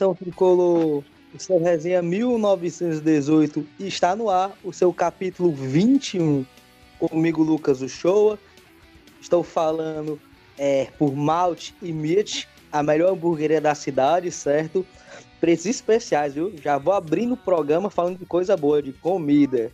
Nação 0.00 0.14
tricolor! 0.14 1.04
O 1.34 1.38
seu 1.38 1.62
resenha 1.62 2.00
1918 2.00 3.66
está 3.78 4.16
no 4.16 4.30
ar, 4.30 4.56
o 4.64 4.72
seu 4.72 4.94
capítulo 4.94 5.52
21. 5.52 6.46
Comigo, 6.98 7.42
Lucas 7.42 7.82
Uchoa. 7.82 8.38
Estou 9.20 9.42
falando 9.42 10.18
é, 10.56 10.86
por 10.98 11.14
Malte 11.14 11.74
e 11.82 11.92
Mitch, 11.92 12.46
a 12.72 12.82
melhor 12.82 13.12
hamburgueria 13.12 13.60
da 13.60 13.74
cidade, 13.74 14.30
certo? 14.30 14.86
Preços 15.38 15.66
especiais, 15.66 16.32
viu? 16.32 16.54
Já 16.56 16.78
vou 16.78 16.94
abrindo 16.94 17.34
o 17.34 17.36
programa 17.36 17.90
falando 17.90 18.20
de 18.20 18.24
coisa 18.24 18.56
boa, 18.56 18.82
de 18.82 18.94
comida. 18.94 19.70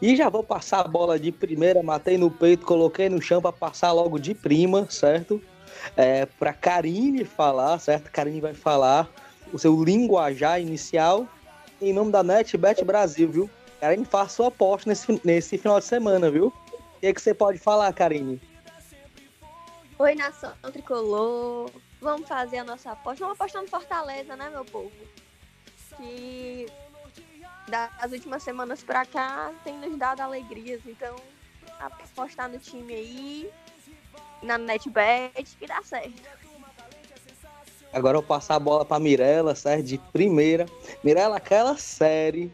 E 0.00 0.14
já 0.14 0.28
vou 0.28 0.44
passar 0.44 0.82
a 0.82 0.88
bola 0.88 1.18
de 1.18 1.32
primeira, 1.32 1.82
matei 1.82 2.16
no 2.16 2.30
peito, 2.30 2.64
coloquei 2.64 3.08
no 3.08 3.20
chão 3.20 3.42
para 3.42 3.50
passar 3.50 3.90
logo 3.90 4.20
de 4.20 4.34
prima, 4.34 4.86
certo? 4.88 5.42
É, 5.96 6.26
para 6.26 6.52
Karine 6.52 7.24
falar, 7.24 7.78
certo? 7.78 8.10
Karine 8.10 8.40
vai 8.40 8.54
falar 8.54 9.08
o 9.52 9.58
seu 9.58 9.82
linguajar 9.82 10.60
inicial 10.60 11.26
em 11.80 11.92
nome 11.92 12.12
da 12.12 12.22
NetBet 12.22 12.84
Brasil, 12.84 13.30
viu? 13.30 13.50
Karine, 13.80 14.04
faça 14.04 14.36
sua 14.36 14.48
aposta 14.48 14.88
nesse, 14.88 15.20
nesse 15.24 15.56
final 15.56 15.78
de 15.78 15.86
semana, 15.86 16.30
viu? 16.30 16.46
O 16.46 17.00
que, 17.00 17.06
é 17.06 17.14
que 17.14 17.20
você 17.20 17.32
pode 17.32 17.58
falar, 17.58 17.92
Karine? 17.94 18.40
Oi, 19.98 20.14
nação 20.14 20.52
tricolor. 20.72 21.70
Vamos 22.00 22.28
fazer 22.28 22.58
a 22.58 22.64
nossa 22.64 22.92
aposta. 22.92 23.24
Vamos 23.24 23.40
apostar 23.40 23.62
no 23.62 23.68
Fortaleza, 23.68 24.36
né, 24.36 24.50
meu 24.50 24.64
povo? 24.64 24.92
Que 25.96 26.66
das 27.68 28.12
últimas 28.12 28.42
semanas 28.42 28.82
pra 28.82 29.06
cá 29.06 29.52
tem 29.64 29.78
nos 29.78 29.96
dado 29.98 30.20
alegrias. 30.20 30.80
Então, 30.86 31.16
apostar 31.78 32.50
no 32.50 32.58
time 32.58 32.92
aí 32.92 33.50
na 34.42 34.58
NetBet 34.58 35.56
que 35.58 35.66
dá 35.66 35.82
certo. 35.82 36.22
Agora 37.92 38.16
eu 38.16 38.20
vou 38.20 38.28
passar 38.28 38.54
a 38.54 38.60
bola 38.60 38.84
para 38.84 39.00
Mirella, 39.00 39.54
certo? 39.54 39.84
De 39.84 39.98
primeira. 40.12 40.66
Mirella, 41.02 41.36
aquela 41.36 41.76
série, 41.76 42.52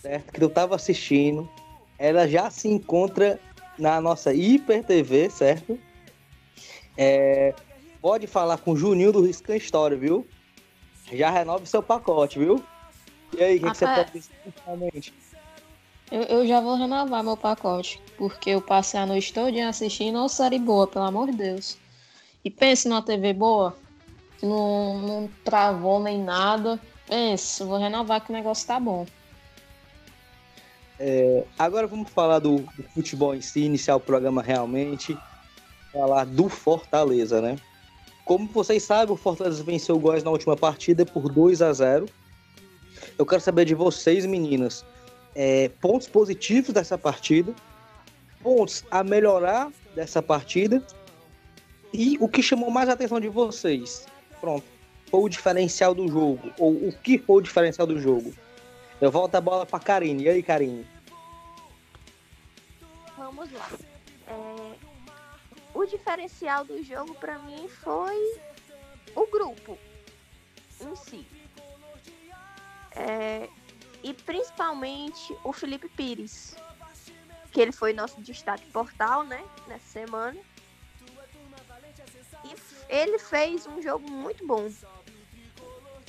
certo? 0.00 0.32
Que 0.32 0.42
eu 0.42 0.48
tava 0.48 0.74
assistindo, 0.74 1.48
ela 1.98 2.26
já 2.26 2.50
se 2.50 2.68
encontra 2.68 3.38
na 3.78 4.00
nossa 4.00 4.32
Hiper 4.32 4.82
TV, 4.84 5.28
certo? 5.28 5.78
É, 6.96 7.54
pode 8.00 8.26
falar 8.26 8.58
com 8.58 8.72
o 8.72 8.76
Juninho 8.76 9.12
do 9.12 9.22
Riscan 9.22 9.56
História, 9.56 9.96
viu? 9.96 10.26
Já 11.12 11.30
renove 11.30 11.66
seu 11.66 11.82
pacote, 11.82 12.38
viu? 12.38 12.64
E 13.36 13.42
aí, 13.42 13.56
o 13.56 13.60
que, 13.60 13.70
que, 13.70 13.76
você 13.76 13.86
pode 13.86 14.12
dizer? 14.12 14.34
Eu, 16.10 16.22
eu, 16.22 16.46
já 16.46 16.60
vou 16.60 16.74
renovar 16.74 17.22
meu 17.22 17.36
pacote, 17.36 18.02
porque 18.18 18.50
eu 18.50 18.60
passei 18.60 18.98
a 18.98 19.06
noite 19.06 19.32
toda 19.32 19.68
assistindo 19.68 20.18
uma 20.18 20.28
série 20.28 20.58
boa, 20.58 20.86
pelo 20.86 21.04
amor 21.04 21.30
de 21.30 21.36
Deus. 21.36 21.78
E 22.44 22.50
pense 22.50 22.88
numa 22.88 23.00
TV 23.00 23.32
boa, 23.32 23.76
que 24.38 24.44
não, 24.44 24.98
não 24.98 25.30
travou 25.44 26.00
nem 26.00 26.20
nada. 26.20 26.80
Pense, 27.06 27.62
vou 27.62 27.78
renovar 27.78 28.20
que 28.22 28.30
o 28.30 28.32
negócio 28.32 28.66
tá 28.66 28.80
bom. 28.80 29.06
É, 30.98 31.44
agora 31.56 31.86
vamos 31.86 32.10
falar 32.10 32.40
do, 32.40 32.56
do, 32.56 32.82
futebol 32.92 33.34
em 33.34 33.40
si, 33.40 33.60
iniciar 33.60 33.94
o 33.94 34.00
programa 34.00 34.42
realmente. 34.42 35.16
Falar 35.92 36.24
do 36.26 36.48
Fortaleza, 36.48 37.40
né? 37.40 37.56
Como 38.24 38.48
vocês 38.48 38.82
sabem, 38.82 39.14
o 39.14 39.16
Fortaleza 39.16 39.62
venceu 39.62 39.94
o 39.94 40.00
Góis 40.00 40.24
na 40.24 40.30
última 40.30 40.56
partida 40.56 41.06
por 41.06 41.32
2 41.32 41.62
a 41.62 41.72
0 41.72 42.06
Eu 43.16 43.24
quero 43.24 43.40
saber 43.40 43.64
de 43.64 43.74
vocês, 43.74 44.26
meninas 44.26 44.84
é, 45.34 45.68
pontos 45.80 46.08
positivos 46.08 46.72
dessa 46.72 46.98
partida, 46.98 47.54
pontos 48.42 48.84
a 48.90 49.04
melhorar 49.04 49.70
dessa 49.94 50.22
partida 50.22 50.84
e 51.92 52.16
o 52.20 52.28
que 52.28 52.42
chamou 52.42 52.70
mais 52.70 52.88
a 52.88 52.92
atenção 52.92 53.20
de 53.20 53.28
vocês. 53.28 54.06
Pronto, 54.40 54.64
foi 55.10 55.20
o 55.20 55.28
diferencial 55.28 55.94
do 55.94 56.08
jogo, 56.08 56.52
ou 56.58 56.72
o 56.72 56.92
que 56.92 57.18
foi 57.18 57.36
o 57.36 57.40
diferencial 57.40 57.86
do 57.86 58.00
jogo. 58.00 58.32
Eu 59.00 59.10
volto 59.10 59.34
a 59.34 59.40
bola 59.40 59.64
para 59.64 59.80
Karine. 59.80 60.24
E 60.24 60.28
aí, 60.28 60.42
Karine? 60.42 60.86
Vamos 63.16 63.50
lá. 63.52 63.70
É... 64.28 64.90
O 65.72 65.86
diferencial 65.86 66.64
do 66.64 66.82
jogo 66.82 67.14
para 67.14 67.38
mim 67.38 67.66
foi 67.68 68.40
o 69.14 69.26
grupo 69.26 69.78
em 70.80 70.96
si. 70.96 71.26
É, 72.92 73.48
e 74.02 74.14
principalmente 74.14 75.36
o 75.44 75.52
Felipe 75.52 75.88
Pires, 75.88 76.56
que 77.52 77.60
ele 77.60 77.72
foi 77.72 77.92
nosso 77.92 78.20
destaque 78.20 78.66
portal, 78.70 79.24
né, 79.24 79.44
nessa 79.66 79.86
semana. 79.86 80.40
E 82.44 82.54
ele 82.88 83.18
fez 83.18 83.66
um 83.66 83.82
jogo 83.82 84.10
muito 84.10 84.46
bom. 84.46 84.70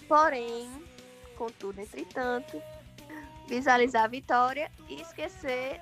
Porém, 0.07 0.69
contudo, 1.37 1.81
entretanto, 1.81 2.61
visualizar 3.47 4.05
a 4.05 4.07
vitória 4.07 4.71
e 4.87 5.01
esquecer 5.01 5.81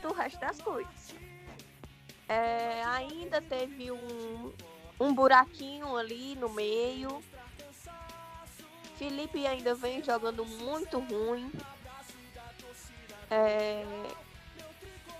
do 0.00 0.12
resto 0.12 0.40
das 0.40 0.60
coisas. 0.60 1.14
É, 2.28 2.82
ainda 2.84 3.42
teve 3.42 3.90
um, 3.90 4.52
um 4.98 5.14
buraquinho 5.14 5.96
ali 5.96 6.34
no 6.36 6.48
meio 6.48 7.22
Felipe 9.02 9.44
ainda 9.48 9.74
vem 9.74 10.00
jogando 10.00 10.44
muito 10.44 11.00
ruim. 11.00 11.50
É... 13.28 13.84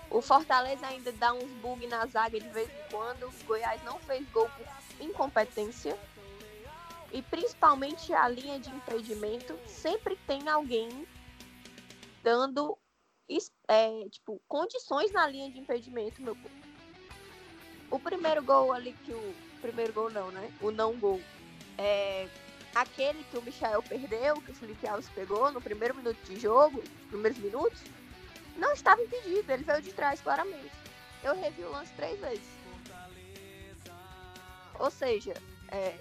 O 0.09 0.21
Fortaleza 0.21 0.87
ainda 0.87 1.11
dá 1.11 1.33
uns 1.33 1.51
bugs 1.61 1.89
na 1.89 2.05
zaga 2.05 2.39
de 2.39 2.47
vez 2.47 2.69
em 2.69 2.89
quando. 2.89 3.27
O 3.27 3.43
Goiás 3.43 3.83
não 3.83 3.99
fez 3.99 4.25
gol 4.31 4.49
por 4.49 5.05
incompetência. 5.05 5.99
E 7.11 7.21
principalmente 7.23 8.13
a 8.13 8.25
linha 8.29 8.57
de 8.57 8.69
impedimento. 8.69 9.53
Sempre 9.67 10.15
tem 10.25 10.47
alguém 10.47 11.05
dando 12.23 12.77
é, 13.67 14.07
tipo, 14.07 14.41
condições 14.47 15.11
na 15.11 15.27
linha 15.27 15.51
de 15.51 15.59
impedimento, 15.59 16.21
meu 16.21 16.37
povo. 16.37 16.55
O 17.91 17.99
primeiro 17.99 18.41
gol 18.41 18.71
ali 18.71 18.93
que 19.03 19.11
o. 19.11 19.35
Primeiro 19.59 19.91
gol 19.91 20.09
não, 20.09 20.31
né? 20.31 20.53
O 20.61 20.71
não 20.71 20.97
gol. 20.97 21.21
É, 21.77 22.29
aquele 22.73 23.23
que 23.25 23.37
o 23.37 23.41
Michael 23.41 23.83
perdeu, 23.83 24.41
que 24.41 24.51
o 24.51 24.55
Felipe 24.55 24.87
Alves 24.87 25.09
pegou 25.09 25.51
no 25.51 25.61
primeiro 25.61 25.95
minuto 25.95 26.17
de 26.25 26.39
jogo, 26.39 26.83
primeiros 27.09 27.37
minutos, 27.39 27.81
não 28.57 28.73
estava 28.73 29.01
impedido, 29.01 29.51
ele 29.51 29.63
veio 29.63 29.81
de 29.81 29.93
trás 29.93 30.21
claramente. 30.21 30.71
Eu 31.23 31.35
revi 31.35 31.63
o 31.63 31.71
lance 31.71 31.91
três 31.93 32.19
vezes. 32.19 32.63
Ou 34.79 34.91
seja, 34.91 35.33
é, 35.69 35.95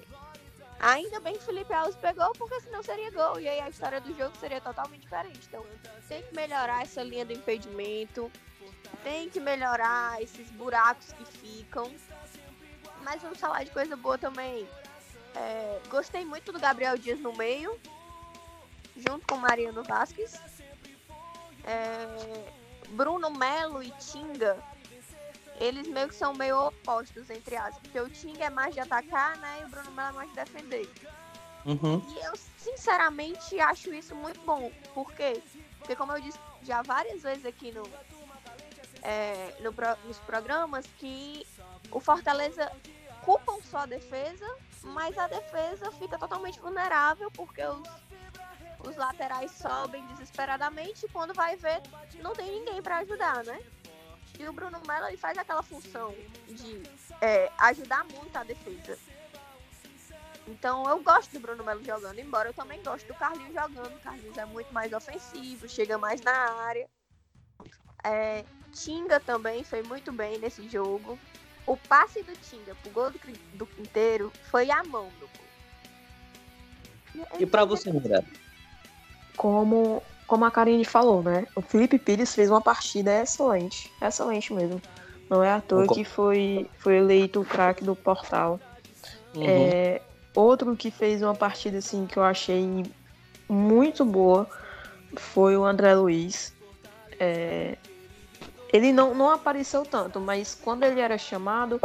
ainda 0.80 1.20
bem 1.20 1.34
que 1.34 1.42
o 1.42 1.46
Felipe 1.46 1.72
Alves 1.72 1.96
pegou, 1.96 2.32
porque 2.32 2.60
senão 2.60 2.82
seria 2.82 3.10
gol. 3.10 3.38
E 3.38 3.48
aí 3.48 3.60
a 3.60 3.68
história 3.68 4.00
do 4.00 4.16
jogo 4.16 4.36
seria 4.38 4.60
totalmente 4.60 5.02
diferente. 5.02 5.40
Então 5.46 5.64
tem 6.08 6.22
que 6.22 6.34
melhorar 6.34 6.82
essa 6.82 7.02
linha 7.02 7.24
do 7.24 7.32
impedimento. 7.32 8.30
Tem 9.02 9.28
que 9.28 9.40
melhorar 9.40 10.20
esses 10.22 10.50
buracos 10.50 11.12
que 11.12 11.24
ficam. 11.24 11.90
Mas 13.02 13.20
vamos 13.22 13.38
falar 13.38 13.64
de 13.64 13.70
coisa 13.70 13.96
boa 13.96 14.18
também. 14.18 14.66
É, 15.34 15.80
gostei 15.88 16.24
muito 16.24 16.52
do 16.52 16.60
Gabriel 16.60 16.96
Dias 16.98 17.18
no 17.20 17.32
meio, 17.32 17.78
junto 18.96 19.26
com 19.26 19.36
Mariano 19.36 19.82
Vasquez. 19.82 20.40
É, 21.64 22.06
Bruno 22.90 23.30
Melo 23.30 23.82
e 23.82 23.90
Tinga, 23.92 24.62
eles 25.58 25.86
meio 25.86 26.08
que 26.08 26.14
são 26.14 26.34
meio 26.34 26.66
opostos, 26.66 27.30
entre 27.30 27.56
aspas. 27.56 27.78
Porque 27.82 28.00
o 28.00 28.10
Tinga 28.10 28.46
é 28.46 28.50
mais 28.50 28.74
de 28.74 28.80
atacar, 28.80 29.36
né? 29.38 29.60
E 29.62 29.64
o 29.64 29.68
Bruno 29.68 29.90
Melo 29.92 30.08
é 30.08 30.12
mais 30.12 30.28
de 30.30 30.36
defender. 30.36 30.90
Uhum. 31.64 32.02
E 32.08 32.26
eu, 32.26 32.32
sinceramente, 32.58 33.58
acho 33.60 33.94
isso 33.94 34.14
muito 34.14 34.40
bom. 34.40 34.70
Por 34.92 35.12
quê? 35.12 35.42
Porque, 35.78 35.96
como 35.96 36.12
eu 36.12 36.20
disse 36.20 36.38
já 36.62 36.82
várias 36.82 37.22
vezes 37.22 37.46
aqui 37.46 37.72
no, 37.72 37.88
é, 39.02 39.54
no, 39.60 39.72
nos 40.06 40.18
programas, 40.18 40.86
que 40.98 41.46
o 41.90 42.00
Fortaleza 42.00 42.70
culpam 43.24 43.58
só 43.70 43.78
a 43.78 43.86
defesa 43.86 44.46
mas 44.84 45.16
a 45.18 45.26
defesa 45.26 45.90
fica 45.92 46.18
totalmente 46.18 46.60
vulnerável 46.60 47.30
porque 47.30 47.62
os, 47.64 47.88
os 48.88 48.96
laterais 48.96 49.50
sobem 49.52 50.04
desesperadamente 50.08 51.06
e 51.06 51.08
quando 51.08 51.34
vai 51.34 51.56
ver 51.56 51.80
não 52.20 52.34
tem 52.34 52.50
ninguém 52.50 52.82
para 52.82 52.98
ajudar, 52.98 53.44
né? 53.44 53.60
E 54.38 54.48
o 54.48 54.52
Bruno 54.52 54.80
Melo 54.86 55.06
ele 55.06 55.16
faz 55.16 55.36
aquela 55.36 55.62
função 55.62 56.14
de 56.48 56.82
é, 57.20 57.50
ajudar 57.58 58.04
muito 58.04 58.36
a 58.36 58.44
defesa. 58.44 58.98
Então 60.46 60.88
eu 60.88 61.00
gosto 61.02 61.32
do 61.32 61.40
Bruno 61.40 61.62
Melo 61.62 61.84
jogando, 61.84 62.18
embora 62.18 62.48
eu 62.48 62.54
também 62.54 62.82
gosto 62.82 63.06
do 63.06 63.14
Carlinhos 63.14 63.54
jogando. 63.54 63.94
O 63.94 64.00
Carlinhos 64.00 64.36
é 64.36 64.44
muito 64.44 64.72
mais 64.72 64.92
ofensivo, 64.92 65.68
chega 65.68 65.98
mais 65.98 66.20
na 66.22 66.32
área. 66.32 66.88
É, 68.04 68.44
Tinga 68.72 69.20
também 69.20 69.62
foi 69.62 69.82
muito 69.82 70.12
bem 70.12 70.38
nesse 70.38 70.68
jogo. 70.68 71.18
O 71.66 71.76
passe 71.76 72.22
do 72.22 72.32
Tinga 72.36 72.74
pro 72.82 72.90
gol 72.90 73.10
do, 73.10 73.18
do 73.54 73.66
Quinteiro 73.66 74.32
foi 74.50 74.70
a 74.70 74.82
mão 74.84 75.08
do 75.20 75.28
gol. 75.28 75.42
E 77.38 77.46
para 77.46 77.64
você, 77.64 77.92
Miranda? 77.92 78.24
Como, 79.36 80.02
como 80.26 80.44
a 80.44 80.50
Karine 80.50 80.84
falou, 80.84 81.22
né? 81.22 81.46
O 81.54 81.62
Felipe 81.62 81.98
Pires 81.98 82.34
fez 82.34 82.50
uma 82.50 82.60
partida 82.60 83.22
excelente. 83.22 83.92
Excelente 84.00 84.52
mesmo. 84.52 84.80
Não 85.28 85.42
é 85.42 85.52
à 85.52 85.60
toa 85.60 85.86
que 85.86 86.04
foi, 86.04 86.68
foi 86.78 86.96
eleito 86.96 87.40
o 87.40 87.44
craque 87.44 87.84
do 87.84 87.96
portal. 87.96 88.60
Uhum. 89.34 89.44
É, 89.46 90.02
outro 90.34 90.76
que 90.76 90.90
fez 90.90 91.22
uma 91.22 91.34
partida 91.34 91.78
assim 91.78 92.06
que 92.06 92.18
eu 92.18 92.24
achei 92.24 92.84
muito 93.48 94.04
boa 94.04 94.48
foi 95.16 95.56
o 95.56 95.64
André 95.64 95.94
Luiz. 95.94 96.52
É, 97.18 97.76
ele 98.72 98.92
não, 98.92 99.14
não 99.14 99.30
apareceu 99.30 99.84
tanto, 99.84 100.18
mas 100.18 100.54
quando 100.54 100.84
ele 100.84 101.00
era 101.00 101.18
chamado, 101.18 101.78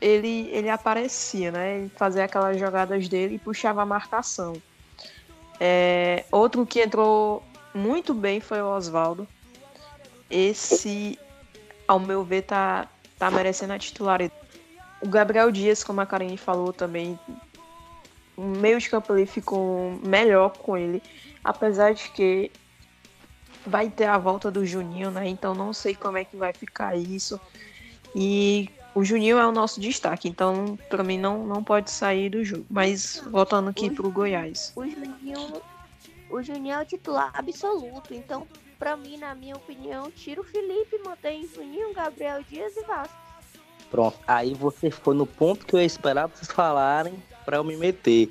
ele, 0.00 0.48
ele 0.50 0.68
aparecia, 0.68 1.52
né? 1.52 1.78
Ele 1.78 1.88
fazia 1.96 2.24
aquelas 2.24 2.58
jogadas 2.58 3.08
dele 3.08 3.36
e 3.36 3.38
puxava 3.38 3.82
a 3.82 3.86
marcação. 3.86 4.54
É, 5.60 6.24
outro 6.32 6.66
que 6.66 6.80
entrou 6.80 7.42
muito 7.72 8.12
bem 8.12 8.40
foi 8.40 8.60
o 8.60 8.66
Oswaldo. 8.66 9.28
Esse, 10.28 11.16
ao 11.86 12.00
meu 12.00 12.24
ver, 12.24 12.42
tá, 12.42 12.88
tá 13.16 13.30
merecendo 13.30 13.72
a 13.72 13.78
titularidade. 13.78 14.40
O 15.00 15.08
Gabriel 15.08 15.52
Dias, 15.52 15.84
como 15.84 16.00
a 16.00 16.06
Karine 16.06 16.36
falou 16.36 16.72
também, 16.72 17.18
o 18.36 18.42
meio 18.42 18.80
de 18.80 18.88
campo 18.90 19.12
ali 19.12 19.26
ficou 19.26 19.98
melhor 20.02 20.56
com 20.56 20.76
ele, 20.76 21.02
apesar 21.44 21.94
de 21.94 22.08
que 22.10 22.50
vai 23.66 23.88
ter 23.88 24.06
a 24.06 24.18
volta 24.18 24.50
do 24.50 24.64
Juninho, 24.64 25.10
né? 25.10 25.28
Então 25.28 25.54
não 25.54 25.72
sei 25.72 25.94
como 25.94 26.16
é 26.16 26.24
que 26.24 26.36
vai 26.36 26.52
ficar 26.52 26.96
isso. 26.96 27.40
E 28.14 28.68
o 28.94 29.04
Juninho 29.04 29.38
é 29.38 29.46
o 29.46 29.52
nosso 29.52 29.80
destaque, 29.80 30.28
então 30.28 30.78
para 30.88 31.02
mim 31.02 31.18
não, 31.18 31.46
não 31.46 31.62
pode 31.64 31.90
sair 31.90 32.30
do 32.30 32.44
jogo. 32.44 32.66
Mas 32.68 33.22
voltando 33.30 33.70
aqui 33.70 33.86
o, 33.86 33.94
pro 33.94 34.10
Goiás. 34.10 34.72
O 34.76 34.84
Juninho, 34.86 35.62
o 36.30 36.42
Juninho 36.42 36.74
é 36.74 36.82
o 36.82 36.84
titular 36.84 37.32
absoluto, 37.34 38.12
então 38.12 38.46
para 38.78 38.96
mim, 38.96 39.16
na 39.16 39.34
minha 39.34 39.54
opinião, 39.54 40.10
tira 40.10 40.40
o 40.40 40.44
Felipe, 40.44 40.98
mantém 41.04 41.48
Juninho, 41.54 41.94
Gabriel 41.94 42.42
Dias 42.42 42.76
e 42.76 42.82
Vasco. 42.82 43.14
Pronto, 43.90 44.18
aí 44.26 44.54
você 44.54 44.90
foi 44.90 45.14
no 45.14 45.26
ponto 45.26 45.64
que 45.64 45.74
eu 45.74 45.80
esperava 45.80 46.34
vocês 46.34 46.50
falarem 46.50 47.14
para 47.44 47.58
eu 47.58 47.64
me 47.64 47.76
meter. 47.76 48.28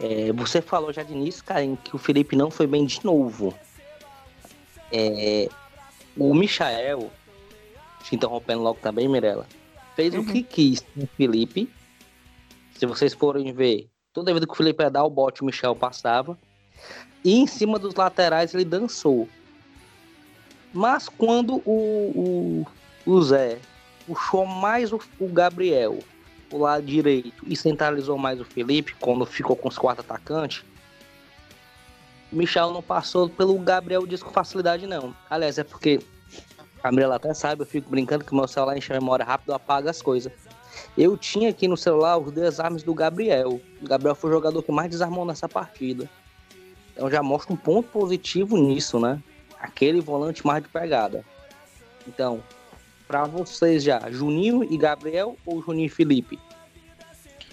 É, 0.00 0.32
você 0.32 0.60
falou 0.60 0.92
já 0.92 1.02
de 1.02 1.12
início, 1.12 1.44
cara, 1.44 1.60
que 1.84 1.94
o 1.94 1.98
Felipe 1.98 2.34
não 2.34 2.50
foi 2.50 2.66
bem 2.66 2.86
de 2.86 3.04
novo. 3.04 3.54
É, 4.92 5.48
o 6.16 6.34
Michael, 6.34 7.10
te 8.02 8.16
interrompendo 8.16 8.62
logo 8.62 8.78
também, 8.80 9.08
Mirella, 9.08 9.46
fez 9.94 10.14
uhum. 10.14 10.20
o 10.20 10.26
que 10.26 10.42
quis 10.42 10.80
com 10.80 11.02
o 11.02 11.08
Felipe. 11.16 11.68
Se 12.74 12.86
vocês 12.86 13.12
forem 13.14 13.52
ver, 13.52 13.88
toda 14.12 14.32
vez 14.32 14.44
que 14.44 14.52
o 14.52 14.56
Felipe 14.56 14.82
ia 14.82 14.90
dar 14.90 15.04
o 15.04 15.10
bote, 15.10 15.42
o 15.42 15.44
Michel 15.44 15.74
passava. 15.74 16.38
E 17.24 17.34
em 17.34 17.46
cima 17.46 17.78
dos 17.78 17.94
laterais 17.94 18.54
ele 18.54 18.64
dançou. 18.64 19.28
Mas 20.72 21.08
quando 21.08 21.56
o, 21.64 22.64
o, 23.04 23.10
o 23.10 23.22
Zé 23.22 23.58
puxou 24.06 24.46
mais 24.46 24.92
o, 24.92 25.00
o 25.18 25.28
Gabriel 25.28 25.98
o 26.52 26.58
lado 26.58 26.84
direito 26.84 27.44
e 27.46 27.56
centralizou 27.56 28.16
mais 28.16 28.40
o 28.40 28.44
Felipe, 28.44 28.94
quando 29.00 29.26
ficou 29.26 29.54
com 29.54 29.68
os 29.68 29.76
quatro 29.76 30.00
atacantes, 30.02 30.64
Michel 32.30 32.72
não 32.72 32.82
passou 32.82 33.28
pelo 33.28 33.58
Gabriel 33.58 34.06
Dias 34.06 34.22
com 34.22 34.30
facilidade, 34.30 34.86
não. 34.86 35.14
Aliás, 35.30 35.58
é 35.58 35.64
porque 35.64 36.00
a 36.82 36.92
Mirella 36.92 37.16
até 37.16 37.32
sabe, 37.34 37.62
eu 37.62 37.66
fico 37.66 37.90
brincando 37.90 38.24
que 38.24 38.34
meu 38.34 38.46
celular 38.46 38.76
enche 38.76 38.92
a 38.92 39.00
memória 39.00 39.24
rápido, 39.24 39.52
apaga 39.52 39.90
as 39.90 40.02
coisas. 40.02 40.32
Eu 40.96 41.16
tinha 41.16 41.50
aqui 41.50 41.66
no 41.66 41.76
celular 41.76 42.18
os 42.18 42.32
desarmes 42.32 42.82
do 42.82 42.94
Gabriel. 42.94 43.60
O 43.82 43.88
Gabriel 43.88 44.14
foi 44.14 44.30
o 44.30 44.32
jogador 44.32 44.62
que 44.62 44.70
mais 44.70 44.90
desarmou 44.90 45.24
nessa 45.24 45.48
partida. 45.48 46.08
Então 46.92 47.10
já 47.10 47.22
mostra 47.22 47.52
um 47.52 47.56
ponto 47.56 47.88
positivo 47.88 48.56
nisso, 48.56 49.00
né? 49.00 49.22
Aquele 49.60 50.00
volante 50.00 50.46
mais 50.46 50.62
de 50.62 50.68
pegada. 50.68 51.24
Então, 52.06 52.42
para 53.06 53.24
vocês 53.24 53.82
já, 53.82 54.10
Juninho 54.10 54.62
e 54.64 54.76
Gabriel 54.76 55.36
ou 55.44 55.62
Juninho 55.62 55.86
e 55.86 55.90
Felipe? 55.90 56.38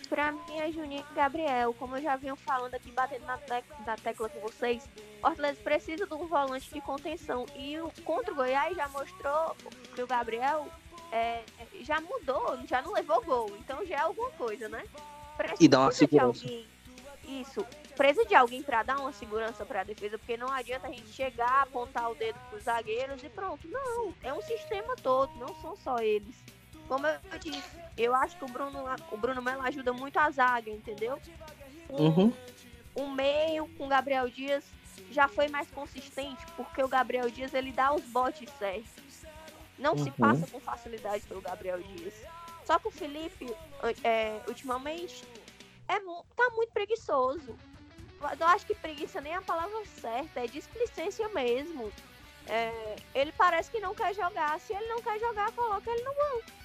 Pra 0.07 0.31
mim 0.31 0.59
é 0.59 0.71
Juninho 0.71 1.05
e 1.11 1.15
Gabriel. 1.15 1.73
Como 1.73 1.97
eu 1.97 2.01
já 2.01 2.15
venho 2.15 2.35
falando 2.35 2.73
aqui, 2.75 2.91
batendo 2.91 3.25
na, 3.25 3.39
na 3.85 3.95
tecla 3.97 4.29
com 4.29 4.39
vocês, 4.39 4.87
o 5.17 5.21
Fortaleza 5.21 5.59
precisa 5.63 6.05
de 6.05 6.13
um 6.13 6.27
volante 6.27 6.73
de 6.73 6.81
contenção. 6.81 7.45
E 7.55 7.77
o 7.79 7.91
contra 8.03 8.31
o 8.31 8.35
Goiás 8.35 8.75
já 8.75 8.87
mostrou 8.89 9.55
que 9.93 10.01
o 10.01 10.07
Gabriel 10.07 10.67
é, 11.11 11.43
já 11.81 11.99
mudou, 12.01 12.59
já 12.67 12.81
não 12.81 12.93
levou 12.93 13.23
gol. 13.23 13.57
Então 13.59 13.85
já 13.85 13.95
é 13.95 13.99
alguma 13.99 14.31
coisa, 14.31 14.69
né? 14.69 14.83
Precisa 15.37 15.63
e 15.63 15.67
dá 15.67 15.79
uma 15.81 15.91
segurança. 15.91 16.43
Alguém, 16.43 16.67
isso. 17.27 17.65
Precisa 17.95 18.25
de 18.25 18.35
alguém 18.35 18.61
para 18.61 18.83
dar 18.83 18.99
uma 18.99 19.13
segurança 19.13 19.65
para 19.65 19.81
a 19.81 19.83
defesa, 19.83 20.17
porque 20.17 20.37
não 20.37 20.51
adianta 20.51 20.87
a 20.87 20.91
gente 20.91 21.07
chegar, 21.07 21.63
apontar 21.63 22.11
o 22.11 22.15
dedo 22.15 22.37
para 22.49 22.57
os 22.57 22.63
zagueiros 22.63 23.23
e 23.23 23.29
pronto. 23.29 23.67
Não, 23.67 24.13
é 24.21 24.33
um 24.33 24.41
sistema 24.41 24.95
todo, 24.97 25.33
não 25.37 25.55
são 25.61 25.75
só 25.77 25.99
eles. 25.99 26.35
Como 26.87 27.07
eu 27.07 27.19
disse, 27.39 27.77
eu 27.97 28.13
acho 28.13 28.37
que 28.37 28.45
o 28.45 28.47
Bruno, 28.47 28.85
o 29.11 29.17
Bruno 29.17 29.41
Melo 29.41 29.61
ajuda 29.61 29.91
muito 29.91 30.17
a 30.17 30.29
zaga, 30.29 30.69
entendeu? 30.69 31.19
Um, 31.89 32.07
uhum. 32.07 32.33
um 32.95 33.11
meio 33.11 33.67
com 33.77 33.85
o 33.85 33.89
Gabriel 33.89 34.29
Dias 34.29 34.63
já 35.11 35.27
foi 35.27 35.47
mais 35.47 35.69
consistente, 35.71 36.45
porque 36.55 36.83
o 36.83 36.87
Gabriel 36.87 37.29
Dias 37.29 37.53
ele 37.53 37.71
dá 37.71 37.93
os 37.93 38.03
botes 38.05 38.49
certos. 38.57 39.25
Não 39.77 39.93
uhum. 39.93 40.03
se 40.03 40.11
passa 40.11 40.47
com 40.47 40.59
facilidade 40.59 41.25
pelo 41.25 41.41
Gabriel 41.41 41.81
Dias. 41.81 42.13
Só 42.65 42.79
que 42.79 42.87
o 42.87 42.91
Felipe, 42.91 43.53
é, 44.03 44.39
ultimamente, 44.47 45.23
é, 45.87 45.99
tá 46.35 46.49
muito 46.55 46.71
preguiçoso. 46.71 47.57
Eu 48.39 48.47
acho 48.47 48.65
que 48.65 48.73
preguiça 48.73 49.21
nem 49.21 49.33
é 49.33 49.35
a 49.35 49.41
palavra 49.41 49.85
certa, 49.85 50.39
é 50.39 50.47
displicência 50.47 51.27
mesmo. 51.29 51.91
É, 52.47 52.95
ele 53.13 53.31
parece 53.33 53.69
que 53.69 53.79
não 53.79 53.93
quer 53.93 54.13
jogar. 54.15 54.59
Se 54.59 54.73
ele 54.73 54.87
não 54.87 55.01
quer 55.01 55.19
jogar, 55.19 55.51
coloca 55.51 55.89
ele 55.91 56.03
no 56.03 56.13
banco. 56.13 56.64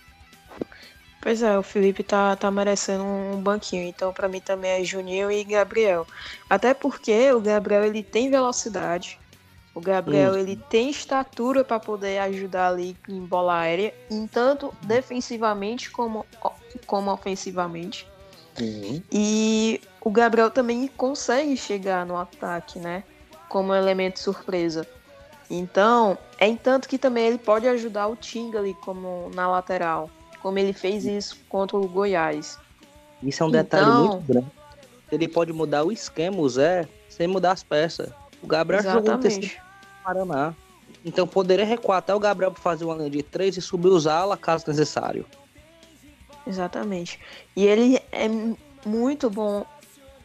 Pois 1.21 1.43
é, 1.43 1.59
o 1.59 1.63
Felipe 1.63 2.03
tá, 2.03 2.35
tá 2.35 2.51
merecendo 2.51 3.05
um 3.05 3.43
banquinho, 3.43 3.87
então 3.87 4.11
para 4.11 4.27
mim 4.27 4.41
também 4.41 4.71
é 4.71 4.85
Juninho 4.85 5.31
e 5.31 5.45
Gabriel. 5.45 6.07
Até 6.49 6.73
porque 6.73 7.31
o 7.33 7.41
Gabriel 7.41 7.85
ele 7.85 8.03
tem 8.03 8.31
velocidade, 8.31 9.21
o 9.75 9.81
Gabriel 9.81 10.33
hum. 10.33 10.39
ele 10.39 10.57
tem 10.57 10.89
estatura 10.89 11.63
para 11.63 11.79
poder 11.79 12.19
ajudar 12.21 12.69
ali 12.69 12.97
em 13.07 13.21
bola 13.21 13.59
aérea, 13.59 13.95
em 14.11 14.27
tanto 14.27 14.75
defensivamente 14.83 15.91
como, 15.91 16.25
como 16.87 17.13
ofensivamente. 17.13 18.09
Uhum. 18.59 19.03
E 19.13 19.81
o 20.01 20.11
Gabriel 20.11 20.51
também 20.51 20.89
consegue 20.89 21.57
chegar 21.57 22.07
no 22.07 22.17
ataque, 22.17 22.79
né? 22.79 23.05
Como 23.49 23.75
elemento 23.75 24.19
surpresa. 24.19 24.87
Então, 25.51 26.17
é 26.39 26.47
em 26.47 26.57
tanto 26.57 26.89
que 26.89 26.99
também 26.99 27.27
ele 27.27 27.39
pode 27.39 27.69
ajudar 27.69 28.09
o 28.09 28.17
Tinga 28.17 28.59
ali 28.59 28.75
como 28.75 29.31
na 29.35 29.49
lateral 29.49 30.11
como 30.43 30.59
ele 30.59 30.73
fez 30.73 31.05
isso 31.05 31.37
contra 31.49 31.77
o 31.77 31.87
Goiás. 31.87 32.59
Isso 33.23 33.43
é 33.43 33.47
um 33.47 33.51
detalhe 33.51 33.85
então, 33.85 34.07
muito 34.07 34.27
grande. 34.27 34.47
Ele 35.13 35.29
pode 35.29 35.53
mudar 35.53 35.85
o 35.85 35.93
esquema, 35.93 36.39
o 36.39 36.49
Zé, 36.49 36.89
sem 37.09 37.27
mudar 37.27 37.53
as 37.53 37.63
peças. 37.63 38.11
O 38.43 38.47
Gabriel 38.47 38.83
jogou 38.83 39.17
no 39.17 39.51
Paraná. 40.03 40.55
Então 41.05 41.27
poderia 41.27 41.65
recuar 41.65 41.99
até 41.99 42.15
o 42.15 42.19
Gabriel 42.21 42.53
para 42.53 42.61
fazer 42.61 42.85
uma 42.85 42.95
linha 42.95 43.11
de 43.11 43.23
três 43.23 43.57
e 43.57 43.63
subir 43.63 43.89
os 43.89 44.07
ala 44.07 44.37
caso 44.37 44.65
necessário. 44.67 45.27
Exatamente. 46.47 47.19
E 47.57 47.67
ele 47.67 48.01
é 48.13 48.29
muito 48.87 49.29
bom 49.29 49.65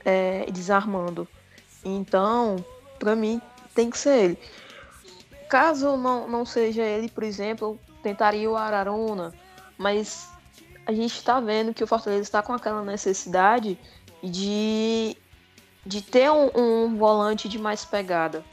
é, 0.04 0.46
desarmando. 0.52 1.28
Então, 1.84 2.64
para 3.00 3.16
mim, 3.16 3.42
tem 3.74 3.90
que 3.90 3.98
ser 3.98 4.24
ele. 4.24 4.40
Caso 5.50 5.98
não, 5.98 6.28
não 6.28 6.46
seja 6.46 6.84
ele, 6.84 7.10
por 7.10 7.24
exemplo, 7.24 7.80
tentaria 8.02 8.50
o 8.50 8.56
Araruna 8.56 9.34
mas 9.78 10.30
a 10.86 10.92
gente 10.92 11.16
está 11.16 11.40
vendo 11.40 11.74
que 11.74 11.84
o 11.84 11.88
Fortaleza 11.88 12.22
está 12.22 12.42
com 12.42 12.54
aquela 12.54 12.84
necessidade 12.84 13.78
de, 14.22 15.18
de 15.86 16.02
ter 16.02 16.30
um, 16.32 16.50
um, 16.56 16.98
volante 16.98 17.50
de 17.50 17.58
mais 17.58 17.84
pegada. 17.84 18.44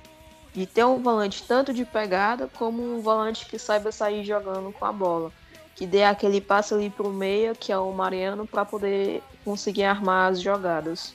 De 0.54 0.66
ter 0.66 0.84
um 0.84 1.02
volante 1.02 1.42
tanto 1.46 1.72
de 1.72 1.84
pegada 1.84 2.48
como 2.58 2.82
um 2.82 3.00
volante 3.00 3.46
que 3.46 3.58
saiba 3.58 3.90
sair 3.90 4.24
jogando 4.24 4.72
com 4.72 4.84
a 4.84 4.92
bola. 4.92 5.32
Que 5.74 5.86
dê 5.86 6.04
aquele 6.04 6.40
passe 6.40 6.74
ali 6.74 6.90
para 6.90 7.06
o 7.06 7.12
meia, 7.12 7.54
que 7.54 7.72
é 7.72 7.78
o 7.78 7.90
Mariano, 7.92 8.46
para 8.46 8.64
poder 8.64 9.22
conseguir 9.44 9.84
armar 9.84 10.32
as 10.32 10.40
jogadas. 10.40 11.14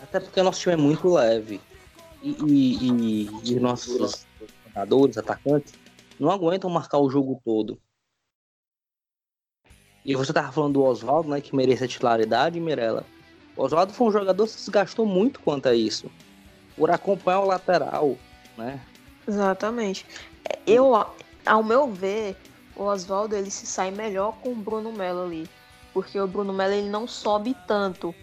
Até 0.00 0.20
porque 0.20 0.40
o 0.40 0.44
nosso 0.44 0.60
time 0.60 0.74
é 0.74 0.76
muito 0.76 1.12
leve. 1.12 1.60
E, 2.22 2.30
e, 2.30 2.90
e, 2.90 3.52
e 3.52 3.60
nossos 3.60 4.26
jogadores, 4.68 5.18
atacantes, 5.18 5.74
não 6.18 6.30
aguentam 6.30 6.70
marcar 6.70 6.98
o 6.98 7.10
jogo 7.10 7.40
todo. 7.44 7.78
E 10.06 10.14
você 10.14 10.32
tava 10.32 10.52
falando 10.52 10.74
do 10.74 10.84
Oswaldo, 10.84 11.28
né, 11.28 11.40
que 11.40 11.54
merece 11.54 11.82
a 11.82 11.88
titularidade, 11.88 12.60
Mirella. 12.60 13.04
O 13.56 13.64
Oswaldo 13.64 13.92
foi 13.92 14.06
um 14.06 14.12
jogador 14.12 14.44
que 14.44 14.52
se 14.52 14.58
desgastou 14.58 15.04
muito 15.04 15.40
quanto 15.40 15.68
a 15.68 15.74
isso. 15.74 16.08
Por 16.76 16.92
acompanhar 16.92 17.40
o 17.40 17.46
lateral, 17.46 18.16
né? 18.56 18.78
Exatamente. 19.26 20.06
Eu, 20.64 20.94
ao 21.44 21.64
meu 21.64 21.88
ver, 21.88 22.36
o 22.76 22.84
Oswaldo 22.84 23.34
ele 23.34 23.50
se 23.50 23.66
sai 23.66 23.90
melhor 23.90 24.36
com 24.40 24.52
o 24.52 24.54
Bruno 24.54 24.92
Melo 24.92 25.24
ali. 25.24 25.48
Porque 25.92 26.20
o 26.20 26.28
Bruno 26.28 26.52
Melo 26.52 26.74
ele 26.74 26.88
não 26.88 27.08
sobe 27.08 27.56
tanto. 27.66 28.14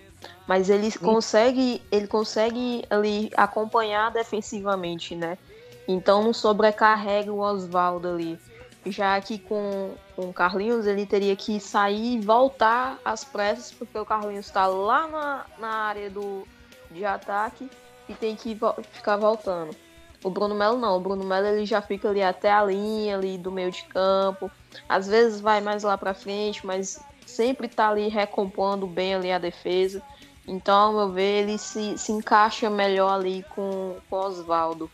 Mas 0.47 0.69
ele 0.69 0.89
consegue, 0.99 1.81
ele 1.91 2.07
consegue 2.07 2.85
ali 2.89 3.29
acompanhar 3.35 4.09
defensivamente, 4.09 5.15
né? 5.15 5.37
Então 5.85 6.23
não 6.23 6.31
sobrecarrega 6.31 7.33
o 7.33 7.39
Oswaldo 7.39 8.07
ali. 8.07 8.39
Já 8.85 9.19
que 9.21 9.39
com, 9.39 9.95
com 10.15 10.29
o 10.29 10.33
Carlinhos 10.33 10.85
ele 10.85 11.05
teria 11.05 11.35
que 11.35 11.59
sair 11.59 12.15
e 12.15 12.19
voltar 12.19 12.99
às 13.05 13.23
pressas, 13.23 13.71
porque 13.71 13.97
o 13.97 14.05
Carlinhos 14.05 14.45
está 14.45 14.67
lá 14.67 15.07
na, 15.07 15.45
na 15.57 15.69
área 15.69 16.09
do, 16.09 16.45
de 16.91 17.05
ataque 17.05 17.69
e 18.09 18.13
tem 18.13 18.35
que 18.35 18.53
vo 18.53 18.73
ficar 18.91 19.17
voltando. 19.17 19.75
O 20.23 20.29
Bruno 20.29 20.55
Melo 20.55 20.77
não, 20.77 20.97
o 20.97 20.99
Bruno 20.99 21.23
Melo 21.23 21.47
ele 21.47 21.65
já 21.65 21.81
fica 21.81 22.09
ali 22.09 22.21
até 22.21 22.51
a 22.51 22.63
linha 22.63 23.17
ali 23.17 23.37
do 23.37 23.51
meio 23.51 23.71
de 23.71 23.83
campo. 23.85 24.49
Às 24.87 25.07
vezes 25.07 25.41
vai 25.41 25.59
mais 25.59 25.83
lá 25.83 25.97
para 25.97 26.13
frente, 26.13 26.65
mas 26.65 27.03
sempre 27.25 27.67
tá 27.67 27.89
ali 27.89 28.07
recompondo 28.07 28.87
bem 28.87 29.15
ali 29.15 29.31
a 29.31 29.39
defesa. 29.39 30.01
Então, 30.47 30.75
ao 30.75 30.93
meu 30.93 31.09
ver, 31.09 31.43
ele 31.43 31.57
se, 31.57 31.97
se 31.97 32.11
encaixa 32.11 32.69
melhor 32.69 33.13
ali 33.13 33.43
com, 33.55 33.97
com 34.09 34.15
o 34.15 34.19
Oswaldo. 34.19 34.89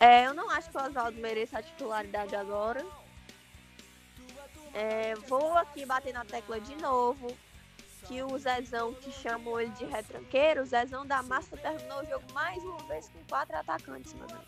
É, 0.00 0.26
eu 0.26 0.32
não 0.32 0.48
acho 0.48 0.70
que 0.70 0.78
o 0.78 0.82
Oswaldo 0.82 1.20
mereça 1.20 1.58
a 1.58 1.62
titularidade 1.62 2.34
agora. 2.34 2.82
É, 4.72 5.14
vou 5.28 5.52
aqui 5.58 5.84
bater 5.84 6.14
na 6.14 6.24
tecla 6.24 6.58
de 6.58 6.74
novo 6.76 7.36
que 8.06 8.22
o 8.22 8.38
Zezão, 8.38 8.94
que 8.94 9.12
chamou 9.12 9.60
ele 9.60 9.70
de 9.72 9.84
retranqueiro, 9.84 10.62
o 10.62 10.64
Zezão 10.64 11.06
da 11.06 11.22
Massa 11.22 11.54
terminou 11.56 12.00
o 12.00 12.06
jogo 12.06 12.24
mais 12.32 12.62
uma 12.64 12.78
vez 12.84 13.08
com 13.08 13.22
quatro 13.28 13.54
atacantes, 13.54 14.14
mano. 14.14 14.40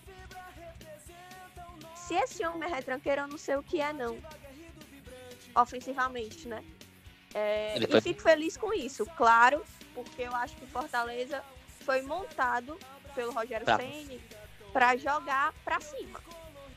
Se 1.94 2.14
esse 2.14 2.44
homem 2.46 2.68
é 2.68 2.74
retranqueiro, 2.74 3.22
eu 3.22 3.28
não 3.28 3.38
sei 3.38 3.56
o 3.56 3.62
que 3.62 3.80
é, 3.80 3.92
não. 3.92 4.18
Ofensivamente, 5.54 6.48
né? 6.48 6.64
É, 7.34 7.78
e 7.78 8.00
fico 8.00 8.22
feliz 8.22 8.56
com 8.56 8.72
isso, 8.72 9.04
claro, 9.16 9.62
porque 9.94 10.22
eu 10.22 10.34
acho 10.34 10.56
que 10.56 10.64
o 10.64 10.68
Fortaleza 10.68 11.44
foi 11.80 12.00
montado 12.02 12.78
pelo 13.14 13.32
Rogério 13.32 13.66
tá. 13.66 13.76
Ceni 13.76 14.20
para 14.72 14.96
jogar 14.96 15.52
para 15.64 15.80
cima. 15.80 16.20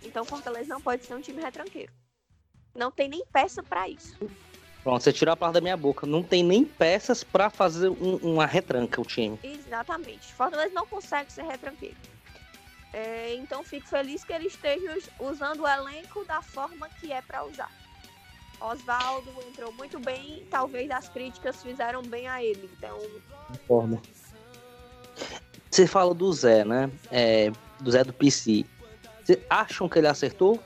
Então 0.03 0.23
o 0.23 0.25
Fortaleza 0.25 0.73
não 0.73 0.81
pode 0.81 1.05
ser 1.05 1.15
um 1.15 1.21
time 1.21 1.41
retranqueiro. 1.41 1.91
Não 2.73 2.91
tem 2.91 3.07
nem 3.07 3.25
peça 3.31 3.63
para 3.63 3.87
isso. 3.87 4.17
Pronto, 4.83 5.01
você 5.01 5.11
tirou 5.11 5.33
a 5.33 5.37
palavra 5.37 5.59
da 5.59 5.63
minha 5.63 5.77
boca. 5.77 6.05
Não 6.05 6.21
tem 6.21 6.43
nem 6.43 6.63
peças 6.63 7.23
para 7.23 7.49
fazer 7.49 7.89
um, 7.89 8.17
uma 8.17 8.45
retranca 8.45 9.01
o 9.01 9.05
time. 9.05 9.39
Exatamente. 9.41 10.31
Fortaleza 10.33 10.73
não 10.73 10.85
consegue 10.85 11.31
ser 11.31 11.43
retranqueiro. 11.43 11.95
É, 12.93 13.33
então 13.35 13.63
fico 13.63 13.87
feliz 13.87 14.23
que 14.23 14.31
ele 14.31 14.47
esteja 14.47 14.97
usando 15.19 15.61
o 15.61 15.67
elenco 15.67 16.23
da 16.25 16.41
forma 16.41 16.87
que 16.87 17.11
é 17.11 17.21
para 17.21 17.43
usar. 17.43 17.71
Oswaldo 18.61 19.29
entrou 19.47 19.71
muito 19.73 19.99
bem, 19.99 20.45
talvez 20.49 20.89
as 20.91 21.09
críticas 21.09 21.61
fizeram 21.61 22.01
bem 22.03 22.27
a 22.27 22.43
ele. 22.43 22.69
Então. 22.77 22.97
Forma. 23.67 24.01
Você 25.69 25.87
fala 25.87 26.13
do 26.13 26.31
Zé, 26.31 26.63
né? 26.63 26.89
É, 27.11 27.51
do 27.79 27.91
Zé 27.91 28.03
do 28.03 28.13
PC. 28.13 28.65
Vocês 29.23 29.39
acham 29.49 29.89
que 29.89 29.97
ele 29.97 30.07
acertou 30.07 30.59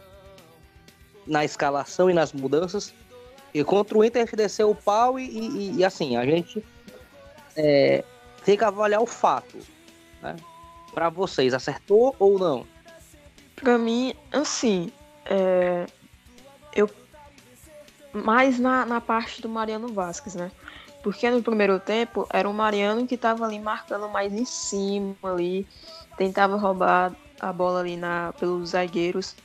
na 1.25 1.46
escalação 1.46 2.10
e 2.10 2.13
nas 2.13 2.34
mudanças? 2.34 2.94
E 3.54 3.63
contra 3.63 3.98
o 3.98 4.04
Inter 4.04 4.22
a 4.22 4.25
gente 4.25 4.36
desceu 4.36 4.70
o 4.70 4.75
pau 4.75 5.18
e, 5.18 5.25
e, 5.25 5.78
e 5.78 5.86
assim, 5.86 6.18
a 6.18 6.25
gente 6.25 6.63
é, 7.56 8.04
tem 8.44 8.58
que 8.58 8.63
avaliar 8.63 9.01
o 9.01 9.08
fato. 9.08 9.58
Né? 10.22 10.36
Para 10.94 11.10
vocês, 11.10 11.54
acertou 11.54 12.16
ou 12.20 12.38
não? 12.38 12.66
Para 13.56 13.78
mim, 13.78 14.13
assim, 14.32 14.92
é, 15.25 15.86
eu 16.74 16.89
mais 18.13 18.60
na, 18.60 18.86
na 18.86 19.01
parte 19.01 19.42
do 19.42 19.50
Mariano 19.50 19.89
Vasquez, 19.89 20.36
né? 20.36 20.51
Porque 21.04 21.30
no 21.30 21.42
primeiro 21.42 21.80
tempo 21.80 22.28
era 22.32 22.50
o 22.50 22.54
Mariano 22.54 23.08
que 23.08 23.16
estava 23.16 23.46
ali 23.46 23.60
marcando 23.60 24.10
mais 24.10 24.34
em 24.34 24.46
cima 24.46 25.16
ali, 25.24 25.68
tentava 26.20 26.58
roubar 26.58 27.14
a 27.40 27.54
bola 27.54 27.80
ali 27.80 27.96
na, 27.96 28.34
pelos 28.38 28.72
zagueiros. 28.72 29.36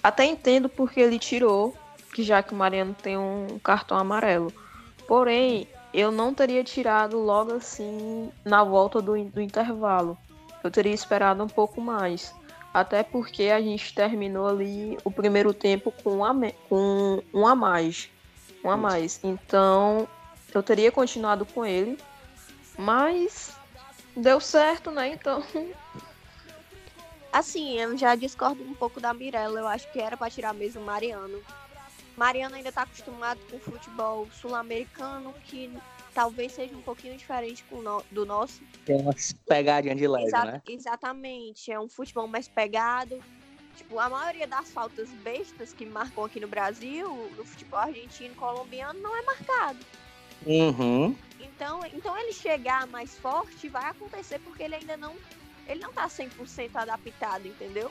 Até 0.00 0.24
entendo 0.24 0.68
porque 0.68 1.00
ele 1.00 1.18
tirou 1.18 1.74
que 2.14 2.22
já 2.22 2.40
que 2.40 2.54
o 2.54 2.56
Mariano 2.56 2.94
tem 2.94 3.18
um 3.18 3.58
cartão 3.62 3.98
amarelo. 3.98 4.52
Porém, 5.08 5.66
eu 5.92 6.12
não 6.12 6.32
teria 6.32 6.62
tirado 6.62 7.18
logo 7.18 7.54
assim 7.54 8.30
na 8.44 8.62
volta 8.62 9.02
do, 9.02 9.22
do 9.24 9.40
intervalo. 9.40 10.16
Eu 10.62 10.70
teria 10.70 10.94
esperado 10.94 11.42
um 11.42 11.48
pouco 11.48 11.80
mais. 11.80 12.32
Até 12.72 13.02
porque 13.02 13.44
a 13.44 13.60
gente 13.60 13.92
terminou 13.92 14.46
ali 14.46 14.96
o 15.02 15.10
primeiro 15.10 15.52
tempo 15.52 15.92
com 16.04 16.18
um 16.18 16.24
a, 16.24 16.32
com 16.68 17.20
um 17.34 17.44
a 17.44 17.56
mais. 17.56 18.08
Um 18.62 18.70
a 18.70 18.76
mais. 18.76 19.18
Então, 19.24 20.06
eu 20.54 20.62
teria 20.62 20.92
continuado 20.92 21.44
com 21.44 21.66
ele. 21.66 21.98
Mas 22.78 23.56
deu 24.16 24.40
certo, 24.40 24.92
né? 24.92 25.08
Então. 25.08 25.42
Assim, 27.32 27.78
eu 27.78 27.96
já 27.96 28.14
discordo 28.16 28.62
um 28.62 28.74
pouco 28.74 29.00
da 29.00 29.14
Mirella. 29.14 29.60
Eu 29.60 29.68
acho 29.68 29.90
que 29.92 30.00
era 30.00 30.16
para 30.16 30.30
tirar 30.30 30.52
mesmo 30.52 30.80
o 30.80 30.84
Mariano. 30.84 31.40
Mariano 32.16 32.56
ainda 32.56 32.68
está 32.70 32.82
acostumado 32.82 33.40
com 33.48 33.56
o 33.56 33.60
futebol 33.60 34.28
sul-americano, 34.32 35.32
que 35.44 35.72
talvez 36.12 36.52
seja 36.52 36.76
um 36.76 36.82
pouquinho 36.82 37.16
diferente 37.16 37.64
do 38.10 38.26
nosso. 38.26 38.62
Tem 38.84 38.96
umas 39.00 39.32
pegadinhas 39.46 39.96
de 39.96 40.08
leve, 40.08 40.26
Exa 40.26 40.44
né? 40.44 40.62
Exatamente. 40.68 41.70
É 41.70 41.78
um 41.78 41.88
futebol 41.88 42.26
mais 42.26 42.48
pegado. 42.48 43.22
Tipo, 43.76 43.98
a 43.98 44.10
maioria 44.10 44.46
das 44.46 44.70
faltas 44.70 45.08
bestas 45.22 45.72
que 45.72 45.86
marcam 45.86 46.24
aqui 46.24 46.40
no 46.40 46.48
Brasil, 46.48 47.30
no 47.36 47.44
futebol 47.44 47.78
argentino 47.78 48.34
colombiano, 48.34 49.00
não 49.00 49.16
é 49.16 49.22
marcado. 49.22 49.78
Uhum. 50.44 51.16
Então, 51.38 51.80
então 51.92 52.18
ele 52.18 52.32
chegar 52.32 52.86
mais 52.88 53.16
forte 53.16 53.68
vai 53.68 53.84
acontecer 53.84 54.38
porque 54.40 54.62
ele 54.62 54.74
ainda 54.74 54.96
não 54.96 55.14
ele 55.70 55.80
não 55.80 55.92
tá 55.92 56.08
100% 56.08 56.74
adaptado, 56.74 57.46
entendeu? 57.46 57.90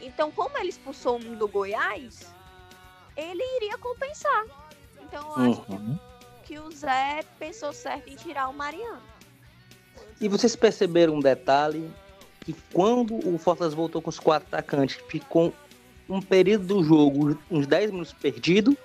Então, 0.00 0.30
como 0.30 0.56
ele 0.56 0.68
expulsou 0.68 1.18
um 1.18 1.34
do 1.34 1.48
Goiás, 1.48 2.32
ele 3.16 3.42
iria 3.56 3.76
compensar. 3.76 4.44
Então 5.02 5.22
eu 5.36 5.50
acho 5.50 5.72
uhum. 5.72 5.98
que, 6.42 6.54
que 6.54 6.58
o 6.58 6.70
Zé 6.70 7.22
pensou 7.38 7.72
certo 7.72 8.08
em 8.08 8.14
tirar 8.14 8.48
o 8.48 8.54
Mariano. 8.54 9.02
E 10.20 10.28
vocês 10.28 10.54
perceberam 10.54 11.16
um 11.16 11.20
detalhe 11.20 11.90
que 12.40 12.54
quando 12.72 13.16
o 13.28 13.36
Fortaleza 13.38 13.74
voltou 13.74 14.00
com 14.00 14.08
os 14.08 14.18
quatro 14.18 14.46
atacantes, 14.48 14.96
ficou 15.08 15.52
um 16.08 16.22
período 16.22 16.66
do 16.66 16.84
jogo, 16.84 17.38
uns 17.50 17.66
10 17.66 17.90
minutos 17.90 18.12
perdido. 18.12 18.76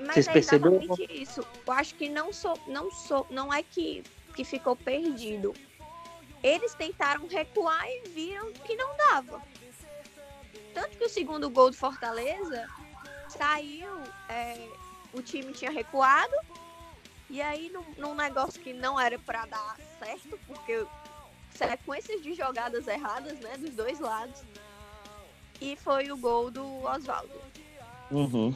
Mas 0.00 0.14
Vocês 0.14 0.28
é 0.28 0.32
perceberam? 0.32 0.76
exatamente 0.76 1.22
isso. 1.22 1.46
Eu 1.66 1.72
acho 1.72 1.94
que 1.94 2.08
não 2.08 2.32
sou, 2.32 2.58
não 2.66 2.90
sou, 2.90 3.26
não 3.30 3.52
é 3.52 3.62
que, 3.62 4.02
que 4.34 4.44
ficou 4.44 4.74
perdido. 4.74 5.54
Eles 6.44 6.74
tentaram 6.74 7.26
recuar 7.26 7.88
e 7.88 8.06
viram 8.10 8.52
que 8.52 8.76
não 8.76 8.94
dava. 8.98 9.42
Tanto 10.74 10.98
que 10.98 11.04
o 11.04 11.08
segundo 11.08 11.48
gol 11.48 11.70
do 11.70 11.76
Fortaleza 11.76 12.68
saiu, 13.30 13.88
é, 14.28 14.68
o 15.14 15.22
time 15.22 15.54
tinha 15.54 15.70
recuado, 15.70 16.34
e 17.30 17.40
aí 17.40 17.70
num, 17.70 17.84
num 17.96 18.14
negócio 18.14 18.60
que 18.60 18.74
não 18.74 19.00
era 19.00 19.18
para 19.18 19.46
dar 19.46 19.78
certo, 19.98 20.38
porque 20.46 20.86
sequências 21.50 22.22
de 22.22 22.34
jogadas 22.34 22.86
erradas, 22.86 23.40
né, 23.40 23.56
dos 23.56 23.70
dois 23.70 23.98
lados, 23.98 24.42
e 25.62 25.76
foi 25.76 26.12
o 26.12 26.16
gol 26.18 26.50
do 26.50 26.82
Oswaldo. 26.84 27.40
Uhum. 28.10 28.54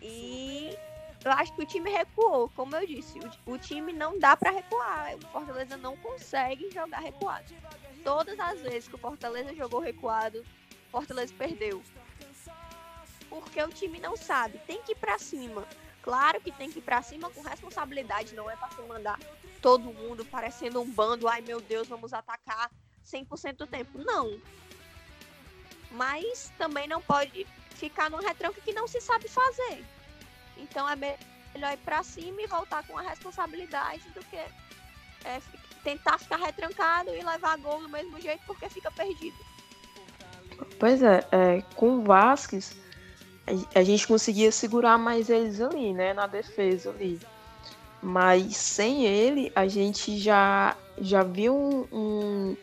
E 0.00 0.78
eu 1.24 1.32
acho 1.32 1.54
que 1.54 1.62
o 1.62 1.66
time 1.66 1.90
recuou, 1.90 2.48
como 2.50 2.74
eu 2.76 2.86
disse, 2.86 3.18
o, 3.46 3.52
o 3.52 3.58
time 3.58 3.92
não 3.92 4.18
dá 4.18 4.36
para 4.36 4.50
recuar, 4.50 5.14
o 5.16 5.26
Fortaleza 5.28 5.76
não 5.76 5.96
consegue 5.96 6.70
jogar 6.70 7.00
recuado. 7.00 7.52
Todas 8.02 8.38
as 8.38 8.60
vezes 8.60 8.88
que 8.88 8.94
o 8.94 8.98
Fortaleza 8.98 9.54
jogou 9.54 9.80
recuado, 9.80 10.40
o 10.40 10.90
Fortaleza 10.90 11.34
perdeu 11.36 11.82
porque 13.30 13.62
o 13.62 13.68
time 13.68 14.00
não 14.00 14.16
sabe. 14.16 14.58
Tem 14.66 14.82
que 14.82 14.92
ir 14.92 14.96
para 14.96 15.16
cima. 15.18 15.64
Claro 16.02 16.40
que 16.40 16.50
tem 16.50 16.70
que 16.70 16.80
ir 16.80 16.82
para 16.82 17.00
cima 17.00 17.30
com 17.30 17.40
responsabilidade, 17.42 18.34
não 18.34 18.50
é 18.50 18.56
para 18.56 18.70
se 18.70 18.82
mandar 18.82 19.18
todo 19.62 19.92
mundo 19.92 20.24
parecendo 20.24 20.80
um 20.80 20.90
bando, 20.90 21.28
ai 21.28 21.42
meu 21.42 21.60
Deus, 21.60 21.86
vamos 21.86 22.12
atacar 22.12 22.70
100% 23.04 23.56
do 23.56 23.66
tempo. 23.66 23.98
Não. 23.98 24.40
Mas 25.90 26.50
também 26.58 26.88
não 26.88 27.00
pode 27.00 27.46
ficar 27.74 28.10
num 28.10 28.18
retranco 28.18 28.60
que 28.62 28.72
não 28.72 28.88
se 28.88 29.00
sabe 29.00 29.28
fazer. 29.28 29.84
Então 30.60 30.88
é 30.88 30.96
melhor 30.96 31.72
ir 31.72 31.78
para 31.78 32.02
cima 32.02 32.42
e 32.42 32.46
voltar 32.46 32.86
com 32.86 32.96
a 32.98 33.02
responsabilidade 33.02 34.08
do 34.14 34.20
que 34.24 34.36
é, 34.36 35.40
tentar 35.82 36.18
ficar 36.18 36.36
retrancado 36.36 37.10
e 37.14 37.22
levar 37.22 37.58
gol 37.58 37.80
do 37.80 37.88
mesmo 37.88 38.20
jeito 38.20 38.42
porque 38.46 38.68
fica 38.68 38.90
perdido. 38.90 39.36
Pois 40.78 41.02
é, 41.02 41.26
é 41.32 41.62
com 41.74 41.96
o 41.96 42.02
Vasquez 42.02 42.78
a 43.74 43.82
gente 43.82 44.06
conseguia 44.06 44.52
segurar 44.52 44.98
mais 44.98 45.28
eles 45.28 45.60
ali, 45.60 45.92
né, 45.92 46.12
na 46.14 46.26
defesa 46.26 46.90
ali. 46.90 47.20
Mas 48.02 48.56
sem 48.56 49.04
ele, 49.04 49.52
a 49.54 49.66
gente 49.66 50.18
já, 50.18 50.76
já 50.98 51.22
viu 51.22 51.54
um, 51.54 51.86
um 51.92 52.56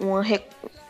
uma, 0.00 0.22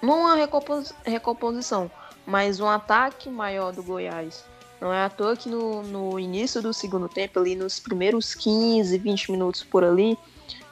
não 0.02 0.20
uma 0.20 0.34
recompos, 0.36 0.94
recomposição, 1.04 1.90
mas 2.26 2.60
um 2.60 2.68
ataque 2.68 3.28
maior 3.28 3.72
do 3.72 3.82
Goiás. 3.82 4.44
Não 4.80 4.92
é 4.92 5.04
à 5.04 5.10
toa 5.10 5.36
que 5.36 5.48
no, 5.48 5.82
no 5.82 6.18
início 6.18 6.62
do 6.62 6.72
segundo 6.72 7.08
tempo, 7.08 7.38
ali 7.38 7.54
nos 7.54 7.78
primeiros 7.78 8.34
15, 8.34 8.96
20 8.96 9.32
minutos 9.32 9.62
por 9.62 9.84
ali, 9.84 10.18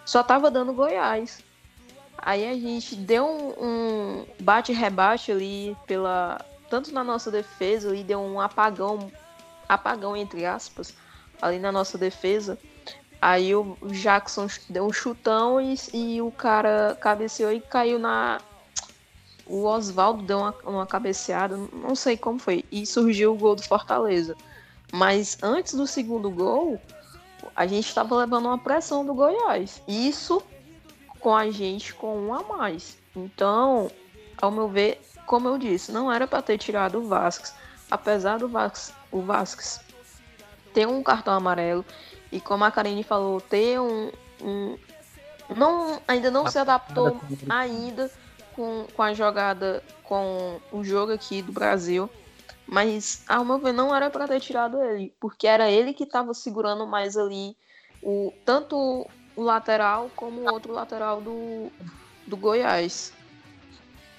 só 0.04 0.22
tava 0.22 0.50
dando 0.50 0.72
Goiás. 0.72 1.44
Aí 2.16 2.48
a 2.48 2.54
gente 2.54 2.96
deu 2.96 3.26
um, 3.26 3.64
um 3.64 4.26
bate-rebate 4.40 5.30
ali 5.30 5.76
pela, 5.86 6.40
tanto 6.70 6.92
na 6.92 7.04
nossa 7.04 7.30
defesa, 7.30 7.94
e 7.94 8.02
deu 8.02 8.20
um 8.20 8.40
apagão, 8.40 9.10
apagão 9.68 10.16
entre 10.16 10.44
aspas, 10.46 10.94
ali 11.40 11.58
na 11.58 11.70
nossa 11.70 11.98
defesa. 11.98 12.58
Aí 13.20 13.54
o 13.54 13.76
Jackson 13.90 14.46
deu 14.68 14.86
um 14.86 14.92
chutão 14.92 15.60
e, 15.60 15.74
e 15.92 16.22
o 16.22 16.30
cara 16.30 16.96
cabeceou 17.00 17.52
e 17.52 17.60
caiu 17.60 17.98
na. 17.98 18.40
O 19.48 19.64
Oswaldo 19.64 20.22
deu 20.22 20.38
uma, 20.38 20.54
uma 20.64 20.86
cabeceada, 20.86 21.56
não 21.72 21.94
sei 21.94 22.16
como 22.16 22.38
foi. 22.38 22.64
E 22.70 22.84
surgiu 22.86 23.32
o 23.32 23.36
gol 23.36 23.54
do 23.54 23.62
Fortaleza. 23.62 24.36
Mas 24.92 25.38
antes 25.42 25.74
do 25.74 25.86
segundo 25.86 26.30
gol, 26.30 26.80
a 27.56 27.66
gente 27.66 27.88
estava 27.88 28.14
levando 28.16 28.46
uma 28.46 28.58
pressão 28.58 29.04
do 29.04 29.14
Goiás. 29.14 29.82
Isso 29.88 30.42
com 31.18 31.34
a 31.34 31.50
gente 31.50 31.94
com 31.94 32.16
um 32.16 32.34
a 32.34 32.42
mais. 32.42 32.96
Então, 33.14 33.90
ao 34.40 34.50
meu 34.50 34.68
ver, 34.68 35.00
como 35.26 35.48
eu 35.48 35.58
disse, 35.58 35.92
não 35.92 36.12
era 36.12 36.26
para 36.26 36.42
ter 36.42 36.58
tirado 36.58 36.98
o 36.98 37.08
Vasquez. 37.08 37.54
Apesar 37.90 38.38
do 38.38 38.48
Vasquez, 38.48 38.94
o 39.10 39.20
Vasquez 39.22 39.80
ter 40.72 40.86
um 40.86 41.02
cartão 41.02 41.34
amarelo 41.34 41.84
e 42.30 42.40
como 42.40 42.64
a 42.64 42.70
Karine 42.70 43.02
falou, 43.02 43.40
ter 43.40 43.80
um, 43.80 44.12
um 44.42 44.78
não 45.56 46.00
ainda 46.06 46.30
não 46.30 46.46
se 46.46 46.58
adaptou 46.58 47.18
ainda 47.48 48.10
com, 48.58 48.88
com 48.92 49.02
a 49.02 49.14
jogada 49.14 49.84
com 50.02 50.60
o 50.72 50.82
jogo 50.82 51.12
aqui 51.12 51.40
do 51.40 51.52
Brasil. 51.52 52.10
Mas, 52.66 53.22
ao 53.28 53.44
meu 53.44 53.58
ver, 53.58 53.72
não 53.72 53.94
era 53.94 54.10
para 54.10 54.26
ter 54.26 54.40
tirado 54.40 54.82
ele, 54.82 55.14
porque 55.20 55.46
era 55.46 55.70
ele 55.70 55.94
que 55.94 56.02
estava 56.02 56.34
segurando 56.34 56.86
mais 56.86 57.16
ali 57.16 57.56
o 58.02 58.32
tanto 58.44 59.06
o 59.36 59.42
lateral 59.42 60.10
como 60.16 60.40
o 60.40 60.52
outro 60.52 60.72
lateral 60.72 61.20
do, 61.20 61.70
do 62.26 62.36
Goiás. 62.36 63.12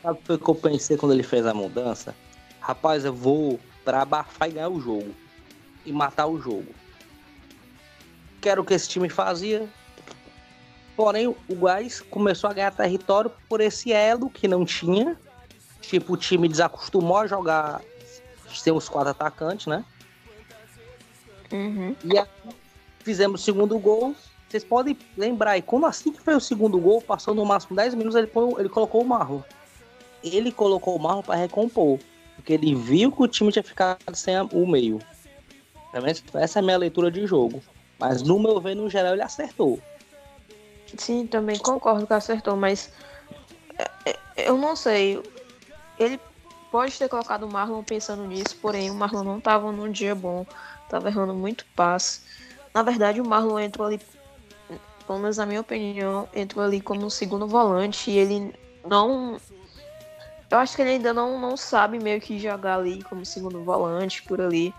Sabe 0.02 0.20
o 0.30 0.40
que 0.40 0.50
eu 0.50 0.56
pensei 0.56 0.96
quando 0.96 1.12
ele 1.12 1.24
fez 1.24 1.46
a 1.46 1.54
mudança? 1.54 2.16
Rapaz, 2.62 3.04
eu 3.04 3.14
vou 3.14 3.60
para 3.84 4.02
abafar 4.02 4.48
e 4.50 4.54
ganhar 4.54 4.70
o 4.70 4.80
jogo. 4.80 5.14
E 5.86 5.92
matar 5.92 6.28
o 6.28 6.40
jogo. 6.40 6.74
Quero 8.42 8.62
o 8.62 8.66
que 8.66 8.74
esse 8.74 8.88
time 8.88 9.10
fazia. 9.10 9.68
Porém, 11.00 11.28
o 11.28 11.56
Goiás 11.56 12.02
começou 12.02 12.50
a 12.50 12.54
ganhar 12.54 12.76
território 12.76 13.32
por 13.48 13.62
esse 13.62 13.94
elo 13.94 14.30
que 14.30 14.50
não 14.50 14.66
tinha. 14.66 15.18
Tipo, 15.80 16.12
o 16.12 16.18
time 16.18 16.50
desacostumou 16.50 17.16
a 17.20 17.26
jogar 17.26 17.82
os 18.76 18.90
quatro 18.90 19.12
atacantes, 19.12 19.66
né? 19.66 19.86
Uhum. 21.54 21.96
E 22.04 22.18
aí, 22.18 22.28
fizemos 23.00 23.40
o 23.40 23.44
segundo 23.46 23.80
gol. 23.80 24.14
Vocês 24.50 24.62
podem 24.62 24.98
lembrar, 25.16 25.58
e 25.58 25.62
como 25.62 25.86
assim 25.86 26.12
que 26.12 26.22
foi 26.22 26.36
o 26.36 26.42
segundo 26.42 26.78
gol, 26.78 27.02
passou 27.02 27.34
no 27.34 27.46
máximo 27.46 27.78
10 27.78 27.94
minutos, 27.94 28.18
ele, 28.18 28.28
põe, 28.28 28.60
ele 28.60 28.68
colocou 28.68 29.02
o 29.02 29.08
Marlon. 29.08 29.40
Ele 30.22 30.52
colocou 30.52 30.98
o 30.98 31.00
Marlon 31.00 31.22
para 31.22 31.36
recompor. 31.36 31.98
Porque 32.36 32.52
ele 32.52 32.76
viu 32.76 33.10
que 33.10 33.24
o 33.24 33.28
time 33.30 33.54
tinha 33.54 33.64
ficado 33.64 34.14
sem 34.16 34.36
o 34.52 34.68
meio. 34.68 35.00
Essa 36.34 36.60
é 36.60 36.62
a 36.62 36.64
minha 36.64 36.78
leitura 36.78 37.10
de 37.10 37.26
jogo. 37.26 37.64
Mas 37.98 38.22
no 38.22 38.38
meu 38.38 38.60
ver, 38.60 38.76
no 38.76 38.90
geral, 38.90 39.14
ele 39.14 39.22
acertou. 39.22 39.80
Sim, 40.98 41.28
também 41.28 41.58
concordo 41.58 42.08
que 42.08 42.14
acertou, 42.14 42.56
mas 42.56 42.92
é, 43.78 44.12
é, 44.36 44.50
eu 44.50 44.58
não 44.58 44.76
sei. 44.76 45.22
Ele 45.98 46.20
pode 46.72 46.98
ter 46.98 47.10
colocado 47.10 47.44
o 47.44 47.52
Marlon 47.52 47.84
pensando 47.84 48.26
nisso, 48.26 48.58
porém 48.62 48.90
o 48.90 48.96
Marlon 48.96 49.24
não 49.24 49.38
estava 49.38 49.72
num 49.72 49.92
dia 49.92 50.16
bom, 50.16 50.46
estava 50.84 51.10
errando 51.10 51.34
muito 51.34 51.66
passe. 51.76 52.22
Na 52.74 52.84
verdade, 52.84 53.20
o 53.22 53.26
Marlon 53.26 53.60
entrou 53.60 53.88
ali, 53.88 54.00
pelo 55.06 55.20
menos 55.20 55.38
na 55.38 55.46
minha 55.46 55.62
opinião, 55.62 56.28
entrou 56.34 56.64
ali 56.64 56.82
como 56.82 57.06
um 57.06 57.10
segundo 57.10 57.48
volante 57.48 58.12
e 58.12 58.18
ele 58.18 58.54
não. 58.86 59.40
Eu 60.50 60.58
acho 60.58 60.76
que 60.76 60.82
ele 60.82 60.92
ainda 60.92 61.14
não, 61.14 61.40
não 61.40 61.56
sabe 61.56 62.00
meio 62.00 62.20
que 62.20 62.40
jogar 62.40 62.80
ali 62.80 63.04
como 63.04 63.26
segundo 63.26 63.64
volante 63.64 64.24
por 64.24 64.42
ali. 64.42 64.74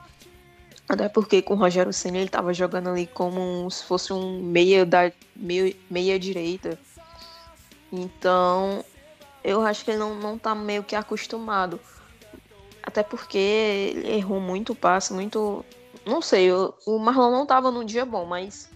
Até 0.91 1.09
porque 1.09 1.41
com 1.41 1.55
o 1.55 1.57
Rogério 1.57 1.93
Senna 1.93 2.17
ele 2.17 2.27
estava 2.27 2.53
jogando 2.53 2.89
ali 2.89 3.07
como 3.07 3.71
se 3.71 3.85
fosse 3.85 4.13
um 4.13 4.43
meia 4.43 4.85
da 4.85 5.13
meia, 5.37 5.73
meia 5.89 6.19
direita. 6.19 6.77
Então, 7.93 8.85
eu 9.45 9.63
acho 9.63 9.85
que 9.85 9.93
ele 9.93 10.01
não, 10.01 10.17
não 10.17 10.37
tá 10.37 10.53
meio 10.53 10.83
que 10.83 10.97
acostumado. 10.97 11.79
Até 12.83 13.05
porque 13.05 13.39
ele 13.39 14.17
errou 14.17 14.41
muito 14.41 14.75
passe, 14.75 15.13
muito. 15.13 15.65
Não 16.05 16.21
sei, 16.21 16.51
o 16.51 16.99
Marlon 16.99 17.31
não 17.31 17.47
tava 17.47 17.71
num 17.71 17.85
dia 17.85 18.05
bom, 18.05 18.25
mas. 18.25 18.69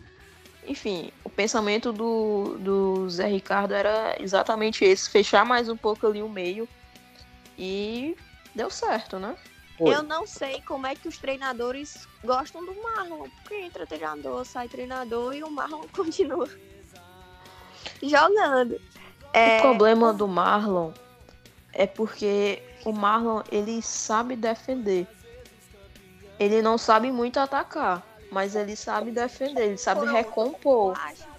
Enfim, 0.68 1.10
o 1.24 1.28
pensamento 1.28 1.92
do, 1.92 2.56
do 2.60 3.10
Zé 3.10 3.26
Ricardo 3.26 3.74
era 3.74 4.14
exatamente 4.20 4.84
esse: 4.84 5.10
fechar 5.10 5.44
mais 5.44 5.68
um 5.68 5.76
pouco 5.76 6.06
ali 6.06 6.22
o 6.22 6.28
meio. 6.28 6.68
E 7.58 8.16
deu 8.54 8.70
certo, 8.70 9.18
né? 9.18 9.34
Eu 9.78 10.02
não 10.02 10.26
sei 10.26 10.60
como 10.62 10.86
é 10.86 10.94
que 10.94 11.08
os 11.08 11.18
treinadores 11.18 12.06
gostam 12.22 12.64
do 12.64 12.74
Marlon. 12.80 13.28
Porque 13.42 13.54
entra 13.56 13.86
treinador, 13.86 14.44
sai 14.44 14.68
treinador 14.68 15.34
e 15.34 15.42
o 15.42 15.50
Marlon 15.50 15.86
continua 15.92 16.48
jogando. 18.02 18.80
É... 19.32 19.58
O 19.58 19.62
problema 19.62 20.12
do 20.12 20.28
Marlon 20.28 20.92
é 21.72 21.86
porque 21.86 22.62
o 22.84 22.92
Marlon 22.92 23.42
ele 23.50 23.82
sabe 23.82 24.36
defender. 24.36 25.08
Ele 26.38 26.62
não 26.62 26.78
sabe 26.78 27.10
muito 27.10 27.38
atacar, 27.38 28.02
mas 28.30 28.54
ele 28.54 28.76
sabe 28.76 29.10
defender, 29.10 29.66
ele 29.66 29.78
sabe 29.78 30.06
recompor. 30.06 30.94
Eu 30.96 31.02
acho 31.02 31.33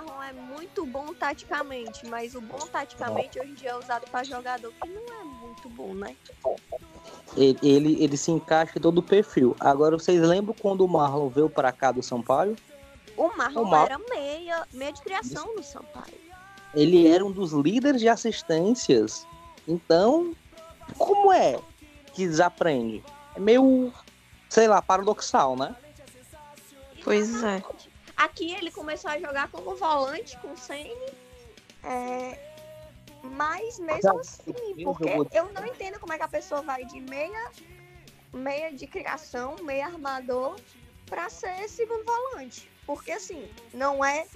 Marlon 0.00 0.22
é 0.22 0.32
muito 0.32 0.84
bom 0.86 1.14
taticamente, 1.14 2.06
mas 2.06 2.34
o 2.34 2.40
bom 2.40 2.58
taticamente 2.58 3.38
hoje 3.38 3.50
em 3.50 3.54
dia 3.54 3.70
é 3.70 3.76
usado 3.76 4.08
para 4.10 4.24
jogador 4.24 4.72
que 4.72 4.88
não 4.88 5.20
é 5.20 5.24
muito 5.24 5.68
bom, 5.68 5.94
né? 5.94 6.16
Ele, 7.36 7.58
ele, 7.62 8.02
ele 8.02 8.16
se 8.16 8.30
encaixa 8.30 8.78
em 8.78 8.80
todo 8.80 8.98
o 8.98 9.02
perfil. 9.02 9.56
Agora, 9.58 9.98
vocês 9.98 10.20
lembram 10.20 10.54
quando 10.58 10.84
o 10.84 10.88
Marlon 10.88 11.28
veio 11.28 11.50
para 11.50 11.72
cá 11.72 11.92
do 11.92 12.02
Sampaio? 12.02 12.56
O 13.16 13.34
Marlon 13.36 13.62
o 13.62 13.70
Mar... 13.70 13.86
era 13.86 13.98
meia, 13.98 14.66
meia 14.72 14.92
de 14.92 15.02
criação 15.02 15.54
no 15.54 15.62
Sampaio 15.62 16.26
ele 16.76 17.08
era 17.08 17.24
um 17.24 17.32
dos 17.32 17.52
líderes 17.52 18.00
de 18.00 18.08
assistências. 18.08 19.26
Então, 19.66 20.34
como 20.98 21.32
é 21.32 21.58
que 22.12 22.26
desaprende? 22.26 23.02
É 23.34 23.40
meio, 23.40 23.92
sei 24.48 24.68
lá, 24.68 24.82
paradoxal, 24.82 25.56
né? 25.56 25.74
Pois 27.02 27.42
é. 27.42 27.62
Aqui 28.16 28.54
ele 28.54 28.70
começou 28.70 29.10
a 29.10 29.18
jogar 29.18 29.50
como 29.50 29.74
volante 29.74 30.36
com 30.38 30.52
o 30.52 30.56
Senni. 30.56 30.94
É... 31.84 32.38
Mas 33.22 33.78
mesmo 33.78 34.20
assim, 34.20 34.54
porque 34.84 35.10
eu 35.32 35.52
não 35.52 35.66
entendo 35.66 35.98
como 35.98 36.12
é 36.12 36.16
que 36.16 36.22
a 36.22 36.28
pessoa 36.28 36.62
vai 36.62 36.84
de 36.84 37.00
meia, 37.00 37.50
meia 38.32 38.72
de 38.72 38.86
criação, 38.86 39.56
meia 39.62 39.86
armador, 39.86 40.56
para 41.06 41.28
ser 41.28 41.68
segundo 41.68 42.04
volante. 42.04 42.70
Porque 42.86 43.10
assim, 43.10 43.50
não 43.74 44.04
é 44.04 44.26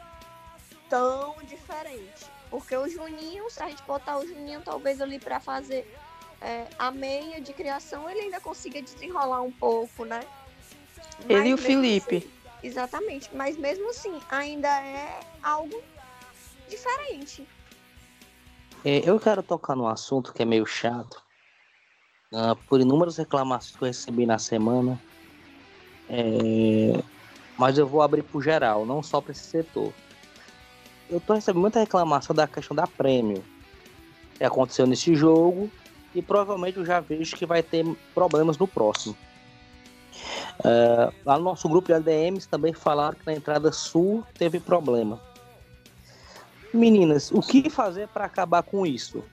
tão 0.88 1.36
diferente. 1.44 2.26
Porque 2.50 2.76
o 2.76 2.88
Juninho, 2.88 3.48
se 3.48 3.62
a 3.62 3.68
gente 3.68 3.82
botar 3.84 4.18
o 4.18 4.26
Juninho 4.26 4.60
talvez 4.64 5.00
ali 5.00 5.20
para 5.20 5.38
fazer 5.38 5.86
é, 6.40 6.66
a 6.78 6.90
meia 6.90 7.40
de 7.40 7.52
criação, 7.52 8.10
ele 8.10 8.22
ainda 8.22 8.40
consiga 8.40 8.82
desenrolar 8.82 9.42
um 9.42 9.52
pouco, 9.52 10.04
né? 10.04 10.20
Mas 11.20 11.30
ele 11.30 11.50
e 11.50 11.54
o 11.54 11.58
Felipe. 11.58 12.16
Assim, 12.16 12.39
exatamente. 12.62 13.30
Mas 13.34 13.56
mesmo 13.56 13.90
assim, 13.90 14.18
ainda 14.30 14.68
é 14.68 15.20
algo 15.42 15.82
diferente. 16.68 17.46
É, 18.84 19.08
eu 19.08 19.18
quero 19.20 19.42
tocar 19.42 19.76
num 19.76 19.86
assunto 19.86 20.32
que 20.32 20.42
é 20.42 20.46
meio 20.46 20.66
chato. 20.66 21.22
Uh, 22.32 22.54
por 22.68 22.80
inúmeras 22.80 23.16
reclamações 23.16 23.76
que 23.76 23.82
eu 23.82 23.88
recebi 23.88 24.24
na 24.24 24.38
semana. 24.38 25.00
É, 26.08 27.02
mas 27.58 27.76
eu 27.76 27.86
vou 27.86 28.02
abrir 28.02 28.22
pro 28.22 28.40
geral, 28.40 28.86
não 28.86 29.02
só 29.02 29.20
para 29.20 29.32
esse 29.32 29.44
setor 29.44 29.92
eu 31.10 31.20
tô 31.20 31.34
recebendo 31.34 31.60
muita 31.60 31.80
reclamação 31.80 32.34
da 32.34 32.46
questão 32.46 32.74
da 32.74 32.86
prêmio 32.86 33.42
que 34.38 34.44
aconteceu 34.44 34.86
nesse 34.86 35.14
jogo 35.14 35.70
e 36.14 36.22
provavelmente 36.22 36.78
eu 36.78 36.84
já 36.84 37.00
vejo 37.00 37.36
que 37.36 37.44
vai 37.44 37.62
ter 37.62 37.84
problemas 38.14 38.56
no 38.56 38.66
próximo. 38.66 39.16
Uh, 40.60 41.14
lá 41.24 41.38
no 41.38 41.44
nosso 41.44 41.68
grupo 41.68 41.86
de 41.86 41.94
ADMs 41.94 42.46
também 42.46 42.72
falaram 42.72 43.16
que 43.16 43.24
na 43.26 43.32
entrada 43.32 43.72
sul 43.72 44.24
teve 44.34 44.60
problema. 44.60 45.20
Meninas, 46.72 47.30
o 47.32 47.40
que 47.40 47.68
fazer 47.70 48.08
para 48.08 48.26
acabar 48.26 48.62
com 48.62 48.86
isso? 48.86 49.24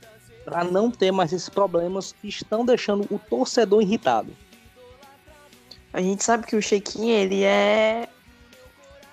Para 0.45 0.63
não 0.63 0.89
ter 0.89 1.11
mais 1.11 1.33
esses 1.33 1.49
problemas 1.49 2.13
que 2.13 2.29
estão 2.29 2.65
deixando 2.65 3.05
o 3.13 3.19
torcedor 3.19 3.81
irritado. 3.81 4.31
A 5.91 6.01
gente 6.01 6.23
sabe 6.23 6.45
que 6.45 6.55
o 6.55 6.61
Chequinho 6.61 7.13
ele 7.13 7.43
é 7.43 8.07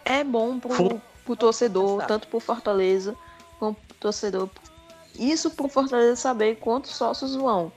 é 0.04 0.22
bom 0.22 0.60
pro, 0.60 1.00
pro 1.24 1.36
torcedor, 1.36 1.96
Exato. 1.96 2.08
tanto 2.08 2.28
pro 2.28 2.40
Fortaleza 2.40 3.16
como 3.58 3.74
pro 3.74 3.96
torcedor. 3.96 4.48
Isso 5.18 5.50
pro 5.50 5.68
Fortaleza 5.68 6.16
saber 6.16 6.56
quantos 6.56 6.94
sócios 6.94 7.34
vão, 7.34 7.72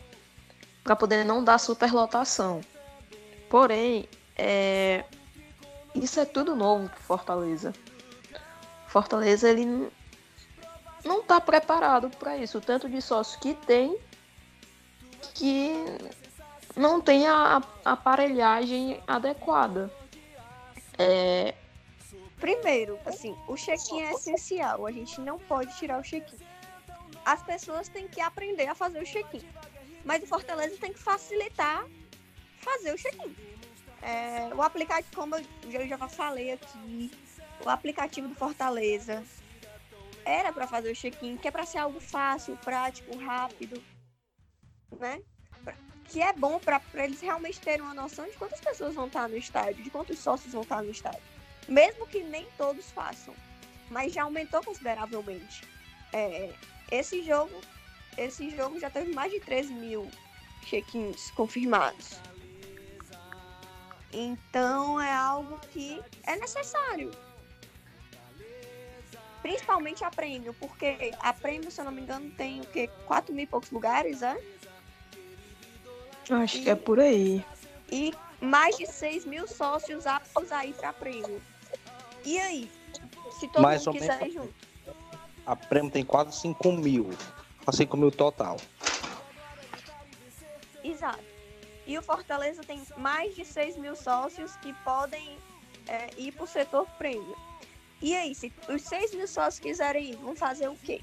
para 0.83 0.95
poder 0.95 1.23
não 1.23 1.43
dar 1.43 1.57
superlotação. 1.57 2.61
Porém, 3.49 4.07
é... 4.37 5.03
isso 5.95 6.19
é 6.19 6.25
tudo 6.25 6.55
novo 6.55 6.89
pro 6.89 6.99
Fortaleza. 6.99 7.73
Fortaleza 8.87 9.49
ele 9.49 9.89
não 11.03 11.23
tá 11.23 11.39
preparado 11.39 12.09
para 12.09 12.37
isso, 12.37 12.61
tanto 12.61 12.89
de 12.89 13.01
sócio 13.01 13.39
que 13.39 13.53
tem 13.53 13.97
que 15.33 15.73
não 16.75 17.01
tem 17.01 17.27
a, 17.27 17.61
a 17.83 17.91
aparelhagem 17.91 19.01
adequada. 19.07 19.91
É, 20.97 21.53
Primeiro, 22.39 22.99
assim, 23.05 23.35
o 23.47 23.55
check-in 23.55 24.01
é 24.01 24.11
essencial. 24.13 24.85
A 24.85 24.91
gente 24.91 25.19
não 25.21 25.39
pode 25.39 25.75
tirar 25.77 25.99
o 25.99 26.03
check-in. 26.03 26.37
As 27.25 27.41
pessoas 27.43 27.89
têm 27.89 28.07
que 28.07 28.21
aprender 28.21 28.67
a 28.67 28.75
fazer 28.75 29.01
o 29.01 29.05
check-in. 29.05 29.43
Mas 30.05 30.23
o 30.23 30.27
Fortaleza 30.27 30.77
tem 30.79 30.93
que 30.93 30.99
facilitar 30.99 31.85
fazer 32.59 32.93
o 32.93 32.97
check-in. 32.97 33.35
É, 34.07 34.55
o 34.55 34.61
aplicativo, 34.61 35.13
como 35.13 35.35
eu 35.35 35.85
já 35.85 35.97
falei 36.07 36.53
aqui, 36.53 37.11
o 37.65 37.69
aplicativo 37.69 38.29
do 38.29 38.35
Fortaleza 38.35 39.21
era 40.23 40.53
para 40.53 40.65
fazer 40.65 40.89
o 40.89 40.95
check-in, 40.95 41.35
que 41.35 41.49
é 41.49 41.51
para 41.51 41.65
ser 41.65 41.79
algo 41.79 41.99
fácil, 41.99 42.55
prático, 42.63 43.17
rápido, 43.17 43.83
né? 44.97 45.21
Que 46.05 46.21
é 46.21 46.31
bom 46.31 46.57
para 46.57 46.81
eles 46.93 47.19
realmente 47.19 47.59
terem 47.59 47.81
uma 47.81 47.93
noção 47.93 48.23
de 48.25 48.37
quantas 48.37 48.61
pessoas 48.61 48.95
vão 48.95 49.07
estar 49.07 49.27
no 49.27 49.35
estádio, 49.35 49.83
de 49.83 49.89
quantos 49.89 50.19
sócios 50.19 50.53
vão 50.53 50.61
estar 50.61 50.81
no 50.81 50.89
estádio. 50.89 51.21
Mesmo 51.67 52.07
que 52.07 52.23
nem 52.23 52.47
todos 52.57 52.89
façam, 52.91 53.35
mas 53.89 54.13
já 54.13 54.23
aumentou 54.23 54.63
consideravelmente. 54.63 55.63
É, 56.13 56.53
esse 56.89 57.21
jogo, 57.23 57.59
esse 58.17 58.49
jogo 58.51 58.79
já 58.79 58.89
teve 58.89 59.13
mais 59.13 59.33
de 59.33 59.41
13 59.41 59.73
mil 59.73 60.09
check-ins 60.63 61.29
confirmados. 61.31 62.17
Então 64.11 64.99
é 64.99 65.13
algo 65.13 65.59
que 65.71 66.01
é 66.23 66.35
necessário. 66.35 67.11
Principalmente 69.41 70.03
a 70.03 70.09
prêmio, 70.09 70.53
porque 70.55 71.13
a 71.19 71.31
prêmio, 71.31 71.71
se 71.71 71.79
eu 71.79 71.85
não 71.85 71.91
me 71.91 72.01
engano, 72.01 72.29
tem 72.31 72.61
o 72.61 72.65
quê? 72.65 72.89
4 73.05 73.33
mil 73.33 73.43
e 73.43 73.47
poucos 73.47 73.71
lugares, 73.71 74.21
é? 74.21 74.37
Acho 76.29 76.57
e, 76.57 76.63
que 76.63 76.69
é 76.69 76.75
por 76.75 76.99
aí. 76.99 77.45
E 77.91 78.13
mais 78.41 78.77
de 78.77 78.85
6 78.85 79.25
mil 79.25 79.47
sócios 79.47 80.05
aptos 80.05 80.51
aí 80.51 80.73
para 80.73 80.91
prêmio. 80.91 81.41
E 82.25 82.37
aí? 82.39 82.71
Se 83.39 83.47
todo 83.47 83.61
Mais 83.61 83.85
mundo 83.85 83.99
quiser 83.99 84.27
ir 84.27 84.31
junto. 84.31 84.53
A 85.45 85.55
prêmio 85.55 85.91
tem 85.91 86.03
quase 86.03 86.37
5 86.39 86.71
mil. 86.73 87.09
5 87.71 87.97
mil 87.97 88.11
total. 88.11 88.57
Exato. 90.83 91.23
E 91.87 91.97
o 91.97 92.01
Fortaleza 92.01 92.61
tem 92.63 92.83
mais 92.97 93.33
de 93.33 93.45
6 93.45 93.77
mil 93.77 93.95
sócios 93.95 94.57
que 94.57 94.73
podem 94.83 95.37
é, 95.87 96.09
ir 96.17 96.33
para 96.33 96.43
o 96.43 96.47
setor 96.47 96.85
prêmio. 96.97 97.35
E 98.01 98.13
aí, 98.13 98.35
se 98.35 98.51
os 98.67 98.81
6 98.81 99.15
mil 99.15 99.27
sócios 99.27 99.59
quiserem 99.59 100.11
ir, 100.11 100.15
vão 100.17 100.35
fazer 100.35 100.67
o 100.67 100.75
quê? 100.75 101.01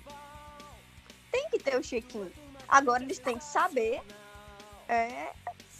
Tem 1.32 1.48
que 1.48 1.58
ter 1.58 1.76
o 1.76 1.80
check-in. 1.80 2.30
Agora 2.68 3.02
eles 3.02 3.18
têm 3.18 3.38
que 3.38 3.44
saber 3.44 4.02
é, 4.86 5.32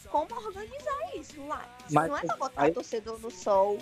como 0.08 0.34
organizar 0.34 1.16
isso 1.16 1.46
lá. 1.46 1.68
Mas, 1.90 2.08
não 2.08 2.16
é 2.16 2.22
para 2.22 2.36
botar 2.36 2.62
aí... 2.62 2.72
torcedor 2.72 3.18
no 3.18 3.30
sol. 3.30 3.78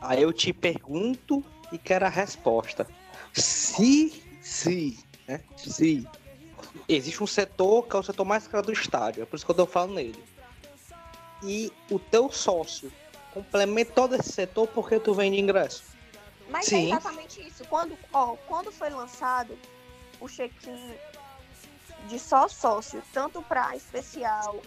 Aí 0.00 0.22
eu 0.22 0.32
te 0.32 0.52
pergunto 0.52 1.44
e 1.72 1.78
quero 1.78 2.06
a 2.06 2.08
resposta. 2.08 2.86
Se, 3.32 4.22
se, 4.40 5.04
né? 5.26 5.42
Se 5.56 6.08
existe 6.88 7.22
um 7.22 7.26
setor 7.26 7.86
que 7.86 7.96
é 7.96 7.98
o 7.98 8.02
setor 8.02 8.24
mais 8.24 8.46
caro 8.46 8.66
do 8.66 8.72
estádio, 8.72 9.22
é 9.22 9.26
por 9.26 9.36
isso 9.36 9.44
que 9.44 9.50
eu 9.50 9.56
tô 9.56 9.66
falando 9.66 9.94
nele. 9.94 10.22
E 11.42 11.72
o 11.90 11.98
teu 11.98 12.30
sócio 12.30 12.92
complementa 13.32 13.92
todo 13.92 14.14
esse 14.14 14.32
setor 14.32 14.66
porque 14.68 14.98
tu 14.98 15.14
vende 15.14 15.38
ingresso. 15.38 15.84
Mas 16.48 16.66
é 16.66 16.70
Sim. 16.70 16.86
é 16.86 16.96
exatamente 16.96 17.46
isso. 17.46 17.64
Quando, 17.66 17.96
ó, 18.12 18.36
quando 18.46 18.72
foi 18.72 18.88
lançado 18.88 19.56
o 20.20 20.28
check-in 20.28 20.94
de 22.08 22.18
só 22.18 22.48
sócio, 22.48 23.02
tanto 23.12 23.42
para 23.42 23.76
especial, 23.76 24.60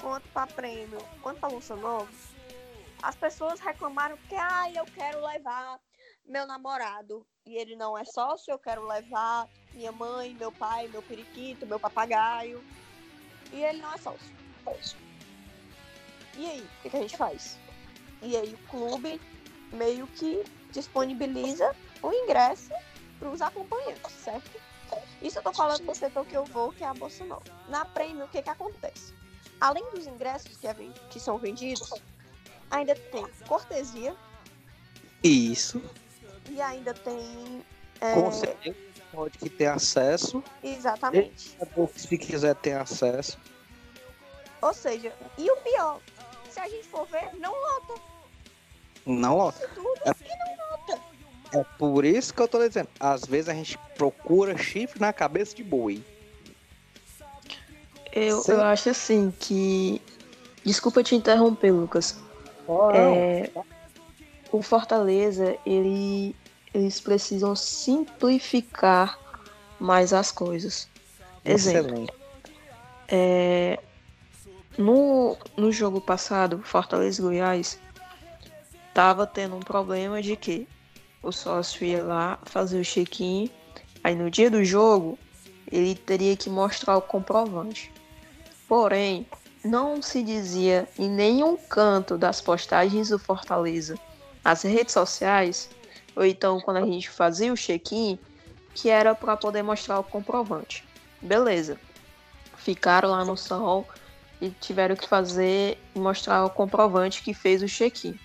quanto 0.00 0.28
para 0.28 0.46
prêmio, 0.46 0.98
quanto 1.22 1.40
para 1.40 1.48
Bolsa 1.48 1.76
Nova, 1.76 2.08
as 3.02 3.16
pessoas 3.16 3.60
reclamaram 3.60 4.16
que, 4.28 4.34
ah, 4.34 4.70
eu 4.72 4.84
quero 4.86 5.24
levar 5.26 5.78
meu 6.24 6.46
namorado 6.46 7.26
e 7.46 7.56
ele 7.56 7.76
não 7.76 7.96
é 7.96 8.04
sócio, 8.04 8.50
eu 8.50 8.58
quero 8.58 8.86
levar 8.86 9.48
minha 9.74 9.92
mãe, 9.92 10.34
meu 10.34 10.50
pai, 10.50 10.88
meu 10.88 11.02
periquito, 11.02 11.66
meu 11.66 11.78
papagaio 11.78 12.64
e 13.52 13.62
ele 13.62 13.80
não 13.80 13.92
é 13.92 13.98
sócio. 13.98 14.34
E 16.36 16.46
aí, 16.46 16.60
o 16.60 16.82
que, 16.82 16.90
que 16.90 16.96
a 16.96 17.00
gente 17.00 17.16
faz? 17.16 17.58
E 18.22 18.36
aí 18.36 18.54
o 18.54 18.68
clube 18.68 19.20
meio 19.72 20.06
que 20.08 20.42
disponibiliza 20.72 21.74
o 22.02 22.12
ingresso 22.12 22.72
para 23.18 23.30
os 23.30 23.40
acompanhantes, 23.40 24.12
certo? 24.12 24.50
Isso 25.22 25.38
eu 25.38 25.42
tô 25.42 25.52
falando 25.52 25.84
do 25.84 25.94
setor 25.94 26.26
que 26.26 26.36
eu 26.36 26.44
vou, 26.44 26.72
que 26.72 26.82
é 26.82 26.86
a 26.86 26.94
Bolsa 26.94 27.24
Nova. 27.24 27.44
Na 27.68 27.84
prêmio, 27.84 28.24
o 28.24 28.28
que 28.28 28.42
que 28.42 28.50
acontece? 28.50 29.14
Além 29.60 29.84
dos 29.92 30.06
ingressos 30.06 30.56
que, 30.56 30.66
é, 30.66 30.74
que 31.10 31.20
são 31.20 31.38
vendidos, 31.38 31.90
ainda 32.70 32.94
tem 32.94 33.26
cortesia. 33.46 34.16
Isso. 35.22 35.82
E 36.50 36.60
ainda 36.60 36.92
tem. 36.94 37.62
É... 38.00 38.14
Com 38.14 38.32
certeza 38.32 38.76
pode 39.14 39.38
que 39.38 39.48
ter 39.48 39.66
acesso. 39.66 40.42
Exatamente. 40.62 41.56
E, 41.60 41.98
se 41.98 42.18
quiser 42.18 42.54
ter 42.56 42.72
acesso. 42.72 43.38
Ou 44.60 44.74
seja, 44.74 45.12
e 45.38 45.50
o 45.50 45.56
pior, 45.58 46.00
se 46.50 46.58
a 46.58 46.68
gente 46.68 46.88
for 46.88 47.06
ver, 47.06 47.30
não 47.38 47.52
lota. 47.52 48.00
Não 49.06 49.36
lota. 49.36 49.64
É... 49.64 49.68
não 49.78 50.70
lota. 50.70 51.00
É 51.52 51.64
por 51.78 52.04
isso 52.04 52.34
que 52.34 52.42
eu 52.42 52.48
tô 52.48 52.66
dizendo. 52.66 52.88
Às 52.98 53.24
vezes 53.24 53.48
a 53.48 53.54
gente 53.54 53.78
procura 53.96 54.56
chifre 54.58 55.00
na 55.00 55.12
cabeça 55.12 55.54
de 55.54 55.62
boi. 55.62 56.02
Eu, 58.12 58.42
eu 58.46 58.62
acho 58.62 58.90
assim 58.90 59.32
que. 59.38 60.00
Desculpa 60.64 61.02
te 61.02 61.14
interromper, 61.14 61.72
Lucas. 61.72 62.16
Oh, 62.66 62.90
é, 62.90 63.50
o 64.54 64.62
Fortaleza, 64.62 65.58
ele, 65.66 66.36
eles 66.72 67.00
precisam 67.00 67.56
simplificar 67.56 69.18
mais 69.80 70.12
as 70.12 70.30
coisas. 70.30 70.88
Exemplo. 71.44 72.06
É, 73.08 73.80
no, 74.78 75.36
no 75.56 75.72
jogo 75.72 76.00
passado, 76.00 76.62
Fortaleza 76.62 77.20
e 77.20 77.24
Goiás, 77.24 77.80
tava 78.94 79.26
tendo 79.26 79.56
um 79.56 79.60
problema 79.60 80.22
de 80.22 80.36
que 80.36 80.68
o 81.20 81.32
sócio 81.32 81.84
ia 81.84 82.04
lá 82.04 82.38
fazer 82.44 82.80
o 82.80 82.84
check-in, 82.84 83.50
aí 84.04 84.14
no 84.14 84.30
dia 84.30 84.48
do 84.48 84.64
jogo 84.64 85.18
ele 85.66 85.96
teria 85.96 86.36
que 86.36 86.48
mostrar 86.48 86.96
o 86.96 87.02
comprovante. 87.02 87.92
Porém, 88.68 89.26
não 89.64 90.00
se 90.00 90.22
dizia 90.22 90.88
em 90.96 91.10
nenhum 91.10 91.56
canto 91.56 92.16
das 92.16 92.40
postagens 92.40 93.08
do 93.08 93.18
Fortaleza, 93.18 93.98
as 94.44 94.62
redes 94.62 94.92
sociais, 94.92 95.70
ou 96.14 96.24
então 96.24 96.60
quando 96.60 96.76
a 96.76 96.86
gente 96.86 97.08
fazia 97.08 97.52
o 97.52 97.56
check-in, 97.56 98.18
que 98.74 98.90
era 98.90 99.14
para 99.14 99.36
poder 99.36 99.62
mostrar 99.62 99.98
o 99.98 100.04
comprovante. 100.04 100.84
Beleza. 101.22 101.80
Ficaram 102.56 103.10
lá 103.10 103.24
no 103.24 103.36
sol 103.36 103.88
e 104.40 104.50
tiveram 104.50 104.96
que 104.96 105.08
fazer 105.08 105.78
mostrar 105.94 106.44
o 106.44 106.50
comprovante 106.50 107.22
que 107.22 107.32
fez 107.32 107.62
o 107.62 107.66
check-in. 107.66 108.18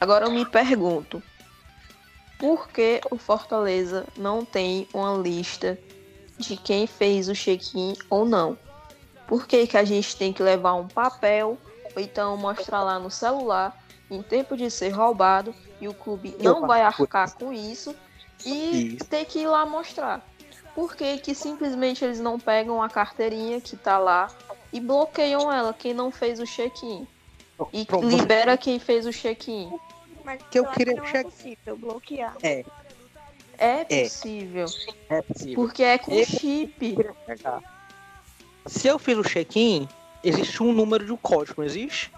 Agora 0.00 0.26
eu 0.26 0.30
me 0.30 0.44
pergunto, 0.44 1.22
por 2.38 2.68
que 2.68 3.00
o 3.10 3.18
Fortaleza 3.18 4.06
não 4.16 4.44
tem 4.44 4.88
uma 4.94 5.16
lista 5.16 5.78
de 6.38 6.56
quem 6.56 6.86
fez 6.86 7.28
o 7.28 7.34
check-in 7.34 7.94
ou 8.08 8.24
não? 8.24 8.56
Por 9.26 9.46
que, 9.46 9.66
que 9.66 9.76
a 9.76 9.84
gente 9.84 10.16
tem 10.16 10.32
que 10.32 10.42
levar 10.42 10.74
um 10.74 10.88
papel 10.88 11.58
ou 11.94 12.02
então 12.02 12.36
mostrar 12.36 12.82
lá 12.82 12.98
no 12.98 13.10
celular 13.10 13.76
em 14.10 14.22
tempo 14.22 14.56
de 14.56 14.70
ser 14.70 14.90
roubado 14.90 15.54
e 15.80 15.88
o 15.88 15.94
clube 15.94 16.34
não 16.40 16.66
vai 16.66 16.82
arcar 16.82 17.34
com 17.34 17.52
isso 17.52 17.94
e 18.44 18.96
isso. 18.96 19.04
ter 19.04 19.24
que 19.24 19.40
ir 19.40 19.46
lá 19.46 19.66
mostrar? 19.66 20.26
Por 20.74 20.94
que, 20.94 21.18
que 21.18 21.34
simplesmente 21.34 22.04
eles 22.04 22.20
não 22.20 22.38
pegam 22.38 22.82
a 22.82 22.88
carteirinha 22.88 23.60
que 23.60 23.76
tá 23.76 23.98
lá 23.98 24.28
e 24.72 24.80
bloqueiam 24.80 25.52
ela, 25.52 25.74
quem 25.74 25.92
não 25.92 26.10
fez 26.10 26.38
o 26.38 26.44
check-in? 26.44 27.06
E 27.72 27.84
Pronto. 27.84 28.08
libera 28.08 28.56
quem 28.56 28.78
fez 28.78 29.04
o 29.06 29.10
check-in. 29.10 29.72
Mas 30.24 30.40
que 30.50 30.58
eu 30.58 30.66
queria 30.66 30.94
que 30.94 31.00
não 31.00 31.06
é 31.08 31.22
possível 31.22 31.76
bloquear. 31.76 32.36
É. 32.42 32.64
É 33.58 33.84
possível. 33.84 34.66
É, 35.10 35.18
é 35.18 35.22
possível. 35.22 35.54
Porque 35.56 35.82
é 35.82 35.98
com 35.98 36.12
eu 36.12 36.24
chip. 36.24 36.96
Se 38.66 38.86
eu 38.86 38.98
fiz 38.98 39.18
o 39.18 39.22
check-in, 39.22 39.88
existe 40.22 40.62
um 40.62 40.72
número 40.72 41.04
de 41.04 41.12
um 41.12 41.16
código, 41.16 41.62
não 41.62 41.64
existe? 41.66 42.12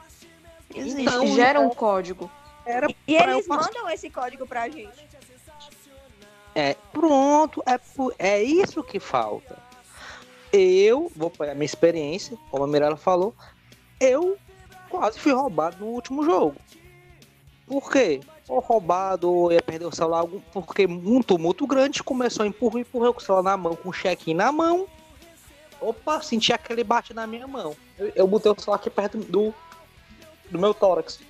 Existe, 0.74 1.02
então, 1.02 1.26
gera 1.34 1.60
um 1.60 1.66
então, 1.66 1.76
código. 1.76 2.30
Era 2.64 2.88
e 3.06 3.16
eles 3.16 3.46
eu... 3.46 3.54
mandam 3.54 3.88
esse 3.90 4.08
código 4.10 4.46
pra 4.46 4.68
gente. 4.68 5.08
É, 6.54 6.74
pronto, 6.92 7.62
é, 7.66 7.80
é 8.18 8.42
isso 8.42 8.82
que 8.82 8.98
falta. 8.98 9.58
Eu, 10.52 11.10
vou 11.14 11.30
pegar 11.30 11.54
minha 11.54 11.64
experiência, 11.64 12.36
como 12.50 12.64
a 12.64 12.66
Mirella 12.66 12.96
falou, 12.96 13.34
eu 14.00 14.36
quase 14.88 15.18
fui 15.18 15.32
roubado 15.32 15.76
no 15.78 15.86
último 15.86 16.24
jogo. 16.24 16.56
Por 17.66 17.90
quê? 17.90 18.20
Ou 18.48 18.58
roubado, 18.58 19.30
ou 19.30 19.52
ia 19.52 19.62
perder 19.62 19.86
o 19.86 19.94
celular, 19.94 20.26
porque 20.52 20.86
um 20.86 21.22
tumulto 21.22 21.66
grande 21.68 22.02
começou 22.02 22.44
a 22.44 22.48
empurrar, 22.48 22.80
empurrar 22.80 23.12
com 23.12 23.20
o 23.20 23.22
celular 23.22 23.44
na 23.44 23.56
mão, 23.56 23.76
com 23.76 23.90
o 23.90 23.92
check-in 23.92 24.34
na 24.34 24.50
mão 24.50 24.88
Opa, 25.80 26.20
senti 26.20 26.52
aquele 26.52 26.84
bate 26.84 27.14
na 27.14 27.26
minha 27.26 27.46
mão. 27.46 27.74
Eu, 27.98 28.12
eu 28.14 28.26
botei 28.26 28.52
o 28.52 28.60
celular 28.60 28.76
aqui 28.76 28.90
perto 28.90 29.16
do, 29.18 29.54
do 30.50 30.58
meu 30.58 30.74
tórax. 30.74 31.20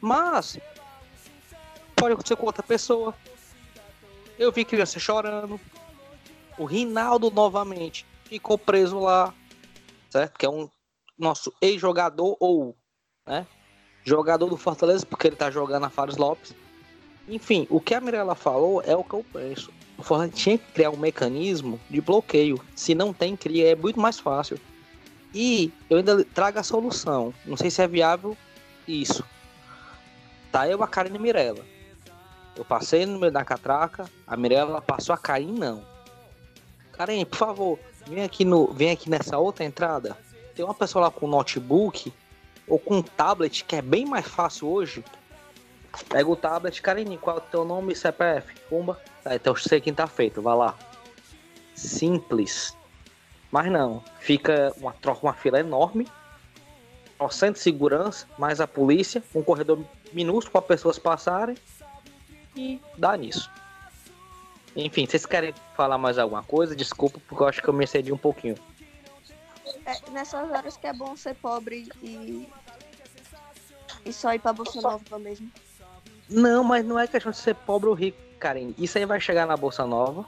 Mas 0.00 0.58
pode 1.96 2.12
acontecer 2.12 2.36
com 2.36 2.46
outra 2.46 2.62
pessoa. 2.62 3.14
Eu 4.38 4.52
vi 4.52 4.64
criança 4.64 4.98
chorando. 4.98 5.60
O 6.58 6.64
Rinaldo 6.64 7.30
novamente 7.30 8.06
ficou 8.24 8.58
preso 8.58 8.98
lá, 8.98 9.32
certo? 10.10 10.38
Que 10.38 10.46
é 10.46 10.50
um 10.50 10.68
nosso 11.18 11.52
ex-jogador 11.60 12.36
ou, 12.38 12.76
né? 13.26 13.46
Jogador 14.04 14.48
do 14.48 14.56
Fortaleza, 14.56 15.06
porque 15.06 15.28
ele 15.28 15.36
tá 15.36 15.50
jogando 15.50 15.82
na 15.82 15.90
Fares 15.90 16.16
Lopes. 16.16 16.54
Enfim, 17.26 17.66
o 17.70 17.80
que 17.80 17.94
a 17.94 18.00
Mirella 18.00 18.34
falou 18.34 18.82
é 18.82 18.94
o 18.94 19.02
que 19.02 19.14
eu 19.14 19.24
penso. 19.32 19.72
O 19.96 20.02
Fortaleza 20.02 20.36
tinha 20.36 20.58
que 20.58 20.72
criar 20.72 20.90
um 20.90 20.96
mecanismo 20.96 21.80
de 21.88 22.00
bloqueio. 22.00 22.60
Se 22.76 22.94
não 22.94 23.12
tem, 23.12 23.36
cria, 23.36 23.72
é 23.72 23.74
muito 23.74 23.98
mais 23.98 24.18
fácil. 24.18 24.60
E 25.34 25.72
eu 25.90 25.98
ainda 25.98 26.24
trago 26.24 26.58
a 26.58 26.62
solução. 26.62 27.34
Não 27.44 27.56
sei 27.56 27.70
se 27.70 27.82
é 27.82 27.88
viável 27.88 28.36
isso. 28.86 29.24
Tá 30.52 30.68
eu, 30.68 30.82
a 30.82 30.86
Karine 30.86 31.18
Mirella. 31.18 31.64
Eu 32.56 32.64
passei 32.64 33.04
no 33.04 33.18
meio 33.18 33.32
da 33.32 33.44
catraca, 33.44 34.08
a 34.24 34.36
Mirella 34.36 34.80
passou 34.80 35.12
a 35.12 35.18
Karine 35.18 35.58
não. 35.58 35.84
Karine, 36.92 37.24
por 37.24 37.36
favor, 37.36 37.78
vem 38.06 38.22
aqui, 38.22 38.44
no, 38.44 38.72
vem 38.72 38.92
aqui 38.92 39.10
nessa 39.10 39.36
outra 39.36 39.64
entrada. 39.64 40.16
Tem 40.54 40.64
uma 40.64 40.74
pessoa 40.74 41.06
lá 41.06 41.10
com 41.10 41.26
notebook 41.26 42.12
ou 42.68 42.78
com 42.78 43.02
tablet, 43.02 43.64
que 43.64 43.74
é 43.74 43.82
bem 43.82 44.06
mais 44.06 44.28
fácil 44.28 44.68
hoje. 44.68 45.04
Pega 46.08 46.30
o 46.30 46.36
tablet, 46.36 46.80
Karine, 46.80 47.18
qual 47.18 47.36
é 47.36 47.40
o 47.40 47.42
teu 47.42 47.64
nome 47.64 47.92
e 47.92 47.96
CPF? 47.96 48.54
Pumba. 48.68 49.00
Tá, 49.24 49.34
então 49.34 49.56
sei 49.56 49.80
quem 49.80 49.92
tá 49.92 50.06
feito, 50.06 50.40
vai 50.40 50.56
lá. 50.56 50.76
Simples. 51.74 52.76
Mas 53.54 53.70
não, 53.70 54.02
fica 54.18 54.74
uma 54.78 54.92
troca, 54.92 55.24
uma 55.24 55.32
fila 55.32 55.60
enorme. 55.60 56.08
Centro 57.30 57.54
de 57.54 57.60
segurança, 57.60 58.26
mais 58.36 58.60
a 58.60 58.66
polícia, 58.66 59.22
um 59.32 59.44
corredor 59.44 59.78
minúsculo 60.12 60.50
para 60.50 60.62
pessoas 60.62 60.98
passarem 60.98 61.56
e 62.56 62.82
dá 62.98 63.16
nisso. 63.16 63.48
Enfim, 64.74 65.06
vocês 65.06 65.24
querem 65.24 65.54
falar 65.76 65.96
mais 65.98 66.18
alguma 66.18 66.42
coisa? 66.42 66.74
Desculpa, 66.74 67.20
porque 67.28 67.44
eu 67.44 67.46
acho 67.46 67.62
que 67.62 67.68
eu 67.68 67.72
me 67.72 67.84
excedi 67.84 68.12
um 68.12 68.18
pouquinho. 68.18 68.56
É, 69.86 70.10
nessas 70.10 70.50
horas 70.50 70.76
que 70.76 70.88
é 70.88 70.92
bom 70.92 71.16
ser 71.16 71.36
pobre 71.36 71.88
e. 72.02 72.48
E 74.04 74.12
só 74.12 74.34
ir 74.34 74.40
pra 74.40 74.52
Bolsa 74.52 74.80
Nova 74.80 75.18
mesmo. 75.20 75.48
Não, 76.28 76.64
mas 76.64 76.84
não 76.84 76.98
é 76.98 77.06
questão 77.06 77.30
de 77.30 77.38
ser 77.38 77.54
pobre 77.54 77.88
ou 77.88 77.94
rico, 77.94 78.18
Karen. 78.40 78.74
Isso 78.76 78.98
aí 78.98 79.06
vai 79.06 79.20
chegar 79.20 79.46
na 79.46 79.56
Bolsa 79.56 79.86
Nova. 79.86 80.26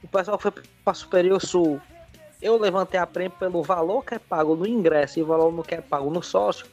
O 0.00 0.06
pessoal 0.06 0.38
foi 0.38 0.52
pra 0.84 0.94
Superior 0.94 1.40
Sul. 1.44 1.80
Eu 2.42 2.58
levantei 2.58 2.98
a 2.98 3.06
prêmio 3.06 3.38
pelo 3.38 3.62
valor 3.62 4.04
que 4.04 4.16
é 4.16 4.18
pago 4.18 4.56
no 4.56 4.66
ingresso 4.66 5.18
e 5.18 5.22
o 5.22 5.26
valor 5.26 5.64
que 5.64 5.76
é 5.76 5.80
pago 5.80 6.10
no 6.10 6.20
sócio. 6.20 6.66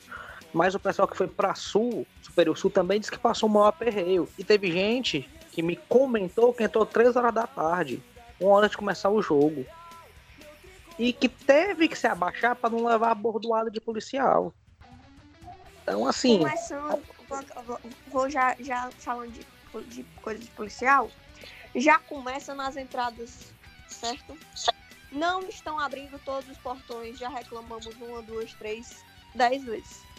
Mas 0.51 0.73
o 0.73 0.79
pessoal 0.79 1.08
que 1.08 1.15
foi 1.15 1.27
pra 1.27 1.53
Sul, 1.53 2.08
Superior 2.23 2.58
Sul, 2.58 2.71
também 2.71 2.99
disse 2.99 3.12
que 3.12 3.19
passou 3.19 3.47
um 3.47 3.53
maior 3.53 3.67
aperreio. 3.67 4.27
E 4.36 4.43
teve 4.43 4.71
gente 4.71 5.29
que 5.51 5.62
me 5.62 5.75
comentou 5.75 6.51
que 6.53 6.63
entrou 6.63 6.88
3 6.88 7.15
horas 7.15 7.34
da 7.34 7.45
tarde, 7.45 8.01
uma 8.41 8.51
hora 8.51 8.67
de 8.67 8.75
começar 8.75 9.12
o 9.12 9.21
jogo. 9.21 9.63
E 10.97 11.13
que 11.13 11.29
teve 11.29 11.88
que 11.88 11.95
se 11.95 12.08
abaixar 12.08 12.55
para 12.55 12.71
não 12.71 12.86
levar 12.86 13.12
a 13.12 13.15
bordoada 13.15 13.69
de 13.69 13.79
policial. 13.79 14.51
Então, 15.84 16.08
assim. 16.08 16.39
Começando, 16.39 17.03
vou 18.08 18.27
já, 18.27 18.55
já 18.60 18.89
falando 18.97 19.32
de, 19.32 19.45
de 19.86 20.03
coisa 20.21 20.39
de 20.39 20.47
policial, 20.47 21.12
já 21.75 21.99
começa 21.99 22.55
nas 22.55 22.75
entradas, 22.75 23.53
certo? 23.88 24.36
Não 25.12 25.41
estão 25.43 25.80
abrindo 25.80 26.19
todos 26.24 26.50
os 26.50 26.58
portões, 26.58 27.17
já 27.17 27.30
reclamamos 27.30 27.86
uma, 27.86 28.22
duas, 28.22 28.54
três, 28.54 29.04
dez 29.34 29.63
vezes 29.63 30.10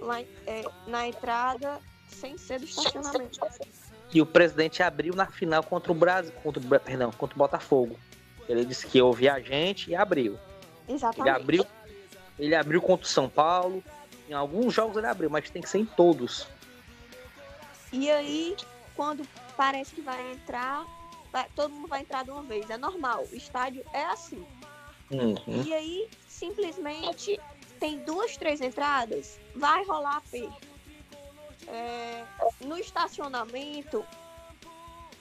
lá, 0.00 0.20
é, 0.20 0.64
na 0.86 1.08
entrada 1.08 1.80
sem 2.08 2.36
ser 2.36 2.58
do 2.58 2.64
estacionamento. 2.64 3.38
E 4.12 4.20
o 4.20 4.26
presidente 4.26 4.82
abriu 4.82 5.14
na 5.14 5.26
final 5.26 5.62
contra 5.62 5.92
o 5.92 5.94
Brasil, 5.94 6.32
contra 6.42 6.60
o, 6.60 6.80
perdão, 6.80 7.12
contra 7.12 7.36
o 7.36 7.38
Botafogo. 7.38 7.96
Ele 8.48 8.64
disse 8.64 8.86
que 8.86 9.00
houve 9.00 9.28
a 9.28 9.38
gente 9.38 9.90
e 9.90 9.94
abriu. 9.94 10.36
Exatamente. 10.88 11.20
Ele 11.20 11.30
abriu, 11.30 11.66
ele 12.38 12.54
abriu 12.54 12.82
contra 12.82 13.06
o 13.06 13.08
São 13.08 13.28
Paulo. 13.28 13.84
Em 14.28 14.32
alguns 14.32 14.74
jogos 14.74 14.96
ele 14.96 15.06
abriu, 15.06 15.30
mas 15.30 15.48
tem 15.50 15.62
que 15.62 15.68
ser 15.68 15.78
em 15.78 15.84
todos. 15.84 16.48
E 17.92 18.10
aí, 18.10 18.56
quando 18.96 19.26
parece 19.56 19.94
que 19.94 20.00
vai 20.00 20.32
entrar, 20.32 20.84
vai, 21.32 21.48
todo 21.54 21.72
mundo 21.72 21.88
vai 21.88 22.00
entrar 22.00 22.24
de 22.24 22.30
uma 22.30 22.42
vez. 22.42 22.68
É 22.70 22.76
normal. 22.76 23.26
O 23.30 23.36
estádio 23.36 23.84
é 23.92 24.04
assim. 24.04 24.44
Uhum. 25.10 25.62
E 25.64 25.74
aí, 25.74 26.08
simplesmente 26.28 27.40
tem 27.78 27.98
duas, 28.04 28.36
três 28.36 28.60
entradas, 28.60 29.40
vai 29.54 29.84
rolar 29.84 30.18
aperto. 30.18 30.68
É, 31.66 32.24
no 32.60 32.76
estacionamento 32.78 34.04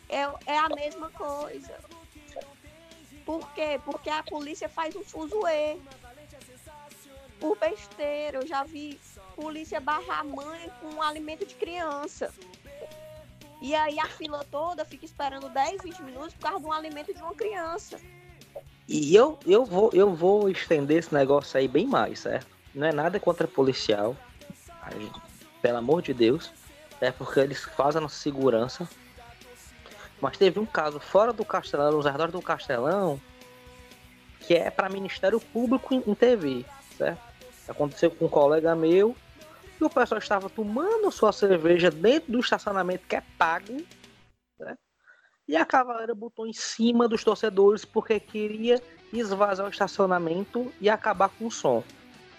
é, 0.09 0.21
é 0.45 0.57
a 0.57 0.69
mesma 0.69 1.09
coisa. 1.11 1.79
Por 3.25 3.47
quê? 3.53 3.79
Porque 3.85 4.09
a 4.09 4.23
polícia 4.23 4.67
faz 4.67 4.95
um 4.95 5.03
fuzuê. 5.03 5.77
Por 7.39 7.57
besteira, 7.57 8.39
eu 8.39 8.47
já 8.47 8.63
vi 8.63 8.99
polícia 9.35 9.79
barrar 9.79 10.19
a 10.19 10.23
mãe 10.23 10.69
com 10.81 11.01
alimento 11.01 11.45
de 11.45 11.55
criança. 11.55 12.33
E 13.61 13.75
aí 13.75 13.99
a 13.99 14.05
fila 14.05 14.45
toda 14.49 14.85
fica 14.85 15.05
esperando 15.05 15.49
10, 15.49 15.81
20 15.83 16.01
minutos 16.03 16.33
por 16.33 16.41
causa 16.41 16.59
de 16.59 16.65
um 16.65 16.71
alimento 16.71 17.13
de 17.13 17.21
uma 17.21 17.33
criança. 17.33 17.99
E 18.87 19.15
eu, 19.15 19.37
eu, 19.45 19.65
vou, 19.65 19.91
eu 19.93 20.15
vou 20.15 20.49
estender 20.49 20.97
esse 20.97 21.13
negócio 21.13 21.59
aí 21.59 21.67
bem 21.67 21.85
mais, 21.85 22.19
certo? 22.19 22.47
Não 22.73 22.87
é 22.87 22.91
nada 22.91 23.19
contra 23.19 23.47
policial. 23.47 24.15
Aí, 24.81 25.11
pelo 25.61 25.77
amor 25.77 26.01
de 26.01 26.13
Deus. 26.13 26.51
É 27.01 27.11
porque 27.11 27.39
eles 27.39 27.63
fazem 27.63 27.99
a 27.99 28.01
nossa 28.01 28.17
segurança. 28.17 28.89
Mas 30.19 30.37
teve 30.37 30.59
um 30.59 30.65
caso 30.65 30.99
fora 30.99 31.31
do 31.31 31.45
Castelão, 31.45 31.91
nos 31.91 32.05
arredores 32.05 32.33
do 32.33 32.41
Castelão, 32.41 33.19
que 34.41 34.53
é 34.53 34.69
para 34.69 34.89
Ministério 34.89 35.39
Público 35.39 35.93
em, 35.93 36.13
TV, 36.13 36.65
certo? 36.97 37.21
Aconteceu 37.67 38.11
com 38.11 38.25
um 38.25 38.29
colega 38.29 38.75
meu 38.75 39.15
e 39.79 39.83
o 39.83 39.89
pessoal 39.89 40.19
estava 40.19 40.49
tomando 40.49 41.11
sua 41.11 41.31
cerveja 41.31 41.89
dentro 41.89 42.31
do 42.31 42.39
estacionamento 42.39 43.07
que 43.07 43.15
é 43.15 43.23
pago, 43.37 43.77
certo? 44.57 44.79
E 45.47 45.55
a 45.55 45.65
cavaleira 45.65 46.13
botou 46.13 46.45
em 46.45 46.53
cima 46.53 47.07
dos 47.07 47.23
torcedores 47.23 47.85
porque 47.85 48.19
queria 48.19 48.81
esvaziar 49.11 49.67
o 49.67 49.71
estacionamento 49.71 50.71
e 50.79 50.89
acabar 50.89 51.29
com 51.29 51.47
o 51.47 51.51
som. 51.51 51.83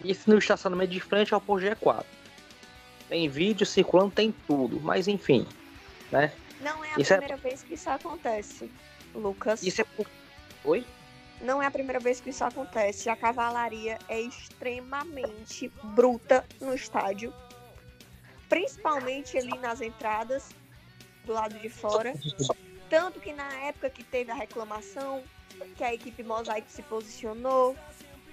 Isso 0.05 0.31
no 0.31 0.39
estacionamento 0.39 0.93
de 0.93 1.01
frente 1.01 1.35
ao 1.35 1.41
Porsche 1.41 1.71
G4. 1.71 2.05
Tem 3.09 3.29
vídeo 3.29 3.67
circulando, 3.67 4.13
tem 4.13 4.33
tudo, 4.47 4.81
mas 4.81 5.09
enfim, 5.09 5.47
né? 6.13 6.33
Não 6.61 6.85
é 6.85 6.95
a 6.95 7.01
isso 7.01 7.13
é 7.13 7.17
primeira 7.17 7.41
é... 7.41 7.49
vez 7.49 7.63
que 7.63 7.75
isso 7.75 7.91
acontece, 7.91 8.71
Lucas. 9.15 9.63
Isso 9.63 9.81
é 9.81 9.85
por... 9.85 10.07
Oi? 10.65 10.87
Não 11.41 11.63
é 11.63 11.67
a 11.67 11.71
primeira 11.71 11.99
vez 11.99 12.21
que 12.21 12.31
isso 12.31 12.45
acontece. 12.45 13.09
A 13.09 13.17
cavalaria 13.17 13.99
é 14.09 14.21
extremamente 14.21 15.69
bruta 15.83 16.45
no 16.61 16.75
estádio, 16.75 17.33
principalmente 18.49 19.39
ali 19.39 19.59
nas 19.59 19.81
entradas 19.81 20.51
do 21.25 21.33
lado 21.33 21.59
de 21.59 21.69
fora. 21.71 22.13
Tanto 22.91 23.21
que 23.21 23.33
na 23.33 23.51
época 23.63 23.89
que 23.89 24.05
teve 24.05 24.31
a 24.31 24.35
reclamação, 24.35 25.23
que 25.77 25.85
a 25.85 25.95
equipe 25.95 26.23
Mosaico 26.23 26.71
se 26.71 26.83
posicionou, 26.83 27.77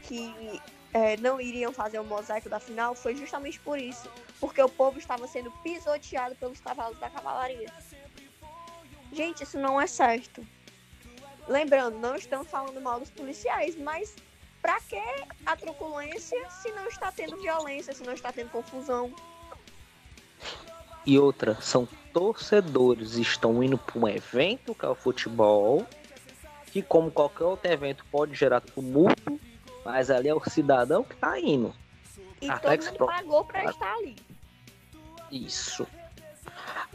que 0.04 0.60
é, 0.94 1.16
não 1.18 1.40
iriam 1.40 1.72
fazer 1.72 2.00
o 2.00 2.04
mosaico 2.04 2.50
da 2.50 2.60
final, 2.60 2.96
foi 2.96 3.16
justamente 3.16 3.60
por 3.60 3.78
isso. 3.78 4.10
Porque 4.40 4.62
o 4.62 4.70
povo 4.70 4.98
estava 4.98 5.28
sendo 5.28 5.52
pisoteado 5.64 6.36
pelos 6.36 6.60
cavalos 6.60 6.98
da 7.00 7.10
cavalaria. 7.10 7.72
Gente, 9.12 9.44
isso 9.44 9.60
não 9.60 9.80
é 9.80 9.88
certo. 9.88 10.46
Lembrando, 11.48 11.98
não 11.98 12.16
estamos 12.16 12.48
falando 12.48 12.80
mal 12.82 13.00
dos 13.00 13.10
policiais, 13.10 13.76
mas 13.76 14.16
para 14.62 14.80
que 14.82 15.02
a 15.46 15.56
truculência 15.56 16.50
se 16.50 16.72
não 16.72 16.88
está 16.88 17.12
tendo 17.12 17.38
violência, 17.38 17.94
se 17.94 18.04
não 18.04 18.14
está 18.14 18.32
tendo 18.34 18.50
confusão? 18.50 19.14
E 21.06 21.18
outra, 21.18 21.56
são 21.62 21.88
torcedores 22.12 23.16
estão 23.16 23.64
indo 23.64 23.78
para 23.78 23.98
um 23.98 24.08
evento 24.08 24.76
que 24.76 24.86
é 24.86 24.90
o 24.90 24.96
futebol, 24.96 25.88
que 26.66 26.82
como 26.82 27.10
qualquer 27.10 27.46
outro 27.46 27.72
evento 27.72 28.04
pode 28.12 28.34
gerar 28.36 28.60
tumulto, 28.60 29.40
mas 29.86 30.12
ali 30.12 30.28
é 30.28 30.36
o 30.36 30.50
cidadão 30.50 31.04
que 31.04 31.16
tá 31.16 31.40
indo. 31.40 31.74
E 32.42 32.50
Até 32.50 32.78
todo 32.78 32.88
mundo 32.88 33.06
pagou 33.06 33.46
para 33.46 33.66
estar 33.66 33.94
ali. 33.94 34.18
Isso. 35.32 35.88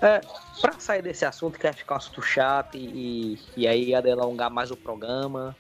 É, 0.03 0.21
para 0.61 0.73
sair 0.81 1.01
desse 1.01 1.25
assunto 1.25 1.57
que 1.57 1.63
vai 1.63 1.73
ficar 1.73 1.95
um 1.95 1.99
assunto 1.99 2.21
chato 2.21 2.77
e, 2.77 3.39
e 3.57 3.69
aí 3.69 3.91
ia 3.91 4.03
delongar 4.03 4.51
mais 4.51 4.71
o 4.73 4.77
programa, 4.77 5.57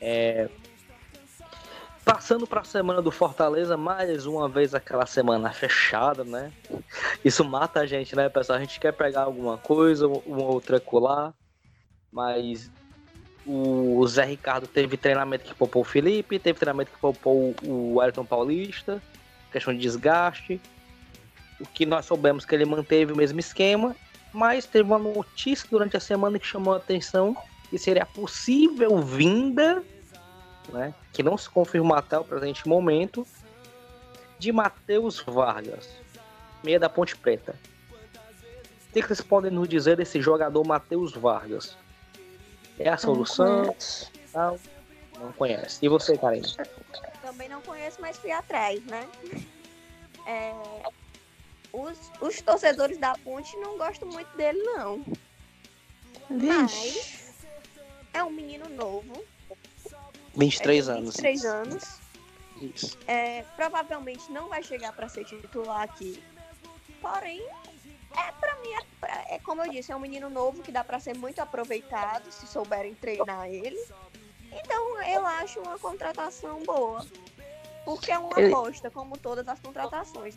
é, 0.00 0.48
Passando 2.04 2.46
para 2.46 2.60
a 2.60 2.64
semana 2.64 3.00
do 3.00 3.10
Fortaleza, 3.10 3.78
mais 3.78 4.26
uma 4.26 4.46
vez 4.46 4.74
aquela 4.74 5.06
semana 5.06 5.50
fechada, 5.50 6.22
né? 6.22 6.52
Isso 7.24 7.42
mata 7.42 7.80
a 7.80 7.86
gente, 7.86 8.14
né, 8.14 8.28
pessoal? 8.28 8.58
A 8.58 8.60
gente 8.60 8.78
quer 8.78 8.92
pegar 8.92 9.22
alguma 9.22 9.56
coisa, 9.56 10.06
uma 10.06 10.44
outra 10.44 10.78
colar, 10.78 11.32
mas 12.12 12.70
o 13.46 14.06
Zé 14.06 14.24
Ricardo 14.24 14.66
teve 14.66 14.98
treinamento 14.98 15.44
que 15.44 15.54
poupou 15.54 15.80
o 15.80 15.84
Felipe, 15.84 16.38
teve 16.38 16.58
treinamento 16.58 16.90
que 16.90 16.98
poupou 16.98 17.54
o 17.62 17.98
Ayrton 17.98 18.26
Paulista, 18.26 19.02
questão 19.50 19.72
de 19.72 19.80
desgaste. 19.80 20.60
O 21.60 21.66
que 21.66 21.86
nós 21.86 22.06
soubemos 22.06 22.44
que 22.44 22.54
ele 22.54 22.64
manteve 22.64 23.12
o 23.12 23.16
mesmo 23.16 23.38
esquema, 23.38 23.94
mas 24.32 24.66
teve 24.66 24.84
uma 24.88 24.98
notícia 24.98 25.68
durante 25.70 25.96
a 25.96 26.00
semana 26.00 26.38
que 26.38 26.46
chamou 26.46 26.74
a 26.74 26.78
atenção 26.78 27.36
que 27.70 27.78
seria 27.78 28.02
a 28.02 28.06
possível 28.06 29.00
vinda, 29.00 29.82
né, 30.68 30.94
que 31.12 31.22
não 31.22 31.36
se 31.36 31.48
confirmou 31.48 31.96
até 31.96 32.18
o 32.18 32.24
presente 32.24 32.68
momento, 32.68 33.26
de 34.38 34.52
Matheus 34.52 35.20
Vargas, 35.20 35.88
meia 36.62 36.78
da 36.78 36.88
Ponte 36.88 37.16
Preta. 37.16 37.56
O 38.88 38.92
que 38.92 39.02
vocês 39.02 39.20
podem 39.20 39.50
nos 39.50 39.68
dizer 39.68 39.96
desse 39.96 40.20
jogador 40.20 40.64
Matheus 40.64 41.12
Vargas? 41.12 41.76
É 42.78 42.88
a 42.88 42.96
solução? 42.96 43.74
Não, 44.32 44.56
não 45.18 45.32
conhece. 45.32 45.84
E 45.84 45.88
você, 45.88 46.16
Karen? 46.16 46.42
Também 47.22 47.48
não 47.48 47.60
conheço, 47.62 48.00
mas 48.00 48.16
fui 48.18 48.30
atrás, 48.30 48.84
né? 48.84 49.08
É, 50.26 50.52
os, 51.74 51.98
os 52.20 52.40
torcedores 52.40 52.98
da 52.98 53.14
Ponte 53.18 53.56
não 53.56 53.76
gostam 53.76 54.08
muito 54.08 54.34
dele, 54.36 54.62
não. 54.62 55.04
Mas 56.30 57.34
é 58.12 58.22
um 58.22 58.30
menino 58.30 58.68
novo. 58.68 59.24
23 60.36 60.88
é, 60.88 60.92
anos. 60.92 61.16
23 61.16 61.44
anos. 61.44 62.00
Isso. 62.60 62.98
É, 63.06 63.42
provavelmente 63.56 64.30
não 64.30 64.48
vai 64.48 64.62
chegar 64.62 64.92
para 64.92 65.08
ser 65.08 65.24
titular 65.24 65.82
aqui. 65.82 66.22
Porém, 67.00 67.42
é 68.16 68.32
para 68.32 68.54
mim, 68.60 68.68
é, 69.02 69.34
é, 69.34 69.38
como 69.40 69.62
eu 69.62 69.70
disse, 69.70 69.90
é 69.90 69.96
um 69.96 70.00
menino 70.00 70.30
novo 70.30 70.62
que 70.62 70.70
dá 70.70 70.84
para 70.84 71.00
ser 71.00 71.16
muito 71.16 71.40
aproveitado 71.40 72.30
se 72.30 72.46
souberem 72.46 72.94
treinar 72.94 73.48
ele. 73.48 73.78
Então, 74.52 75.02
eu 75.02 75.26
acho 75.26 75.60
uma 75.60 75.78
contratação 75.78 76.62
boa. 76.62 77.04
Porque 77.84 78.12
é 78.12 78.18
uma 78.18 78.38
ele... 78.38 78.54
aposta, 78.54 78.90
como 78.90 79.18
todas 79.18 79.46
as 79.48 79.58
contratações. 79.60 80.36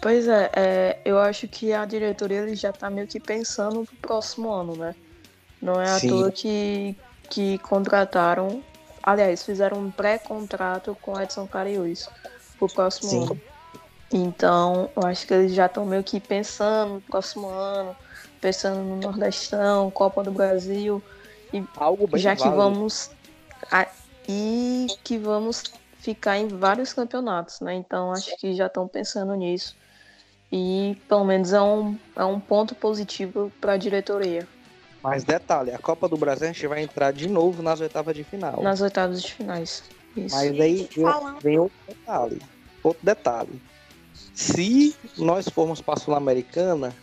Pois 0.00 0.28
é, 0.28 0.50
é, 0.56 1.00
eu 1.04 1.18
acho 1.18 1.48
que 1.48 1.72
a 1.72 1.84
diretoria 1.84 2.42
ele 2.42 2.54
já 2.54 2.72
tá 2.72 2.90
meio 2.90 3.06
que 3.06 3.20
pensando 3.20 3.80
no 3.80 3.98
próximo 4.00 4.50
ano, 4.50 4.76
né? 4.76 4.94
Não 5.60 5.80
é 5.80 5.98
Sim. 5.98 6.08
à 6.08 6.10
toa 6.10 6.32
que, 6.32 6.96
que 7.30 7.58
contrataram, 7.60 8.62
aliás, 9.02 9.44
fizeram 9.44 9.78
um 9.78 9.90
pré-contrato 9.90 10.94
com 10.96 11.18
Edson 11.18 11.46
Cariús 11.48 12.06
pro 12.58 12.68
próximo 12.68 13.10
Sim. 13.10 13.24
ano. 13.24 13.42
Então, 14.12 14.90
eu 14.94 15.04
acho 15.04 15.26
que 15.26 15.34
eles 15.34 15.52
já 15.54 15.66
estão 15.66 15.84
meio 15.84 16.04
que 16.04 16.20
pensando 16.20 16.94
no 16.94 17.02
próximo 17.02 17.48
ano, 17.48 17.96
pensando 18.40 18.84
no 18.84 18.96
Nordestão, 18.96 19.90
Copa 19.90 20.22
do 20.22 20.30
Brasil. 20.30 21.02
E 21.52 21.66
Algo 21.76 22.06
bem 22.06 22.20
já 22.20 22.36
que 22.36 22.48
vamos. 22.48 23.10
E 24.28 24.86
que 25.02 25.18
vamos 25.18 25.62
ficar 25.98 26.36
em 26.36 26.48
vários 26.48 26.92
campeonatos, 26.92 27.60
né? 27.60 27.74
Então 27.74 28.12
acho 28.12 28.36
que 28.36 28.54
já 28.54 28.66
estão 28.66 28.86
pensando 28.86 29.34
nisso. 29.34 29.74
E 30.56 30.96
pelo 31.08 31.24
menos 31.24 31.52
é 31.52 31.60
um, 31.60 31.98
é 32.14 32.24
um 32.24 32.38
ponto 32.38 32.76
positivo 32.76 33.50
para 33.60 33.72
a 33.72 33.76
diretoria. 33.76 34.46
Mas 35.02 35.24
detalhe, 35.24 35.72
a 35.72 35.78
Copa 35.78 36.08
do 36.08 36.16
Brasil 36.16 36.48
a 36.48 36.52
gente 36.52 36.64
vai 36.68 36.80
entrar 36.80 37.12
de 37.12 37.28
novo 37.28 37.60
nas 37.60 37.80
oitavas 37.80 38.14
de 38.14 38.22
final. 38.22 38.62
Nas 38.62 38.80
oitavas 38.80 39.20
de 39.20 39.34
finais. 39.34 39.82
Isso. 40.16 40.36
Mas 40.36 40.60
aí 40.60 40.88
vem 41.42 41.58
outro 41.58 41.76
detalhe. 41.88 42.40
Outro 42.84 43.04
detalhe. 43.04 43.62
Se 44.32 44.94
nós 45.18 45.48
formos 45.48 45.80
para 45.80 45.94
a 45.94 45.96
Sul-Americana, 45.96 46.94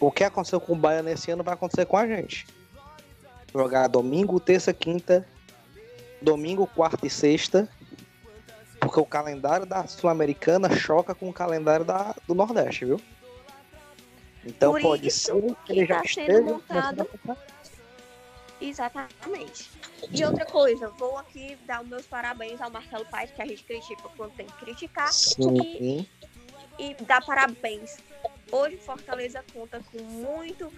o 0.00 0.12
que 0.12 0.22
aconteceu 0.22 0.60
com 0.60 0.74
o 0.74 0.76
Bahia 0.76 1.02
nesse 1.02 1.32
ano 1.32 1.42
vai 1.42 1.54
acontecer 1.54 1.84
com 1.84 1.96
a 1.96 2.06
gente. 2.06 2.46
Jogar 3.52 3.88
domingo, 3.88 4.38
terça, 4.38 4.72
quinta, 4.72 5.26
domingo, 6.22 6.68
quarta 6.68 7.08
e 7.08 7.10
sexta 7.10 7.68
porque 8.92 9.00
o 9.00 9.06
calendário 9.06 9.64
da 9.64 9.86
Sul-Americana 9.86 10.68
choca 10.76 11.14
com 11.14 11.30
o 11.30 11.32
calendário 11.32 11.82
da, 11.82 12.14
do 12.28 12.34
Nordeste, 12.34 12.84
viu? 12.84 13.00
Então 14.44 14.72
Por 14.72 14.82
pode 14.82 15.10
ser 15.10 15.32
que 15.64 15.72
ele 15.72 15.86
já 15.86 16.00
tá 16.00 16.04
esteja 16.04 16.42
montado. 16.42 17.08
Exatamente. 18.60 19.70
E 20.10 20.22
outra 20.24 20.44
coisa, 20.44 20.88
vou 20.90 21.16
aqui 21.16 21.56
dar 21.64 21.82
os 21.82 21.88
meus 21.88 22.06
parabéns 22.06 22.60
ao 22.60 22.70
Marcelo 22.70 23.06
Paes, 23.06 23.30
que 23.30 23.40
a 23.40 23.46
gente 23.46 23.64
critica 23.64 24.02
quando 24.14 24.32
tem 24.34 24.46
que 24.46 24.64
criticar. 24.64 25.10
Sim. 25.10 26.06
E, 26.78 26.90
e 26.90 26.94
dar 27.04 27.24
parabéns. 27.24 27.96
Hoje 28.50 28.76
Fortaleza 28.76 29.42
conta 29.54 29.80
com 29.90 30.02
muito, 30.02 30.70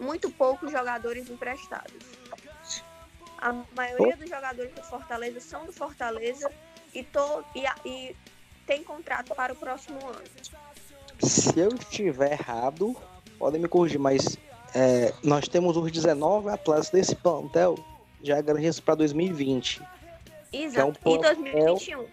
muito 0.00 0.28
poucos 0.30 0.72
jogadores 0.72 1.30
emprestados. 1.30 2.04
A 3.38 3.52
maioria 3.76 4.16
dos 4.16 4.28
jogadores 4.28 4.74
do 4.74 4.82
Fortaleza 4.82 5.40
são 5.40 5.64
do 5.66 5.72
Fortaleza 5.72 6.50
e, 6.94 7.02
to, 7.02 7.44
e, 7.54 7.64
e 7.88 8.16
tem 8.66 8.82
contrato 8.82 9.34
para 9.34 9.52
o 9.52 9.56
próximo 9.56 9.98
ano. 10.06 10.22
Se 11.20 11.58
eu 11.58 11.68
estiver 11.68 12.32
errado, 12.32 12.96
podem 13.38 13.60
me 13.60 13.68
corrigir, 13.68 13.98
mas 13.98 14.38
é, 14.74 15.12
nós 15.22 15.48
temos 15.48 15.76
os 15.76 15.90
19 15.90 16.48
atletas 16.48 16.90
desse 16.90 17.14
plantel 17.14 17.76
já 18.22 18.40
garantidos 18.40 18.80
para 18.80 18.94
2020. 18.96 19.82
Exato, 20.52 20.80
é 20.80 20.84
um 20.84 20.92
plantel, 20.92 21.32
e 21.32 21.44
2021. 21.44 22.06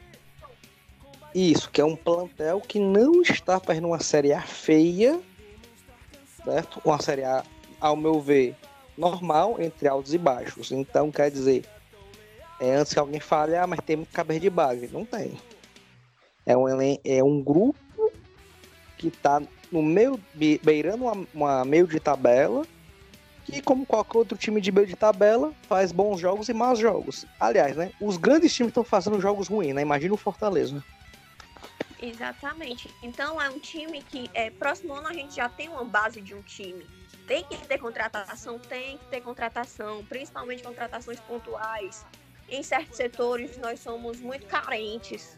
Isso, 1.34 1.70
que 1.70 1.82
é 1.82 1.86
um 1.86 1.96
plantel 1.96 2.62
que 2.62 2.80
não 2.80 3.22
está 3.22 3.60
perdendo 3.60 3.88
uma 3.88 4.00
Série 4.00 4.34
A 4.34 4.42
feia, 4.42 5.20
certo? 6.44 6.82
Uma 6.84 7.00
Série 7.02 7.24
A, 7.24 7.44
ao 7.80 7.96
meu 7.96 8.20
ver, 8.20 8.56
normal, 8.98 9.62
entre 9.62 9.88
altos 9.88 10.14
e 10.14 10.18
baixos. 10.18 10.72
Então, 10.72 11.12
quer 11.12 11.30
dizer, 11.30 11.66
é, 12.60 12.76
antes 12.76 12.94
que 12.94 13.00
alguém 13.00 13.20
fale, 13.20 13.56
ah, 13.56 13.68
mas 13.68 13.80
tem 13.86 14.04
cabeça 14.06 14.40
de 14.40 14.50
base. 14.50 14.90
Não 14.92 15.06
tem. 15.06 15.38
É 16.46 16.56
um, 16.56 16.66
é 17.04 17.24
um 17.24 17.42
grupo 17.42 17.78
que 18.98 19.10
está 19.10 19.42
no 19.72 19.84
meio, 19.84 20.20
beirando 20.64 21.04
uma, 21.04 21.28
uma, 21.34 21.66
meio 21.66 21.88
de 21.88 22.00
tabela, 22.00 22.66
que 23.46 23.62
como 23.62 23.86
qualquer 23.86 24.18
outro 24.18 24.38
time 24.38 24.60
de 24.60 24.72
meio 24.72 24.88
de 24.88 24.96
tabela, 24.96 25.54
faz 25.68 25.92
bons 25.92 26.20
jogos 26.20 26.50
e 26.50 26.54
maus 26.54 26.80
jogos. 26.80 27.26
Aliás, 27.40 27.76
né? 27.76 27.92
Os 28.02 28.18
grandes 28.18 28.54
times 28.54 28.72
estão 28.72 28.84
fazendo 28.84 29.22
jogos 29.22 29.48
ruins, 29.48 29.76
né? 29.76 29.82
Imagina 29.82 30.14
o 30.14 30.18
Fortaleza. 30.18 30.84
Exatamente. 32.02 32.90
Então 33.04 33.42
é 33.42 33.50
um 33.50 33.60
time 33.60 34.02
que 34.04 34.30
é, 34.34 34.50
próximo 34.50 34.94
ano 34.94 35.08
a 35.08 35.14
gente 35.14 35.36
já 35.36 35.50
tem 35.50 35.68
uma 35.70 35.84
base 35.84 36.22
de 36.22 36.34
um 36.34 36.42
time. 36.42 36.86
Tem 37.28 37.44
que 37.44 37.58
ter 37.68 37.78
contratação, 37.78 38.58
tem 38.58 38.98
que 38.98 39.06
ter 39.08 39.22
contratação, 39.22 40.04
principalmente 40.06 40.64
contratações 40.64 41.20
pontuais 41.20 42.06
em 42.50 42.64
certos 42.64 42.98
setores 42.98 43.58
nós 43.58 43.80
somos 43.80 44.20
muito 44.20 44.46
carentes, 44.46 45.38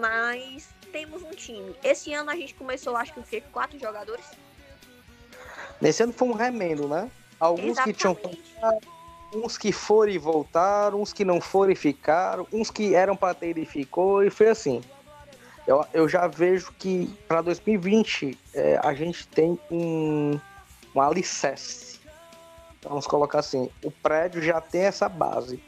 mas 0.00 0.68
temos 0.92 1.22
um 1.22 1.30
time. 1.30 1.74
Esse 1.82 2.12
ano 2.12 2.30
a 2.30 2.36
gente 2.36 2.54
começou, 2.54 2.96
acho 2.96 3.12
que 3.12 3.20
o 3.20 3.22
quê? 3.22 3.42
Quatro 3.52 3.78
jogadores? 3.78 4.24
Nesse 5.80 6.02
ano 6.02 6.12
foi 6.12 6.28
um 6.28 6.32
remendo, 6.32 6.88
né? 6.88 7.10
Alguns 7.38 7.72
Exatamente. 7.72 7.94
que 7.94 8.00
tinham 8.00 8.16
uns 9.34 9.58
que 9.58 9.72
foram 9.72 10.12
e 10.12 10.18
voltaram, 10.18 11.02
uns 11.02 11.12
que 11.12 11.24
não 11.24 11.40
foram 11.40 11.72
e 11.72 11.76
ficaram, 11.76 12.46
uns 12.52 12.70
que 12.70 12.94
eram 12.94 13.16
para 13.16 13.34
ter 13.34 13.58
e 13.58 13.66
ficou, 13.66 14.24
e 14.24 14.30
foi 14.30 14.48
assim. 14.48 14.80
Eu, 15.66 15.84
eu 15.92 16.08
já 16.08 16.26
vejo 16.28 16.72
que 16.78 17.12
para 17.26 17.42
2020 17.42 18.38
é, 18.54 18.80
a 18.82 18.94
gente 18.94 19.26
tem 19.28 19.58
um, 19.70 20.38
um 20.94 21.00
alicerce. 21.00 22.00
Vamos 22.82 23.06
colocar 23.06 23.40
assim: 23.40 23.68
o 23.82 23.90
prédio 23.90 24.40
já 24.40 24.60
tem 24.60 24.82
essa 24.82 25.08
base. 25.08 25.60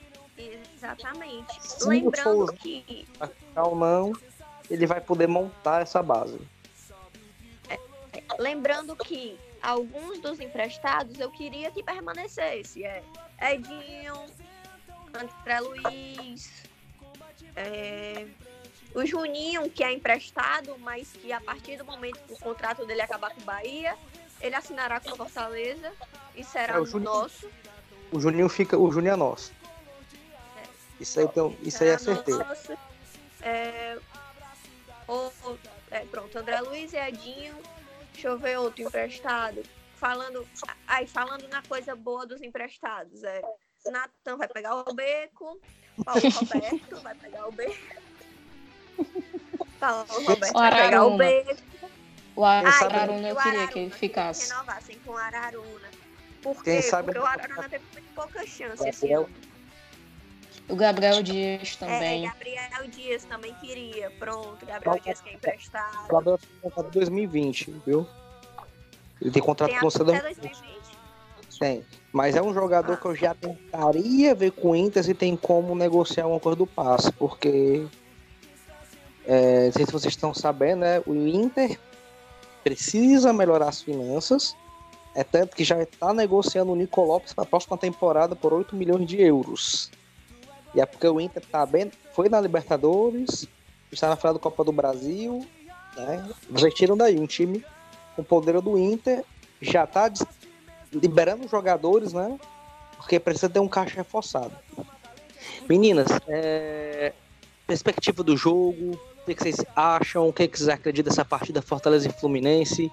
Exatamente. 0.88 1.60
Se 1.60 1.86
Lembrando 1.86 2.46
for, 2.46 2.54
que. 2.54 3.06
Ou 3.56 3.76
não, 3.76 4.12
ele 4.70 4.86
vai 4.86 5.00
poder 5.00 5.26
montar 5.26 5.82
essa 5.82 6.02
base. 6.02 6.38
É, 7.68 7.78
lembrando 8.38 8.96
que 8.96 9.38
alguns 9.62 10.18
dos 10.20 10.40
emprestados 10.40 11.18
eu 11.20 11.30
queria 11.30 11.70
que 11.70 11.82
permanecesse. 11.82 12.84
É 12.84 13.02
Edinho, 13.40 14.14
André 15.12 15.60
Luiz, 15.60 16.64
é, 17.54 18.26
o 18.94 19.04
Juninho, 19.04 19.68
que 19.70 19.84
é 19.84 19.92
emprestado, 19.92 20.76
mas 20.78 21.12
que 21.12 21.32
a 21.32 21.40
partir 21.40 21.76
do 21.76 21.84
momento 21.84 22.18
que 22.26 22.32
o 22.32 22.38
contrato 22.38 22.86
dele 22.86 23.02
acabar 23.02 23.34
com 23.34 23.40
o 23.40 23.44
Bahia, 23.44 23.94
ele 24.40 24.54
assinará 24.54 25.00
com 25.00 25.12
o 25.12 25.16
Fortaleza 25.16 25.92
e 26.34 26.42
será 26.42 26.74
é, 26.74 26.80
o 26.80 26.86
Juninho, 26.86 27.10
nosso. 27.10 27.48
O 28.10 28.20
Juninho 28.20 28.48
fica, 28.48 28.78
o 28.78 28.90
Juninho 28.90 29.12
é 29.12 29.16
nosso. 29.16 29.57
Isso 31.00 31.20
aí, 31.20 31.26
então, 31.26 31.56
isso 31.62 31.82
aí 31.82 31.90
é 31.90 31.98
certeza. 31.98 32.78
É, 33.40 33.98
o, 35.06 35.30
é, 35.90 36.00
pronto, 36.06 36.36
André 36.38 36.60
Luiz 36.60 36.92
e 36.92 36.96
Edinho. 36.96 37.54
Deixa 38.12 38.28
eu 38.28 38.38
ver 38.38 38.58
outro 38.58 38.82
emprestado. 38.82 39.62
Falando, 39.96 40.46
aí, 40.86 41.06
falando 41.06 41.48
na 41.48 41.62
coisa 41.62 41.94
boa 41.94 42.26
dos 42.26 42.42
emprestados. 42.42 43.22
É, 43.22 43.40
Natan 43.86 44.36
vai 44.36 44.48
pegar 44.48 44.74
o 44.76 44.92
beco. 44.92 45.60
Paulo 46.04 46.20
Roberto 46.30 47.00
vai 47.02 47.14
pegar 47.14 47.48
o 47.48 47.52
beco. 47.52 48.02
Paulo 49.78 50.06
Roberto 50.08 50.56
o 50.56 50.58
vai 50.58 50.70
pegar 50.70 51.04
o 51.06 51.16
beco. 51.16 51.90
O 52.36 52.44
Araruna, 52.44 53.28
eu 53.28 53.36
queria 53.36 53.66
que 53.68 53.78
ele 53.80 53.90
ficasse. 53.90 54.48
Renovassem 54.50 54.98
com 55.04 55.12
o 55.12 55.16
Araruna. 55.16 55.88
Por 56.42 56.62
Quem 56.62 56.76
quê? 56.76 56.82
sabe- 56.82 57.06
Porque 57.06 57.18
o 57.18 57.26
Arana 57.26 57.68
teve 57.68 57.84
muito 57.92 58.14
pouca 58.14 58.46
chance 58.46 58.88
esse 58.88 59.12
ano. 59.12 59.28
O 60.68 60.76
Gabriel 60.76 61.22
Dias 61.22 61.76
É, 61.80 61.86
também. 61.86 62.22
Gabriel 62.24 62.88
Dias 62.90 63.24
também 63.24 63.54
queria. 63.54 64.10
Pronto, 64.18 64.64
Gabriel 64.66 64.98
Dias 65.02 65.20
quer 65.20 65.34
emprestar. 65.34 66.04
O 66.06 66.12
Gabriel 66.12 66.38
tem 66.38 66.70
contrato 66.70 66.90
2020, 66.92 67.70
viu? 67.86 68.06
Ele 69.20 69.30
tem 69.30 69.42
contrato 69.42 69.70
Tem 69.70 69.78
com 69.80 69.86
o 69.86 69.88
até 69.88 69.98
Cedo 69.98 70.12
2020. 70.12 70.68
Tem. 71.58 71.84
Mas 72.12 72.36
é 72.36 72.42
um 72.42 72.54
jogador 72.54 72.92
Ah. 72.92 72.96
que 72.96 73.06
eu 73.06 73.14
já 73.16 73.34
tentaria 73.34 74.34
ver 74.34 74.52
com 74.52 74.70
o 74.70 74.76
Inter 74.76 75.02
se 75.02 75.14
tem 75.14 75.36
como 75.36 75.74
negociar 75.74 76.26
uma 76.26 76.38
coisa 76.38 76.56
do 76.56 76.66
passe, 76.66 77.10
porque 77.12 77.86
é, 79.26 79.66
não 79.66 79.72
sei 79.72 79.86
se 79.86 79.92
vocês 79.92 80.14
estão 80.14 80.32
sabendo, 80.32 80.80
né? 80.80 81.02
O 81.06 81.14
Inter 81.14 81.78
precisa 82.62 83.32
melhorar 83.32 83.68
as 83.68 83.82
finanças. 83.82 84.54
É 85.14 85.24
tanto 85.24 85.56
que 85.56 85.64
já 85.64 85.82
está 85.82 86.12
negociando 86.14 86.70
o 86.70 86.76
Nico 86.76 87.02
Lopes 87.02 87.32
para 87.32 87.42
a 87.42 87.46
próxima 87.46 87.76
temporada 87.76 88.36
por 88.36 88.52
8 88.52 88.76
milhões 88.76 89.06
de 89.06 89.20
euros. 89.20 89.90
E 90.74 90.80
é 90.80 90.86
porque 90.86 91.06
o 91.06 91.20
Inter 91.20 91.44
tá 91.46 91.64
bem, 91.64 91.90
foi 92.12 92.28
na 92.28 92.40
Libertadores, 92.40 93.46
está 93.90 94.08
na 94.08 94.16
final 94.16 94.34
da 94.34 94.40
Copa 94.40 94.64
do 94.64 94.72
Brasil, 94.72 95.46
né? 95.96 96.28
Vocês 96.50 96.74
tiram 96.74 96.96
daí 96.96 97.18
um 97.18 97.26
time 97.26 97.64
com 98.14 98.22
poder 98.22 98.60
do 98.60 98.78
Inter 98.78 99.24
já 99.60 99.86
tá 99.86 100.10
liberando 100.92 101.48
jogadores, 101.48 102.12
né? 102.12 102.38
Porque 102.96 103.18
precisa 103.18 103.48
ter 103.48 103.60
um 103.60 103.68
caixa 103.68 103.96
reforçado. 103.96 104.52
Meninas, 105.68 106.08
é, 106.26 107.12
perspectiva 107.66 108.22
do 108.22 108.36
jogo, 108.36 108.98
o 109.22 109.24
que 109.24 109.34
vocês 109.34 109.56
acham? 109.76 110.28
O 110.28 110.32
que 110.32 110.46
vocês 110.46 110.68
acreditam 110.68 111.10
dessa 111.10 111.24
partida 111.24 111.62
Fortaleza 111.62 112.08
e 112.08 112.12
Fluminense? 112.12 112.90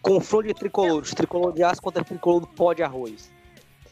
Confronto 0.00 0.48
de 0.48 0.54
tricolores, 0.54 1.12
tricolor 1.14 1.52
de 1.52 1.62
aço 1.62 1.80
contra 1.80 2.04
tricolor 2.04 2.40
do 2.40 2.46
pó 2.46 2.72
de 2.72 2.82
arroz. 2.82 3.30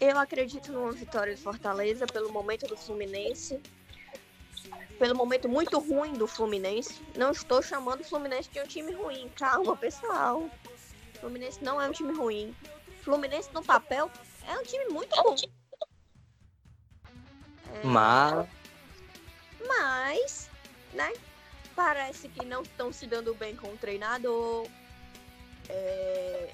Eu 0.00 0.18
acredito 0.18 0.72
numa 0.72 0.92
vitória 0.92 1.34
do 1.34 1.40
Fortaleza 1.40 2.06
pelo 2.06 2.32
momento 2.32 2.66
do 2.66 2.76
Fluminense. 2.76 3.60
Pelo 4.98 5.14
momento 5.14 5.46
muito 5.46 5.78
ruim 5.78 6.14
do 6.14 6.26
Fluminense. 6.26 7.02
Não 7.14 7.32
estou 7.32 7.62
chamando 7.62 8.00
o 8.00 8.04
Fluminense 8.04 8.48
de 8.48 8.60
um 8.60 8.66
time 8.66 8.92
ruim. 8.92 9.30
Calma, 9.36 9.76
pessoal. 9.76 10.40
O 10.40 11.18
Fluminense 11.20 11.62
não 11.62 11.80
é 11.80 11.86
um 11.86 11.92
time 11.92 12.14
ruim. 12.14 12.56
Fluminense 13.02 13.50
no 13.52 13.62
papel 13.62 14.10
é 14.48 14.58
um 14.58 14.62
time 14.62 14.86
muito 14.86 15.14
bom. 15.22 15.36
É, 17.74 17.84
Mas 17.86 18.48
Mas, 19.66 20.50
né? 20.94 21.12
Parece 21.76 22.28
que 22.28 22.44
não 22.44 22.62
estão 22.62 22.90
se 22.90 23.06
dando 23.06 23.34
bem 23.34 23.54
com 23.54 23.68
o 23.68 23.76
treinador. 23.76 24.66
É, 25.68 26.52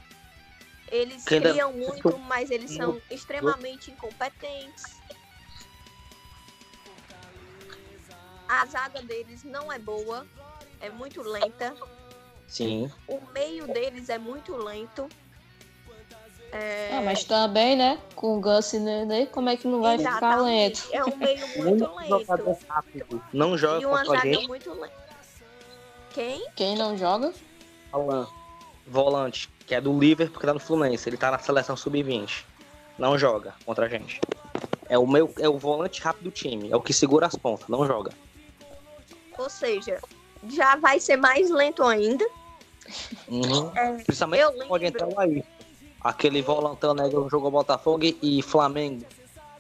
Eles 0.90 1.24
criam 1.24 1.72
muito, 1.72 2.16
mas 2.18 2.50
eles 2.50 2.70
são 2.70 3.00
extremamente 3.10 3.90
incompetentes. 3.90 4.84
A 8.48 8.64
zaga 8.66 9.02
deles 9.02 9.42
não 9.42 9.72
é 9.72 9.78
boa, 9.78 10.26
é 10.80 10.88
muito 10.90 11.20
lenta. 11.22 11.74
sim. 12.46 12.90
O 13.08 13.20
meio 13.34 13.66
deles 13.66 14.08
é 14.08 14.18
muito 14.18 14.54
lento. 14.56 15.08
É, 16.52 16.90
Ah, 16.92 17.02
mas 17.02 17.24
também, 17.24 17.74
né? 17.76 18.00
Com 18.14 18.38
o 18.38 18.40
Gus 18.40 18.72
e 18.72 18.78
Nenê, 18.78 19.26
como 19.26 19.48
é 19.48 19.56
que 19.56 19.66
não 19.66 19.82
vai 19.82 19.98
ficar 19.98 20.10
exatamente, 20.10 20.86
lento? 20.86 20.94
É 20.94 21.04
um 21.04 21.16
meio 21.16 21.48
muito 21.58 21.94
lento. 21.96 22.58
rápido 22.68 23.22
não 23.32 23.58
joga 23.58 23.82
E 23.82 23.86
uma 23.86 24.04
zaga 24.04 24.20
gente. 24.22 24.46
muito 24.46 24.72
lenta. 24.72 24.94
Quem? 26.14 26.46
Quem 26.54 26.76
não 26.76 26.96
joga? 26.96 27.32
Alan, 27.92 28.28
volante, 28.86 29.48
que 29.66 29.74
é 29.74 29.80
do 29.80 29.98
Liverpool, 29.98 30.40
que 30.40 30.46
tá 30.46 30.54
no 30.54 30.60
Fluminense. 30.60 31.08
Ele 31.08 31.16
tá 31.16 31.30
na 31.30 31.38
seleção 31.38 31.76
sub-20. 31.76 32.44
Não 32.98 33.18
joga 33.18 33.54
contra 33.64 33.86
a 33.86 33.88
gente. 33.88 34.20
É 34.88 34.96
o 34.96 35.06
meu, 35.06 35.32
é 35.38 35.48
o 35.48 35.58
volante 35.58 36.00
rápido 36.00 36.24
do 36.24 36.30
time, 36.30 36.70
é 36.70 36.76
o 36.76 36.80
que 36.80 36.92
segura 36.92 37.26
as 37.26 37.34
pontas, 37.34 37.68
não 37.68 37.86
joga. 37.86 38.12
Ou 39.36 39.50
seja, 39.50 40.00
já 40.48 40.76
vai 40.76 41.00
ser 41.00 41.16
mais 41.16 41.50
lento 41.50 41.82
ainda. 41.82 42.26
Uhum. 43.28 43.72
É, 43.74 43.92
Principalmente 44.04 44.42
eu 44.42 44.66
pode 44.68 44.84
lembro. 44.84 45.04
entrar 45.04 45.22
aí. 45.22 45.44
Aquele 46.00 46.40
volantão 46.40 46.94
né, 46.94 47.08
que 47.08 47.28
jogou 47.28 47.50
Botafogo 47.50 48.04
e 48.22 48.40
Flamengo. 48.42 49.04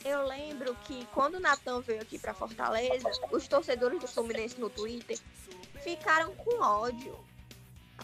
Eu 0.04 0.24
lembro 0.28 0.76
que 0.84 1.04
quando 1.12 1.34
o 1.34 1.40
Natan 1.40 1.80
veio 1.80 2.00
aqui 2.00 2.18
pra 2.18 2.32
Fortaleza, 2.32 3.10
os 3.32 3.48
torcedores 3.48 4.00
do 4.00 4.06
Fluminense 4.06 4.60
no 4.60 4.70
Twitter 4.70 5.18
ficaram 5.82 6.32
com 6.36 6.62
ódio. 6.62 7.16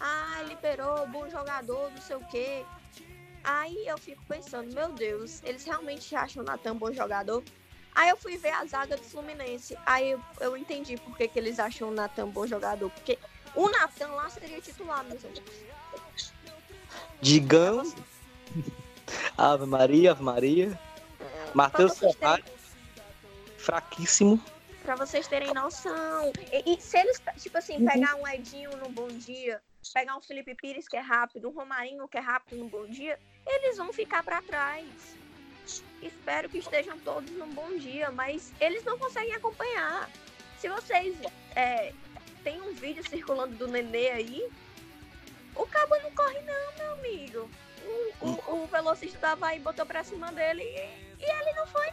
Ah, 0.01 0.43
liberou, 0.49 1.07
bom 1.09 1.29
jogador, 1.29 1.91
não 1.91 2.01
sei 2.01 2.17
o 2.17 2.25
quê. 2.27 2.65
Aí 3.45 3.87
eu 3.87 3.99
fico 3.99 4.23
pensando, 4.27 4.73
meu 4.75 4.93
Deus, 4.93 5.43
eles 5.45 5.65
realmente 5.65 6.15
acham 6.15 6.43
o 6.43 6.47
Natan 6.47 6.77
bom 6.77 6.93
jogador? 6.93 7.43
Aí 7.95 8.09
eu 8.09 8.17
fui 8.17 8.37
ver 8.37 8.51
a 8.53 8.65
zaga 8.65 8.97
do 8.97 9.03
Fluminense. 9.03 9.77
Aí 9.85 10.13
eu, 10.13 10.21
eu 10.41 10.57
entendi 10.57 10.97
por 10.97 11.17
que, 11.17 11.29
que 11.29 11.39
eles 11.39 11.59
acham 11.59 11.89
o 11.89 11.95
Natan 11.95 12.29
bom 12.29 12.47
jogador. 12.47 12.89
Porque 12.91 13.19
o 13.55 13.69
Natan 13.69 14.09
lá 14.09 14.31
seria 14.31 14.61
titular, 14.61 15.05
meus 15.05 15.25
amigos. 15.25 15.53
Digão. 17.21 17.93
Ave 19.37 19.67
Maria, 19.67 20.13
Ave 20.13 20.23
Maria. 20.23 20.79
Matheus 21.55 21.93
Pra 21.99 22.09
vocês 22.09 22.17
terem- 22.17 22.37
Ferrari. 22.43 22.45
Fraquíssimo. 23.59 24.43
Pra 24.83 24.97
vocês 24.97 25.29
terem 25.29 25.53
noção. 25.53 26.33
E, 26.51 26.75
e 26.75 26.81
se 26.81 26.99
eles, 26.99 27.21
tipo 27.39 27.59
assim, 27.59 27.85
pegar 27.85 28.15
um 28.17 28.27
Edinho 28.27 28.75
no 28.79 28.89
bom 28.89 29.07
dia, 29.09 29.61
pegar 29.91 30.17
um 30.17 30.21
Felipe 30.21 30.55
Pires 30.55 30.89
que 30.89 30.97
é 30.97 31.01
rápido, 31.01 31.49
um 31.49 31.53
Romarinho 31.53 32.09
que 32.09 32.19
é 32.19 32.21
rápido 32.21 32.59
no 32.59 32.69
bom 32.69 32.87
dia, 32.87 33.19
eles 33.47 33.77
vão 33.77 33.93
ficar 33.93 34.23
pra 34.23 34.43
trás. 34.43 34.87
Espero 36.03 36.49
que 36.49 36.59
estejam 36.59 36.99
todos 37.01 37.31
num 37.31 37.53
bom 37.53 37.77
dia, 37.77 38.11
mas 38.11 38.53
eles 38.61 38.85
não 38.85 38.99
conseguem 38.99 39.35
acompanhar. 39.35 40.11
Se 40.59 40.69
vocês 40.69 41.17
é, 41.55 41.93
tem 42.43 42.61
um 42.61 42.73
vídeo 42.75 43.09
circulando 43.09 43.55
do 43.57 43.69
Nenê 43.69 44.11
aí, 44.11 44.49
o 45.55 45.67
cabo 45.67 45.97
não 46.01 46.11
corre 46.13 46.41
não, 46.41 46.77
meu 46.77 46.93
amigo. 46.95 47.51
O, 48.21 48.27
o, 48.27 48.63
o 48.63 48.67
velocista 48.67 49.19
tava 49.19 49.47
aí, 49.49 49.59
botou 49.61 49.87
pra 49.87 50.05
cima 50.05 50.31
dele 50.33 50.63
e, 50.63 51.23
e 51.23 51.25
ele 51.25 51.53
não 51.55 51.67
foi 51.67 51.93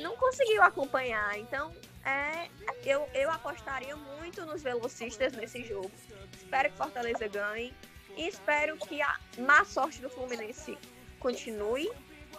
não 0.00 0.16
conseguiu 0.16 0.62
acompanhar. 0.62 1.38
Então, 1.38 1.72
é, 2.08 2.48
eu, 2.84 3.06
eu 3.14 3.30
apostaria 3.30 3.94
muito 3.96 4.44
nos 4.46 4.62
velocistas 4.62 5.32
nesse 5.32 5.64
jogo. 5.64 5.90
Espero 6.36 6.70
que 6.70 6.76
Fortaleza 6.76 7.28
ganhe. 7.28 7.74
E 8.16 8.26
espero 8.26 8.76
que 8.76 9.00
a 9.02 9.16
má 9.38 9.64
sorte 9.64 10.00
do 10.00 10.08
Fluminense 10.08 10.76
continue. 11.20 11.90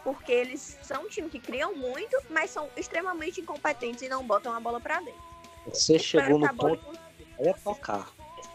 Porque 0.03 0.31
eles 0.31 0.77
são 0.81 1.03
um 1.03 1.09
time 1.09 1.29
que 1.29 1.39
criam 1.39 1.75
muito, 1.75 2.17
mas 2.29 2.51
são 2.51 2.69
extremamente 2.77 3.41
incompetentes 3.41 4.01
e 4.01 4.07
não 4.07 4.25
botam 4.25 4.53
a 4.53 4.59
bola 4.59 4.79
pra 4.79 4.99
dentro. 5.01 5.21
Você 5.65 5.97
Espero 5.97 6.23
chegou 6.23 6.39
no 6.39 6.55
ponto 6.55 6.99
ia 7.39 7.53
tocar. 7.53 8.09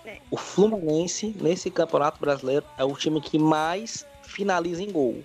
É. 0.04 0.20
O 0.30 0.36
Fluminense, 0.36 1.34
nesse 1.40 1.70
campeonato 1.70 2.20
brasileiro, 2.20 2.64
é 2.76 2.84
o 2.84 2.94
time 2.94 3.20
que 3.20 3.38
mais 3.38 4.06
finaliza 4.22 4.82
em 4.82 4.90
gol. 4.90 5.22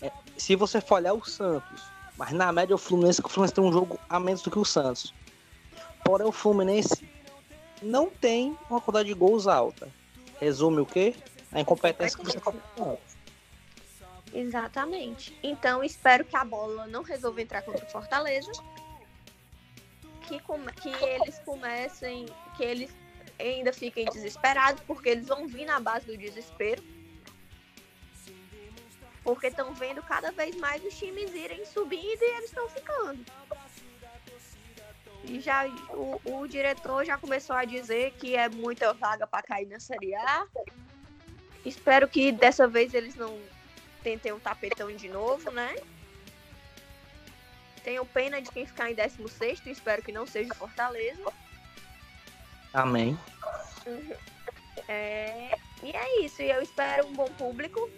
É, 0.00 0.10
se 0.36 0.56
você 0.56 0.80
for 0.80 0.96
olhar 0.96 1.12
o 1.12 1.24
Santos, 1.24 1.82
mas 2.22 2.30
na 2.30 2.52
média 2.52 2.72
o 2.72 2.78
Fluminense, 2.78 3.20
o 3.20 3.28
Fluminense 3.28 3.52
tem 3.54 3.64
um 3.64 3.72
jogo 3.72 3.98
a 4.08 4.20
menos 4.20 4.42
do 4.42 4.50
que 4.50 4.56
o 4.58 4.64
Santos. 4.64 5.12
Porém, 6.04 6.24
o 6.24 6.30
Fluminense 6.30 7.04
não 7.82 8.08
tem 8.08 8.56
uma 8.70 8.80
quantidade 8.80 9.08
de 9.08 9.14
gols 9.14 9.48
alta. 9.48 9.88
Resume 10.38 10.80
o 10.82 10.86
quê? 10.86 11.16
A 11.50 11.60
incompetência 11.60 12.16
que 12.16 12.24
você. 12.24 12.40
Exatamente. 14.32 15.36
Então, 15.42 15.82
espero 15.82 16.24
que 16.24 16.36
a 16.36 16.44
bola 16.44 16.86
não 16.86 17.02
resolva 17.02 17.42
entrar 17.42 17.60
contra 17.62 17.84
o 17.84 17.90
Fortaleza. 17.90 18.52
Que, 20.28 20.38
come- 20.38 20.72
que 20.74 20.90
eles 20.90 21.40
comecem, 21.40 22.26
que 22.56 22.62
eles 22.62 22.94
ainda 23.36 23.72
fiquem 23.72 24.04
desesperados, 24.04 24.80
porque 24.86 25.08
eles 25.08 25.26
vão 25.26 25.48
vir 25.48 25.64
na 25.66 25.80
base 25.80 26.06
do 26.06 26.16
desespero. 26.16 26.80
Porque 29.24 29.46
estão 29.46 29.72
vendo 29.74 30.02
cada 30.02 30.32
vez 30.32 30.56
mais 30.56 30.84
os 30.84 30.98
times 30.98 31.32
irem 31.34 31.64
subindo 31.64 32.22
e 32.22 32.36
eles 32.36 32.46
estão 32.46 32.68
ficando. 32.68 33.24
E 35.24 35.40
já 35.40 35.66
o, 35.90 36.20
o 36.24 36.48
diretor 36.48 37.04
já 37.04 37.16
começou 37.16 37.54
a 37.54 37.64
dizer 37.64 38.12
que 38.12 38.34
é 38.34 38.48
muita 38.48 38.92
vaga 38.92 39.26
para 39.26 39.42
cair 39.42 39.68
na 39.68 39.78
Série 39.78 40.14
A. 40.14 40.46
Espero 41.64 42.08
que 42.08 42.32
dessa 42.32 42.66
vez 42.66 42.92
eles 42.92 43.14
não 43.14 43.40
tentem 44.02 44.32
um 44.32 44.40
tapetão 44.40 44.94
de 44.94 45.08
novo, 45.08 45.50
né? 45.52 45.76
Tenho 47.84 48.04
pena 48.06 48.40
de 48.42 48.50
quem 48.50 48.66
ficar 48.66 48.90
em 48.90 48.94
16 48.94 49.66
espero 49.66 50.02
que 50.02 50.12
não 50.12 50.26
seja 50.26 50.52
o 50.52 50.56
Fortaleza. 50.56 51.32
Amém. 52.72 53.18
É, 54.88 55.56
e 55.82 55.90
é 55.90 56.24
isso, 56.24 56.42
e 56.42 56.50
eu 56.50 56.62
espero 56.62 57.06
um 57.06 57.12
bom 57.12 57.28
público. 57.38 57.90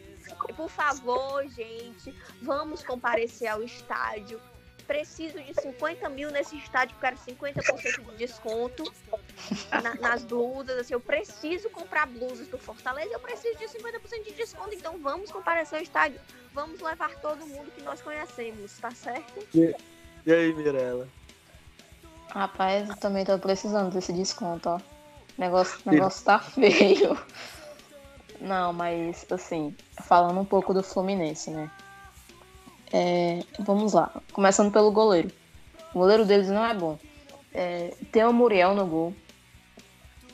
E, 0.49 0.53
por 0.53 0.69
favor, 0.69 1.47
gente, 1.49 2.15
vamos 2.43 2.83
comparecer 2.83 3.49
ao 3.49 3.63
estádio. 3.63 4.41
Preciso 4.87 5.41
de 5.41 5.55
50 5.55 6.09
mil 6.11 6.31
nesse 6.31 6.57
estádio, 6.59 6.97
quero 7.01 7.17
50% 7.17 8.11
de 8.11 8.17
desconto. 8.17 8.85
na, 9.83 9.95
nas 9.95 10.25
blusas, 10.25 10.79
assim, 10.79 10.93
eu 10.93 11.01
preciso 11.01 11.71
comprar 11.71 12.07
blusas 12.07 12.47
do 12.49 12.59
Fortaleza, 12.59 13.11
eu 13.13 13.21
preciso 13.21 13.59
de 13.59 13.65
50% 13.65 14.25
de 14.25 14.33
desconto, 14.33 14.75
então 14.75 14.99
vamos 14.99 15.31
comparecer 15.31 15.79
ao 15.79 15.83
estádio, 15.83 16.21
vamos 16.53 16.81
levar 16.81 17.15
todo 17.21 17.47
mundo 17.47 17.71
que 17.71 17.83
nós 17.83 18.03
conhecemos, 18.03 18.77
tá 18.79 18.91
certo? 18.91 19.47
E, 19.55 19.75
e 20.27 20.33
aí, 20.33 20.53
Mirella? 20.53 21.09
Rapaz, 22.29 22.89
eu 22.89 22.97
também 22.97 23.25
tô 23.25 23.39
precisando 23.39 23.93
desse 23.93 24.13
desconto, 24.13 24.69
ó. 24.69 24.77
O 24.77 25.41
negócio, 25.41 25.79
negócio 25.87 26.25
tá 26.25 26.39
feio. 26.53 27.17
Não, 28.45 28.75
mas 28.75 29.25
assim, 29.31 29.75
falando 30.03 30.39
um 30.39 30.45
pouco 30.45 30.75
do 30.75 30.83
Fluminense, 30.83 31.51
né? 31.51 31.71
É, 32.93 33.43
vamos 33.61 33.95
lá. 33.95 34.13
Começando 34.35 34.71
pelo 34.71 34.93
goleiro. 34.93 35.31
O 35.95 36.01
goleiro 36.01 36.27
deles 36.27 36.49
não 36.49 36.63
é 36.63 36.75
bom. 36.75 36.99
É, 37.55 37.95
tem 38.13 38.23
o 38.23 38.35
Muriel 38.35 38.75
no 38.75 38.87
gol. 38.87 39.15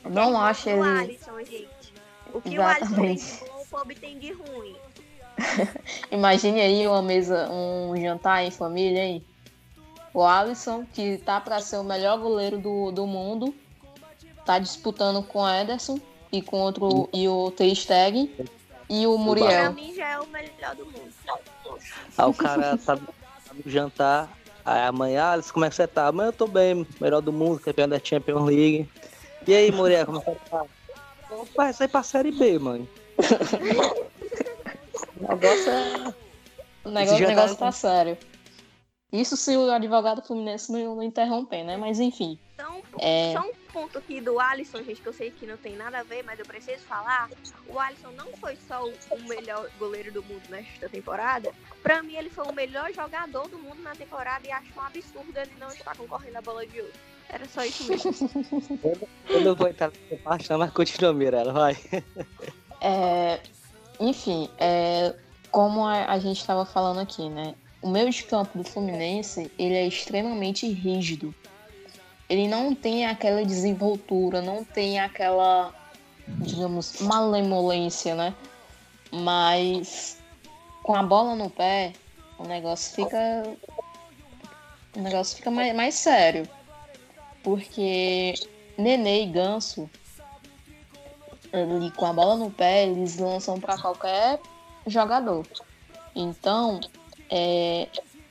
Não 0.03 0.37
acho 0.41 0.69
ele. 0.69 0.79
O 0.79 0.83
Alisson, 0.83 1.39
gente. 1.39 1.93
O 2.33 2.41
que 2.41 2.55
Exatamente. 2.55 2.99
o 2.99 3.05
Alisson 3.05 3.39
tem 3.39 3.39
de 3.39 3.49
bom, 3.49 3.61
o 3.61 3.65
Pobre 3.67 3.95
tem 3.95 4.19
de 4.19 4.33
ruim. 4.33 4.75
Imagine 6.11 6.59
aí 6.59 6.87
uma 6.87 7.01
mesa, 7.01 7.49
um 7.49 7.95
jantar 7.95 8.43
em 8.43 8.51
família 8.51 9.03
aí. 9.03 9.25
O 10.13 10.21
Alisson, 10.21 10.85
que 10.85 11.17
tá 11.19 11.39
para 11.39 11.61
ser 11.61 11.77
o 11.77 11.83
melhor 11.83 12.19
goleiro 12.19 12.59
do, 12.59 12.91
do 12.91 13.07
mundo, 13.07 13.55
tá 14.45 14.59
disputando 14.59 15.23
com 15.23 15.39
o 15.39 15.49
Ederson 15.49 15.97
e 16.31 16.41
com 16.41 16.61
outro 16.61 17.09
e 17.13 17.27
o 17.27 17.51
Ter 17.51 17.75
Stegen 17.75 18.31
e 18.89 19.05
o 19.07 19.17
Muriel. 19.17 19.47
Pra 19.47 19.71
mim 19.71 19.93
já 19.93 20.09
é 20.09 20.19
o 20.19 20.27
melhor 20.27 20.75
do 20.75 20.85
mundo. 20.85 21.11
Aí 22.17 22.25
o 22.25 22.33
cara 22.33 22.77
tá, 22.77 22.95
tá 22.95 23.01
no 23.53 23.63
jantar, 23.65 24.29
aí 24.65 24.83
amanhã 24.83 25.33
eles 25.33 25.51
como 25.51 25.65
é 25.65 25.69
que 25.69 25.75
você 25.75 25.87
tá? 25.87 26.07
Amanhã 26.07 26.29
eu 26.29 26.33
tô 26.33 26.47
bem, 26.47 26.87
melhor 26.99 27.21
do 27.21 27.31
mundo, 27.31 27.59
campeão 27.59 27.87
da 27.87 27.99
Champions 28.03 28.45
League. 28.45 28.89
E 29.47 29.55
aí, 29.55 29.71
Muriel, 29.71 30.05
como 30.05 30.19
é 30.19 30.21
que 30.21 30.49
tá? 30.49 30.65
Vai 31.55 31.73
sair 31.73 31.87
pra 31.87 32.03
série 32.03 32.31
B, 32.31 32.59
mãe. 32.59 32.87
o 35.17 35.21
negócio 35.21 35.71
é. 35.71 36.13
O 36.83 36.89
negócio, 36.89 37.25
o 37.25 37.27
negócio 37.27 37.55
tá... 37.55 37.65
tá 37.65 37.71
sério. 37.71 38.17
Isso 39.11 39.35
se 39.35 39.57
o 39.57 39.69
advogado 39.69 40.21
Fluminense 40.21 40.71
não, 40.71 40.95
não 40.95 41.03
interromper, 41.03 41.63
né? 41.63 41.75
Mas 41.75 41.99
enfim. 41.99 42.39
Então, 42.53 42.81
é... 42.97 43.33
só 43.33 43.41
um 43.41 43.53
ponto 43.73 43.97
aqui 43.97 44.21
do 44.21 44.39
Alisson, 44.39 44.83
gente, 44.83 45.01
que 45.01 45.07
eu 45.07 45.13
sei 45.13 45.31
que 45.31 45.45
não 45.45 45.57
tem 45.57 45.75
nada 45.75 45.99
a 45.99 46.03
ver, 46.03 46.23
mas 46.23 46.39
eu 46.39 46.45
preciso 46.45 46.83
falar. 46.83 47.29
O 47.67 47.77
Alisson 47.77 48.11
não 48.11 48.27
foi 48.37 48.57
só 48.67 48.85
o 48.85 49.21
melhor 49.27 49.69
goleiro 49.77 50.13
do 50.13 50.23
mundo 50.23 50.43
nesta 50.49 50.87
temporada. 50.87 51.51
Pra 51.83 52.01
mim, 52.01 52.15
ele 52.15 52.29
foi 52.29 52.45
o 52.45 52.53
melhor 52.53 52.93
jogador 52.93 53.49
do 53.49 53.57
mundo 53.57 53.81
na 53.81 53.93
temporada 53.93 54.47
e 54.47 54.51
acho 54.51 54.67
um 54.77 54.81
absurdo 54.81 55.37
ele 55.37 55.51
não 55.59 55.69
estar 55.69 55.95
concorrendo 55.97 56.37
à 56.37 56.41
bola 56.41 56.65
de 56.65 56.79
ouro. 56.79 56.93
Era 57.27 57.45
só 57.47 57.65
isso 57.65 57.89
mesmo. 57.89 58.13
eu 59.29 59.41
não 59.41 59.55
vou 59.55 59.67
entrar 59.67 59.91
nessa 59.91 60.23
parte, 60.23 60.49
não, 60.49 60.57
mas 60.57 60.71
continua, 60.71 61.13
Mirella, 61.13 61.51
vai. 61.51 61.77
É, 62.79 63.39
enfim, 63.99 64.49
é, 64.57 65.15
como 65.51 65.85
a, 65.85 66.11
a 66.11 66.19
gente 66.19 66.37
estava 66.37 66.65
falando 66.65 66.99
aqui, 66.99 67.29
né? 67.29 67.55
O 67.81 67.89
meio 67.89 68.09
de 68.09 68.23
campo 68.23 68.57
do 68.57 68.63
Fluminense 68.63 69.51
ele 69.57 69.75
é 69.75 69.87
extremamente 69.87 70.67
rígido. 70.67 71.33
Ele 72.29 72.47
não 72.47 72.73
tem 72.73 73.05
aquela 73.05 73.43
desenvoltura, 73.43 74.41
não 74.41 74.63
tem 74.63 74.99
aquela, 74.99 75.73
digamos, 76.27 77.01
malemolência, 77.01 78.15
né? 78.15 78.33
Mas 79.11 80.17
com 80.83 80.95
a 80.95 81.03
bola 81.03 81.35
no 81.35 81.49
pé, 81.49 81.93
o 82.37 82.47
negócio 82.47 82.95
fica. 82.95 83.43
O 84.95 84.99
negócio 84.99 85.37
fica 85.37 85.51
mais, 85.51 85.75
mais 85.75 85.95
sério. 85.95 86.47
Porque 87.43 88.33
Nenê 88.77 89.23
e 89.23 89.25
Ganso, 89.25 89.89
ali 91.51 91.91
com 91.91 92.05
a 92.05 92.13
bola 92.13 92.35
no 92.37 92.51
pé, 92.51 92.87
eles 92.87 93.17
lançam 93.17 93.59
para 93.59 93.77
qualquer 93.77 94.39
jogador. 94.87 95.45
Então, 96.15 96.79
é, 97.31 97.87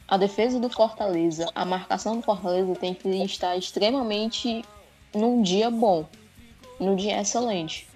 a 0.06 0.18
defesa 0.18 0.60
do 0.60 0.68
Fortaleza, 0.68 1.50
a 1.54 1.64
marcação 1.64 2.16
do 2.16 2.22
Fortaleza 2.22 2.74
tem 2.74 2.92
que 2.92 3.08
estar 3.24 3.56
extremamente 3.56 4.62
num 5.14 5.40
dia 5.40 5.70
bom, 5.70 6.06
num 6.78 6.94
dia 6.94 7.18
excelente. 7.20 7.88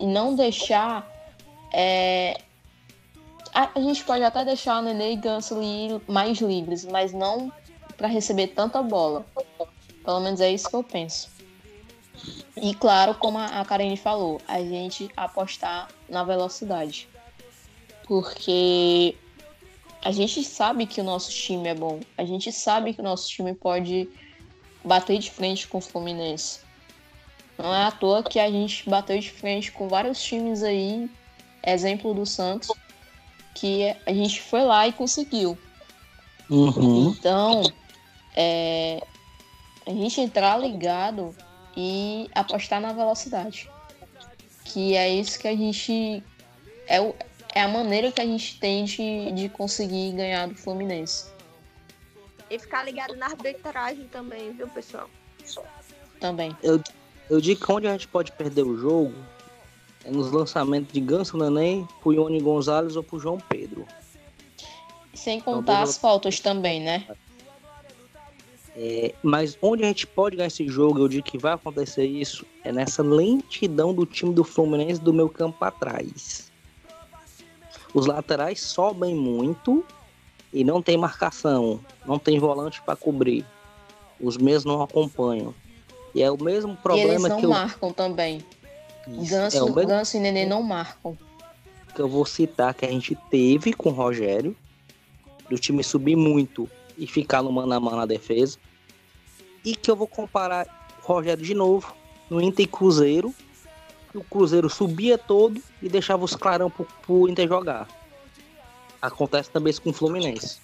E 0.00 0.06
não 0.06 0.34
deixar. 0.34 1.06
É, 1.72 2.38
a, 3.54 3.70
a, 3.74 3.80
gente 3.80 4.04
pode 4.04 4.24
até 4.24 4.44
deixar 4.44 4.80
o 4.80 4.82
Nenê 4.82 5.12
e 5.12 5.16
Ganso 5.16 5.56
mais 6.08 6.38
livres, 6.38 6.84
mas 6.84 7.12
não 7.12 7.52
para 7.96 8.08
receber 8.08 8.48
tanta 8.48 8.82
bola. 8.82 9.24
Pelo 10.04 10.20
menos 10.20 10.40
é 10.40 10.50
isso 10.50 10.68
que 10.68 10.76
eu 10.76 10.82
penso. 10.82 11.30
E 12.56 12.74
claro, 12.74 13.14
como 13.14 13.38
a 13.38 13.64
Karine 13.64 13.96
falou, 13.96 14.40
a 14.48 14.58
gente 14.60 15.10
apostar 15.16 15.88
na 16.08 16.24
velocidade. 16.24 17.08
Porque 18.06 19.16
a 20.06 20.12
gente 20.12 20.44
sabe 20.44 20.86
que 20.86 21.00
o 21.00 21.04
nosso 21.04 21.32
time 21.32 21.68
é 21.68 21.74
bom. 21.74 21.98
A 22.16 22.24
gente 22.24 22.52
sabe 22.52 22.94
que 22.94 23.00
o 23.00 23.02
nosso 23.02 23.28
time 23.28 23.52
pode 23.52 24.08
bater 24.84 25.18
de 25.18 25.32
frente 25.32 25.66
com 25.66 25.78
o 25.78 25.80
Fluminense. 25.80 26.60
Não 27.58 27.74
é 27.74 27.86
à 27.86 27.90
toa 27.90 28.22
que 28.22 28.38
a 28.38 28.48
gente 28.48 28.88
bateu 28.88 29.18
de 29.18 29.32
frente 29.32 29.72
com 29.72 29.88
vários 29.88 30.22
times 30.22 30.62
aí, 30.62 31.10
exemplo 31.66 32.14
do 32.14 32.24
Santos, 32.24 32.70
que 33.52 33.82
a 34.06 34.12
gente 34.12 34.40
foi 34.40 34.62
lá 34.62 34.86
e 34.86 34.92
conseguiu. 34.92 35.58
Uhum. 36.48 37.08
Então, 37.08 37.64
é, 38.36 39.02
a 39.84 39.90
gente 39.90 40.20
entrar 40.20 40.56
ligado 40.56 41.34
e 41.76 42.30
apostar 42.32 42.80
na 42.80 42.92
velocidade. 42.92 43.68
Que 44.66 44.94
é 44.94 45.08
isso 45.08 45.36
que 45.36 45.48
a 45.48 45.56
gente. 45.56 46.22
É 46.86 47.00
o, 47.00 47.12
é 47.56 47.62
a 47.62 47.68
maneira 47.68 48.12
que 48.12 48.20
a 48.20 48.26
gente 48.26 48.60
tem 48.60 48.84
de, 48.84 49.32
de 49.32 49.48
conseguir 49.48 50.12
ganhar 50.12 50.46
do 50.46 50.54
Fluminense. 50.54 51.24
E 52.50 52.58
ficar 52.58 52.84
ligado 52.84 53.16
na 53.16 53.28
arbitragem 53.28 54.06
também, 54.08 54.52
viu, 54.52 54.68
pessoal? 54.68 55.08
Também. 56.20 56.54
Eu, 56.62 56.82
eu 57.30 57.40
digo 57.40 57.64
que 57.64 57.72
onde 57.72 57.86
a 57.86 57.92
gente 57.92 58.08
pode 58.08 58.30
perder 58.32 58.62
o 58.62 58.76
jogo 58.76 59.14
é 60.04 60.10
nos 60.10 60.30
lançamentos 60.30 60.92
de 60.92 61.00
Ganso 61.00 61.38
Neném 61.38 61.88
pro 62.02 62.12
Ione 62.12 62.38
Gonzalez 62.42 62.94
ou 62.94 63.02
pro 63.02 63.18
João 63.18 63.38
Pedro. 63.48 63.86
Sem 65.14 65.38
então, 65.38 65.54
contar 65.54 65.72
então, 65.72 65.82
as 65.84 65.96
faltas 65.96 66.38
também, 66.38 66.82
né? 66.82 67.06
É, 68.76 69.14
mas 69.22 69.56
onde 69.62 69.82
a 69.82 69.86
gente 69.86 70.06
pode 70.06 70.36
ganhar 70.36 70.48
esse 70.48 70.68
jogo, 70.68 70.98
eu 70.98 71.08
digo 71.08 71.24
que 71.24 71.38
vai 71.38 71.54
acontecer 71.54 72.04
isso, 72.04 72.44
é 72.62 72.70
nessa 72.70 73.02
lentidão 73.02 73.94
do 73.94 74.04
time 74.04 74.34
do 74.34 74.44
Fluminense 74.44 75.00
do 75.00 75.14
meu 75.14 75.30
campo 75.30 75.64
atrás. 75.64 76.54
Os 77.96 78.04
laterais 78.04 78.60
sobem 78.60 79.14
muito 79.14 79.82
e 80.52 80.62
não 80.62 80.82
tem 80.82 80.98
marcação, 80.98 81.80
não 82.04 82.18
tem 82.18 82.38
volante 82.38 82.82
para 82.82 82.94
cobrir. 82.94 83.42
Os 84.20 84.36
mesmos 84.36 84.66
não 84.66 84.82
acompanham. 84.82 85.54
E 86.14 86.22
é 86.22 86.30
o 86.30 86.36
mesmo 86.36 86.76
problema 86.76 87.08
e 87.08 87.12
eles 87.12 87.22
não 87.22 87.40
que 87.40 87.46
marcam 87.46 87.90
também. 87.94 88.44
Isso, 89.08 89.30
Ganso, 89.30 89.56
é 89.56 89.62
o 89.62 89.74
mesmo... 89.74 89.88
Ganso 89.88 90.14
e 90.14 90.20
Nenê 90.20 90.44
não 90.44 90.62
marcam. 90.62 91.16
Que 91.94 92.02
eu 92.02 92.06
vou 92.06 92.26
citar 92.26 92.74
que 92.74 92.84
a 92.84 92.90
gente 92.90 93.16
teve 93.30 93.72
com 93.72 93.88
o 93.88 93.92
Rogério, 93.92 94.54
do 95.48 95.58
time 95.58 95.82
subir 95.82 96.16
muito 96.16 96.68
e 96.98 97.06
ficar 97.06 97.42
no 97.42 97.50
mano 97.50 97.72
a 97.72 97.80
mano 97.80 97.96
na 97.96 98.04
defesa. 98.04 98.58
E 99.64 99.74
que 99.74 99.90
eu 99.90 99.96
vou 99.96 100.06
comparar 100.06 100.66
o 101.02 101.06
Rogério 101.06 101.42
de 101.42 101.54
novo 101.54 101.96
no 102.28 102.42
Inter 102.42 102.68
Cruzeiro, 102.68 103.32
que 103.32 103.45
o 104.16 104.24
Cruzeiro 104.24 104.68
subia 104.68 105.18
todo 105.18 105.60
e 105.82 105.88
deixava 105.88 106.24
os 106.24 106.34
clarão 106.34 106.70
pro, 106.70 106.86
pro 107.02 107.28
Inter 107.28 107.48
jogar. 107.48 107.88
Acontece 109.00 109.50
também 109.50 109.70
isso 109.70 109.82
com 109.82 109.90
o 109.90 109.92
Fluminense. 109.92 110.58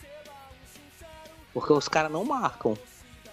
Porque 1.53 1.73
os 1.73 1.89
caras 1.89 2.11
não 2.11 2.25
marcam. 2.25 2.77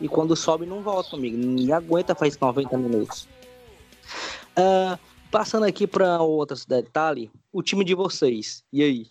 E 0.01 0.07
quando 0.07 0.35
sobe, 0.35 0.65
não 0.65 0.81
volta, 0.81 1.15
amigo. 1.15 1.37
Ninguém 1.37 1.73
aguenta 1.73 2.15
faz 2.15 2.37
90 2.37 2.77
minutos. 2.77 3.27
Uh, 4.51 4.97
passando 5.31 5.65
aqui 5.65 5.85
para 5.85 6.21
outros 6.21 6.65
detalhes, 6.65 7.29
o 7.51 7.61
time 7.61 7.83
de 7.83 7.95
vocês. 7.95 8.63
E 8.71 8.83
aí? 8.83 9.07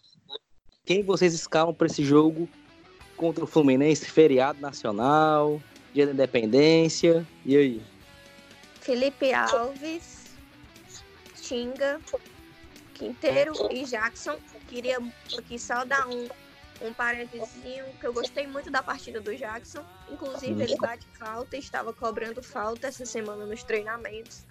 Quem 0.85 1.03
vocês 1.03 1.35
escalam 1.35 1.75
para 1.75 1.87
esse 1.87 2.05
jogo 2.05 2.49
contra 3.17 3.45
o 3.45 3.47
Fluminense? 3.47 4.07
Feriado 4.07 4.61
nacional, 4.61 5.61
dia 5.93 6.07
da 6.07 6.13
independência. 6.13 7.27
E 7.45 7.57
aí? 7.57 7.83
Felipe 8.81 9.35
Alves, 9.35 10.18
Tinga, 11.49 11.99
Quinteiro 12.94 13.55
e 13.72 13.84
Jackson. 13.84 14.38
Queria 14.68 14.99
aqui 15.38 15.59
só 15.59 15.82
dar 15.82 16.07
um, 16.07 16.28
um 16.82 16.92
parênteses 16.92 17.49
que 17.99 18.07
eu 18.07 18.12
gostei 18.12 18.46
muito 18.46 18.70
da 18.70 18.82
partida 18.82 19.18
do 19.18 19.34
Jackson. 19.34 19.82
Inclusive, 20.11 20.62
ele 20.62 20.76
bate 20.76 21.07
falta, 21.18 21.57
estava 21.57 21.90
cobrando 21.94 22.42
falta 22.42 22.88
essa 22.88 23.07
semana 23.07 23.46
nos 23.46 23.62
treinamentos. 23.62 24.44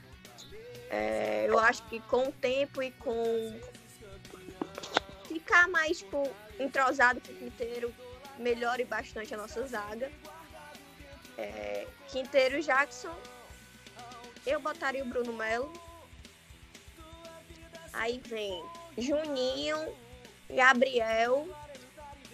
É, 0.89 1.45
eu 1.47 1.59
acho 1.59 1.83
que 1.83 1.99
com 2.01 2.29
o 2.29 2.31
tempo 2.31 2.81
e 2.81 2.89
com 2.91 3.59
ficar 5.27 5.67
mais 5.67 5.99
tipo, 5.99 6.27
entrosado 6.59 7.21
com 7.21 7.31
o 7.31 7.35
Quinteiro, 7.35 7.93
melhore 8.39 8.85
bastante 8.85 9.35
a 9.35 9.37
nossa 9.37 9.67
zaga. 9.67 10.11
É, 11.37 11.85
Quinteiro 12.07 12.59
Jackson 12.63 13.15
eu 14.47 14.59
botaria 14.61 15.03
o 15.03 15.05
Bruno 15.05 15.33
Melo. 15.33 15.71
Aí 17.97 18.21
vem 18.25 18.63
Juninho, 18.97 19.77
Gabriel 20.49 21.47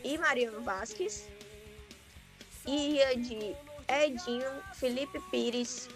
e 0.03 0.17
Mariano 0.17 0.61
Vasquez. 0.61 1.29
E 2.65 2.95
ia 2.95 3.15
de 3.15 3.55
Edinho, 3.87 4.49
Felipe 4.73 5.19
Pires 5.31 5.89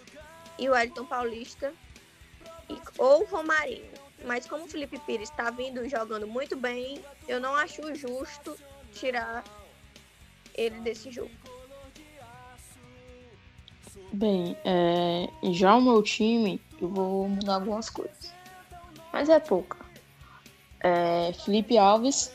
e 0.58 0.68
o 0.68 0.76
Elton 0.76 1.04
Paulista. 1.04 1.72
E, 2.68 2.78
ou 2.98 3.24
Romarinho. 3.26 3.90
Mas 4.24 4.46
como 4.46 4.64
o 4.64 4.68
Felipe 4.68 4.98
Pires 5.00 5.30
está 5.30 5.50
vindo 5.50 5.88
jogando 5.88 6.26
muito 6.26 6.56
bem, 6.56 7.02
eu 7.26 7.38
não 7.38 7.54
acho 7.54 7.94
justo 7.94 8.56
tirar 8.92 9.44
ele 10.54 10.80
desse 10.80 11.10
jogo. 11.10 11.30
Bem, 14.12 14.56
é, 14.64 15.28
já 15.52 15.76
o 15.76 15.82
meu 15.82 16.02
time, 16.02 16.60
eu 16.80 16.88
vou 16.88 17.28
mudar 17.28 17.56
algumas 17.56 17.90
coisas. 17.90 18.37
Mas 19.12 19.28
é 19.28 19.40
pouca. 19.40 19.78
É, 20.80 21.32
Felipe 21.44 21.76
Alves, 21.76 22.32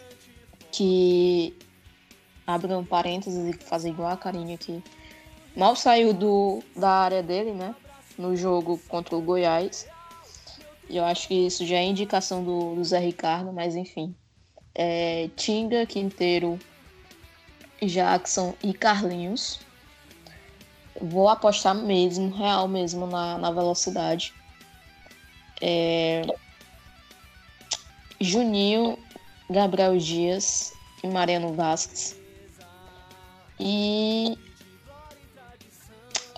que 0.72 1.56
abre 2.46 2.74
um 2.74 2.86
parênteses 2.86 3.56
e 3.56 3.58
fazer 3.64 3.90
igual 3.90 4.12
a 4.12 4.18
carinha 4.18 4.56
aqui. 4.56 4.84
Mal 5.56 5.76
saiu 5.76 6.14
do, 6.14 6.64
da 6.76 6.90
área 6.90 7.24
dele, 7.24 7.52
né? 7.52 7.76
No 8.18 8.36
jogo 8.36 8.80
contra 8.88 9.16
o 9.16 9.22
Goiás. 9.22 9.88
E 10.90 10.98
eu 10.98 11.06
acho 11.06 11.28
que 11.28 11.48
isso 11.48 11.66
já 11.66 11.78
é 11.78 11.84
indicação 11.84 12.44
do, 12.44 12.76
do 12.76 12.84
Zé 12.84 13.00
Ricardo, 13.00 13.54
mas 13.54 13.76
enfim. 13.76 14.16
É, 14.76 15.30
Tinga, 15.36 15.86
Quinteiro, 15.86 16.60
Jackson 17.82 18.56
e 18.64 18.74
Carlinhos. 18.74 19.60
Vou 21.02 21.30
apostar 21.30 21.76
mesmo, 21.76 22.30
real 22.36 22.68
mesmo, 22.68 23.08
na, 23.08 23.38
na 23.38 23.52
velocidade. 23.52 24.34
É... 25.62 26.24
Juninho, 28.24 28.98
Gabriel 29.50 29.98
Dias 29.98 30.74
e 31.04 31.08
Mariano 31.08 31.54
Vasquez. 31.54 32.16
E 33.60 34.38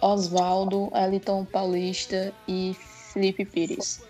Oswaldo, 0.01 0.91
Eliton 0.93 1.45
Paulista 1.45 2.33
e 2.47 2.75
Felipe 3.13 3.45
Pires. 3.45 4.03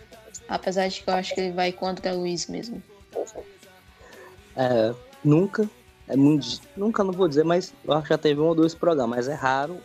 Apesar 0.47 0.87
de 0.87 1.01
que 1.01 1.09
eu 1.09 1.13
acho 1.13 1.33
que 1.33 1.41
ele 1.41 1.53
vai 1.53 1.71
contra 1.71 2.13
Luiz 2.13 2.47
mesmo. 2.47 2.81
É, 4.55 4.93
nunca, 5.23 5.69
é 6.07 6.15
muito, 6.15 6.61
nunca 6.75 7.03
não 7.03 7.11
vou 7.11 7.27
dizer, 7.27 7.43
mas 7.43 7.73
eu 7.83 7.93
acho 7.93 8.03
que 8.03 8.09
já 8.09 8.17
teve 8.17 8.39
um 8.39 8.45
ou 8.45 8.55
dois 8.55 8.73
programas, 8.73 9.17
mas 9.17 9.27
é 9.27 9.33
raro 9.33 9.77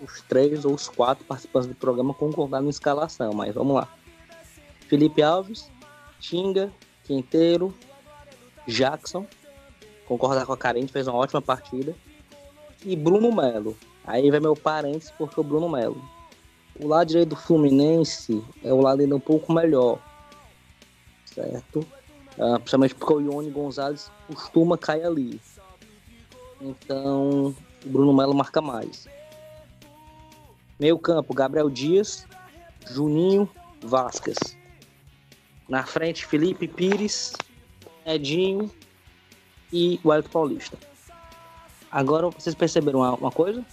os 0.00 0.20
três 0.22 0.64
ou 0.64 0.74
os 0.74 0.88
quatro 0.88 1.24
participantes 1.24 1.68
do 1.68 1.74
programa 1.74 2.14
concordar 2.14 2.60
na 2.60 2.70
escalação, 2.70 3.32
mas 3.32 3.54
vamos 3.54 3.74
lá. 3.74 3.88
Felipe 4.88 5.22
Alves, 5.22 5.70
Tinga, 6.20 6.72
Quinteiro, 7.04 7.74
Jackson, 8.66 9.26
concordar 10.06 10.46
com 10.46 10.52
a 10.52 10.56
Karen, 10.56 10.86
fez 10.86 11.06
uma 11.06 11.18
ótima 11.18 11.40
partida. 11.40 11.94
E 12.84 12.96
Bruno 12.96 13.32
Melo. 13.32 13.76
Aí 14.06 14.30
vai 14.30 14.40
meu 14.40 14.54
parênteses 14.54 15.10
porque 15.10 15.40
o 15.40 15.44
Bruno 15.44 15.68
Melo. 15.68 16.02
O 16.78 16.88
lado 16.88 17.08
direito 17.08 17.30
do 17.30 17.36
Fluminense 17.36 18.42
é 18.62 18.72
o 18.72 18.80
lado 18.80 19.00
ainda 19.00 19.16
um 19.16 19.20
pouco 19.20 19.52
melhor. 19.52 19.98
Certo? 21.24 21.86
Uh, 22.36 22.58
principalmente 22.58 22.94
porque 22.94 23.14
o 23.14 23.20
Ione 23.20 23.50
Gonzalez 23.50 24.10
costuma 24.26 24.76
cair 24.76 25.04
ali. 25.04 25.40
Então, 26.60 27.54
o 27.84 27.88
Bruno 27.88 28.12
Melo 28.12 28.34
marca 28.34 28.60
mais. 28.60 29.06
Meio 30.78 30.98
campo, 30.98 31.32
Gabriel 31.32 31.70
Dias, 31.70 32.26
Juninho, 32.90 33.48
Vasquez. 33.82 34.56
Na 35.68 35.84
frente, 35.84 36.26
Felipe 36.26 36.68
Pires, 36.68 37.32
Edinho 38.04 38.70
e 39.72 39.98
o 40.04 40.12
Elton 40.12 40.28
Paulista. 40.28 40.78
Agora, 41.90 42.28
vocês 42.28 42.54
perceberam 42.54 43.00
uma, 43.00 43.14
uma 43.14 43.30
coisa? 43.30 43.64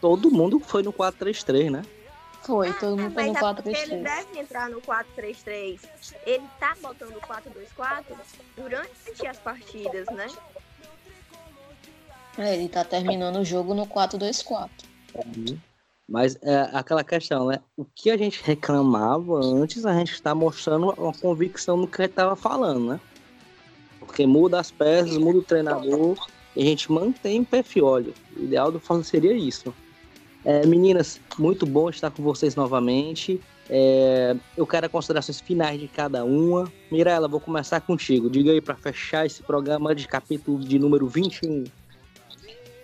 Todo 0.00 0.30
mundo 0.30 0.58
foi 0.60 0.82
no 0.82 0.92
4-3-3, 0.92 1.70
né? 1.70 1.82
Foi, 2.42 2.72
todo 2.74 2.96
mundo 2.96 3.12
foi 3.12 3.26
no 3.26 3.34
4-3-3. 3.34 3.74
É 3.74 3.82
ele 3.82 4.02
deve 4.02 4.38
entrar 4.38 4.70
no 4.70 4.80
4-3-3. 4.80 5.80
Ele 6.24 6.44
tá 6.60 6.76
botando 6.80 7.16
o 7.16 7.20
4-2-4 7.20 8.04
durante 8.56 9.26
as 9.26 9.38
partidas, 9.38 10.06
né? 10.08 10.26
É, 12.38 12.54
ele 12.54 12.68
tá 12.68 12.84
terminando 12.84 13.36
o 13.36 13.44
jogo 13.44 13.74
no 13.74 13.86
4-2-4. 13.86 14.68
Uhum. 15.14 15.58
Mas 16.08 16.38
é 16.42 16.70
aquela 16.72 17.02
questão, 17.02 17.48
né? 17.48 17.58
O 17.76 17.84
que 17.84 18.10
a 18.10 18.16
gente 18.16 18.40
reclamava 18.44 19.40
antes, 19.44 19.84
a 19.84 19.92
gente 19.94 20.12
está 20.12 20.34
mostrando 20.34 20.90
uma 20.96 21.12
convicção 21.12 21.76
no 21.76 21.88
que 21.88 22.02
gente 22.02 22.10
estava 22.10 22.36
falando, 22.36 22.90
né? 22.90 23.00
Porque 23.98 24.24
muda 24.24 24.60
as 24.60 24.70
peças, 24.70 25.16
muda 25.16 25.38
o 25.38 25.42
treinador 25.42 26.16
e 26.54 26.62
a 26.62 26.64
gente 26.64 26.92
mantém 26.92 27.40
o 27.40 27.44
perfil. 27.44 27.86
Olha, 27.86 28.12
o 28.36 28.44
ideal 28.44 28.70
do 28.70 28.78
Fala 28.78 29.02
seria 29.02 29.32
isso. 29.32 29.74
É, 30.44 30.64
meninas, 30.64 31.20
muito 31.36 31.66
bom 31.66 31.90
estar 31.90 32.10
com 32.12 32.22
vocês 32.22 32.54
novamente. 32.54 33.40
É, 33.68 34.36
eu 34.56 34.64
quero 34.64 34.88
considerações 34.88 35.40
finais 35.40 35.80
de 35.80 35.88
cada 35.88 36.24
uma. 36.24 36.72
Mirella, 36.88 37.26
vou 37.26 37.40
começar 37.40 37.80
contigo. 37.80 38.30
Diga 38.30 38.52
aí 38.52 38.60
para 38.60 38.76
fechar 38.76 39.26
esse 39.26 39.42
programa 39.42 39.92
de 39.92 40.06
capítulo 40.06 40.60
de 40.60 40.78
número 40.78 41.08
21. 41.08 41.64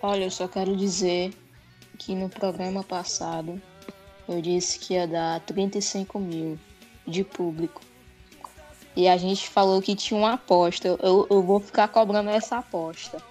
Olha, 0.03 0.25
eu 0.25 0.31
só 0.31 0.49
quero 0.49 0.75
dizer 0.77 1.33
que 2.05 2.17
no 2.17 2.29
programa 2.29 2.83
passado 2.83 3.63
eu 4.29 4.41
disse 4.41 4.79
que 4.79 4.95
ia 4.95 5.07
dar 5.07 5.41
35 5.41 6.19
mil 6.19 6.59
de 7.07 7.23
público. 7.23 7.81
E 8.97 9.09
a 9.09 9.17
gente 9.17 9.49
falou 9.49 9.81
que 9.81 9.95
tinha 9.95 10.19
uma 10.19 10.35
aposta. 10.35 10.89
Eu, 10.89 11.27
eu 11.31 11.43
vou 11.43 11.61
ficar 11.61 11.89
cobrando 11.89 12.31
essa 12.31 12.59
aposta. 12.59 13.23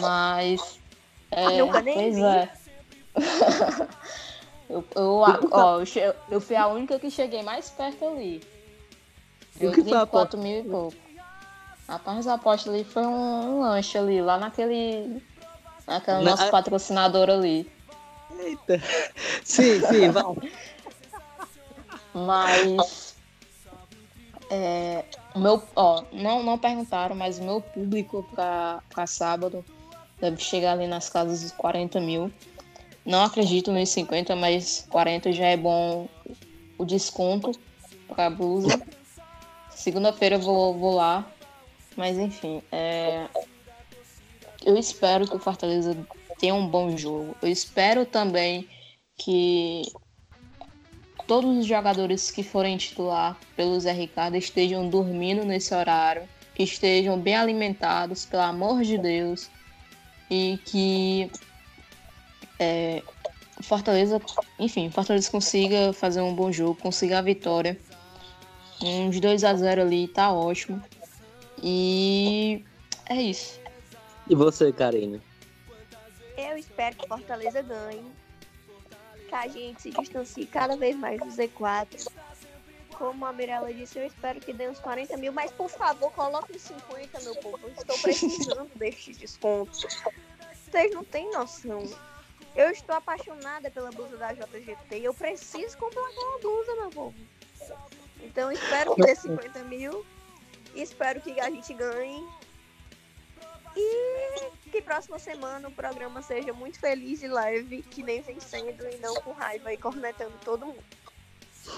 Mas. 0.00 0.80
É, 1.34 1.62
eu 1.62 1.68
pois 1.68 2.18
é. 2.18 2.52
eu, 4.68 4.84
eu, 4.94 5.12
ó, 5.50 5.80
eu, 5.80 6.14
eu 6.30 6.40
fui 6.42 6.54
a 6.54 6.66
única 6.68 6.98
que 6.98 7.10
cheguei 7.10 7.42
mais 7.42 7.70
perto 7.70 8.04
ali. 8.04 8.42
Eu 9.58 9.72
que 9.72 9.80
24 9.80 10.38
mil 10.38 10.60
e 10.60 10.62
pouco. 10.62 10.96
Rapaz, 11.88 12.26
a 12.26 12.34
aposta 12.34 12.68
ali 12.68 12.84
foi 12.84 13.06
um, 13.06 13.14
um 13.14 13.60
lanche 13.60 13.96
ali, 13.96 14.20
lá 14.20 14.36
naquele 14.36 15.22
Aquela 15.86 16.20
Na... 16.20 16.30
nosso 16.30 16.50
patrocinador 16.50 17.28
ali. 17.30 17.70
Eita. 18.38 18.80
Sim, 19.44 19.80
sim, 19.80 20.10
vamos. 20.12 20.44
Mas. 22.14 23.14
É, 24.50 25.04
meu, 25.34 25.62
ó, 25.74 26.04
não, 26.12 26.42
não 26.42 26.58
perguntaram, 26.58 27.14
mas 27.14 27.38
o 27.38 27.42
meu 27.42 27.60
público 27.60 28.26
para 28.34 29.06
sábado 29.06 29.64
deve 30.20 30.42
chegar 30.42 30.72
ali 30.72 30.86
nas 30.86 31.08
casas 31.08 31.40
dos 31.42 31.52
40 31.52 32.00
mil. 32.00 32.30
Não 33.04 33.24
acredito 33.24 33.72
nos 33.72 33.88
50, 33.88 34.36
mas 34.36 34.86
40 34.90 35.32
já 35.32 35.46
é 35.46 35.56
bom 35.56 36.06
o 36.78 36.84
desconto 36.84 37.52
para 38.06 38.26
a 38.26 38.30
blusa. 38.30 38.80
Segunda-feira 39.70 40.36
eu 40.36 40.40
vou, 40.40 40.78
vou 40.78 40.94
lá. 40.94 41.26
Mas 41.96 42.16
enfim, 42.18 42.62
é, 42.70 43.26
eu 44.64 44.76
espero 44.76 45.26
que 45.26 45.36
o 45.36 45.38
Fortaleza 45.38 45.96
tenha 46.38 46.54
um 46.54 46.66
bom 46.66 46.96
jogo. 46.96 47.36
Eu 47.42 47.48
espero 47.48 48.04
também 48.04 48.68
que 49.16 49.82
todos 51.26 51.58
os 51.58 51.66
jogadores 51.66 52.30
que 52.30 52.42
forem 52.42 52.76
titular 52.76 53.38
pelo 53.56 53.78
Zé 53.78 53.92
Ricardo 53.92 54.36
estejam 54.36 54.88
dormindo 54.88 55.44
nesse 55.44 55.74
horário, 55.74 56.28
que 56.54 56.62
estejam 56.62 57.18
bem 57.18 57.36
alimentados, 57.36 58.26
pelo 58.26 58.42
amor 58.42 58.82
de 58.82 58.98
Deus, 58.98 59.48
e 60.30 60.58
que 60.64 61.30
é, 62.58 63.02
Fortaleza, 63.62 64.20
enfim, 64.58 64.90
Fortaleza 64.90 65.30
consiga 65.30 65.92
fazer 65.92 66.20
um 66.20 66.34
bom 66.34 66.50
jogo, 66.50 66.74
consiga 66.74 67.18
a 67.18 67.22
vitória. 67.22 67.78
Uns 68.82 69.20
2 69.20 69.44
a 69.44 69.54
0 69.54 69.82
ali 69.82 70.08
tá 70.08 70.32
ótimo. 70.32 70.82
E 71.62 72.64
é 73.08 73.22
isso. 73.22 73.61
E 74.28 74.34
você, 74.34 74.72
Karine? 74.72 75.20
Eu 76.36 76.56
espero 76.56 76.96
que 76.96 77.08
Fortaleza 77.08 77.62
ganhe. 77.62 78.12
Que 79.28 79.34
a 79.34 79.48
gente 79.48 79.82
se 79.82 79.90
distancie 79.90 80.46
cada 80.46 80.76
vez 80.76 80.96
mais 80.96 81.20
do 81.20 81.26
Z4. 81.26 82.10
Como 82.96 83.26
a 83.26 83.32
Mirella 83.32 83.72
disse, 83.72 83.98
eu 83.98 84.06
espero 84.06 84.40
que 84.40 84.52
dê 84.52 84.68
uns 84.68 84.78
40 84.78 85.16
mil, 85.16 85.32
mas 85.32 85.50
por 85.50 85.68
favor, 85.68 86.12
coloque 86.12 86.58
50, 86.58 87.20
meu 87.20 87.34
povo. 87.36 87.58
Eu 87.62 87.70
estou 87.70 87.98
precisando 87.98 88.70
deste 88.76 89.12
desconto. 89.14 89.88
Vocês 90.70 90.94
não 90.94 91.04
têm 91.04 91.30
noção. 91.32 91.82
Eu 92.54 92.70
estou 92.70 92.94
apaixonada 92.94 93.70
pela 93.70 93.90
blusa 93.90 94.16
da 94.16 94.32
JGT. 94.32 95.00
Eu 95.02 95.14
preciso 95.14 95.76
comprar 95.78 96.02
aquela 96.02 96.38
blusa, 96.38 96.74
meu 96.76 96.90
povo. 96.90 97.14
Então 98.22 98.52
espero 98.52 98.94
dê 98.94 99.14
50 99.14 99.64
mil. 99.64 100.04
Espero 100.74 101.20
que 101.20 101.40
a 101.40 101.50
gente 101.50 101.72
ganhe. 101.74 102.26
E 103.76 104.70
que 104.70 104.80
próxima 104.80 105.18
semana 105.18 105.68
o 105.68 105.72
programa 105.72 106.22
seja 106.22 106.52
muito 106.52 106.78
feliz 106.78 107.22
e 107.22 107.28
leve, 107.28 107.82
que 107.82 108.02
nem 108.02 108.22
vencendo 108.22 108.84
e 108.90 108.96
não 108.98 109.14
com 109.16 109.32
raiva 109.32 109.72
e 109.72 109.76
cornetando 109.76 110.34
todo 110.44 110.66
mundo. 110.66 110.82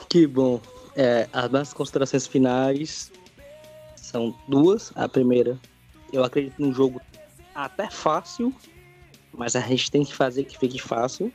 Que 0.09 0.27
bom. 0.27 0.61
É, 0.97 1.29
as 1.33 1.51
minhas 1.51 1.73
considerações 1.73 2.27
finais 2.27 3.11
são 3.97 4.37
duas. 4.47 4.93
A 4.95 5.09
primeira, 5.09 5.59
eu 6.13 6.23
acredito 6.23 6.61
num 6.61 6.73
jogo 6.73 7.01
até 7.55 7.91
fácil, 7.91 8.55
mas 9.33 9.57
a 9.57 9.61
gente 9.61 9.91
tem 9.91 10.05
que 10.05 10.15
fazer 10.15 10.45
que 10.45 10.57
fique 10.57 10.81
fácil. 10.81 11.33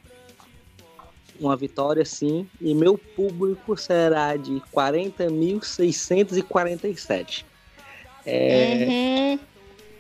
Uma 1.39 1.57
vitória, 1.57 2.03
sim, 2.05 2.49
e 2.60 2.74
meu 2.74 2.97
público 2.97 3.78
será 3.78 4.36
de 4.36 4.62
40.647. 4.74 7.45
É... 8.26 9.34
Uhum. 9.34 9.39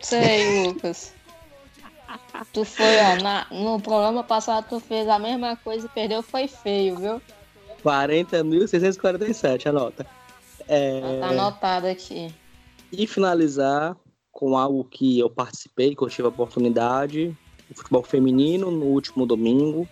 Sei, 0.01 0.67
Lucas. 0.67 1.13
tu 2.53 2.63
foi, 2.63 2.97
ó, 2.97 3.21
na, 3.21 3.47
no 3.51 3.79
programa 3.79 4.23
passado 4.23 4.65
tu 4.69 4.79
fez 4.79 5.07
a 5.07 5.19
mesma 5.19 5.55
coisa 5.55 5.85
e 5.85 5.89
perdeu, 5.89 6.21
foi 6.21 6.47
feio, 6.47 6.95
viu? 6.97 7.21
40.647, 7.83 9.67
anota. 9.67 10.05
É... 10.67 11.19
Tá 11.19 11.29
anotado 11.29 11.87
aqui. 11.87 12.33
E 12.91 13.07
finalizar 13.07 13.95
com 14.31 14.57
algo 14.57 14.83
que 14.83 15.19
eu 15.19 15.29
participei, 15.29 15.95
que 15.95 16.01
eu 16.01 16.09
tive 16.09 16.27
a 16.27 16.29
oportunidade, 16.29 17.35
o 17.69 17.75
futebol 17.75 18.03
feminino 18.03 18.71
no 18.71 18.85
último 18.85 19.25
domingo. 19.25 19.87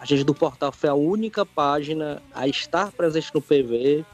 A 0.00 0.04
gente 0.04 0.24
do 0.24 0.34
portal 0.34 0.70
foi 0.72 0.88
a 0.88 0.94
única 0.94 1.44
página 1.44 2.22
a 2.34 2.46
estar 2.46 2.92
presente 2.92 3.34
no 3.34 3.40
PV. 3.40 4.04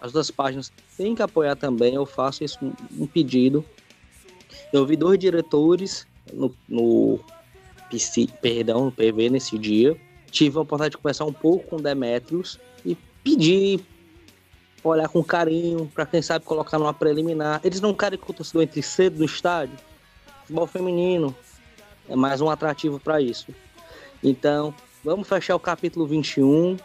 As 0.00 0.12
duas 0.12 0.30
páginas 0.30 0.72
têm 0.96 1.14
que 1.14 1.22
apoiar 1.22 1.56
também, 1.56 1.94
eu 1.94 2.06
faço 2.06 2.44
isso 2.44 2.58
um 2.96 3.06
pedido. 3.06 3.64
Eu 4.72 4.84
vi 4.84 4.96
dois 4.96 5.18
diretores 5.18 6.06
no, 6.32 6.54
no 6.68 7.20
PC, 7.90 8.28
perdão, 8.40 8.86
no 8.86 8.92
PV 8.92 9.30
nesse 9.30 9.58
dia. 9.58 9.96
Tive 10.30 10.58
a 10.58 10.60
oportunidade 10.60 10.92
de 10.92 10.98
conversar 10.98 11.24
um 11.24 11.32
pouco 11.32 11.66
com 11.66 11.76
Demetrius 11.78 12.58
e 12.84 12.94
pedir 13.24 13.80
olhar 14.84 15.08
com 15.08 15.22
carinho, 15.24 15.90
para 15.94 16.06
quem 16.06 16.22
sabe 16.22 16.44
colocar 16.44 16.78
numa 16.78 16.94
preliminar. 16.94 17.60
Eles 17.64 17.80
não 17.80 17.94
querem 17.94 18.18
que 18.18 18.30
o 18.30 18.34
torcedor 18.34 18.62
entre 18.62 18.82
cedo 18.82 19.18
no 19.18 19.24
estádio. 19.24 19.76
Futebol 20.42 20.66
feminino 20.66 21.34
é 22.08 22.16
mais 22.16 22.40
um 22.40 22.48
atrativo 22.48 22.98
para 22.98 23.20
isso. 23.20 23.54
Então, 24.22 24.74
vamos 25.04 25.28
fechar 25.28 25.54
o 25.56 25.60
capítulo 25.60 26.06
21 26.06 26.76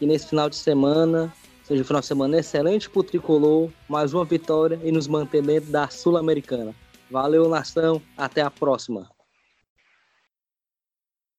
e 0.00 0.06
nesse 0.06 0.28
final 0.28 0.48
de 0.48 0.56
semana 0.56 1.32
seja 1.62 1.82
um 1.82 1.84
final 1.84 2.00
de 2.00 2.06
semana 2.06 2.38
excelente 2.38 2.90
para 2.90 3.00
o 3.00 3.04
tricolor, 3.04 3.70
mais 3.88 4.12
uma 4.12 4.24
vitória 4.24 4.78
e 4.82 4.92
nos 4.92 5.08
manter 5.08 5.42
dentro 5.42 5.70
da 5.70 5.88
Sul-Americana. 5.88 6.74
Valeu, 7.14 7.48
nação, 7.48 8.02
até 8.16 8.42
a 8.42 8.50
próxima. 8.50 9.08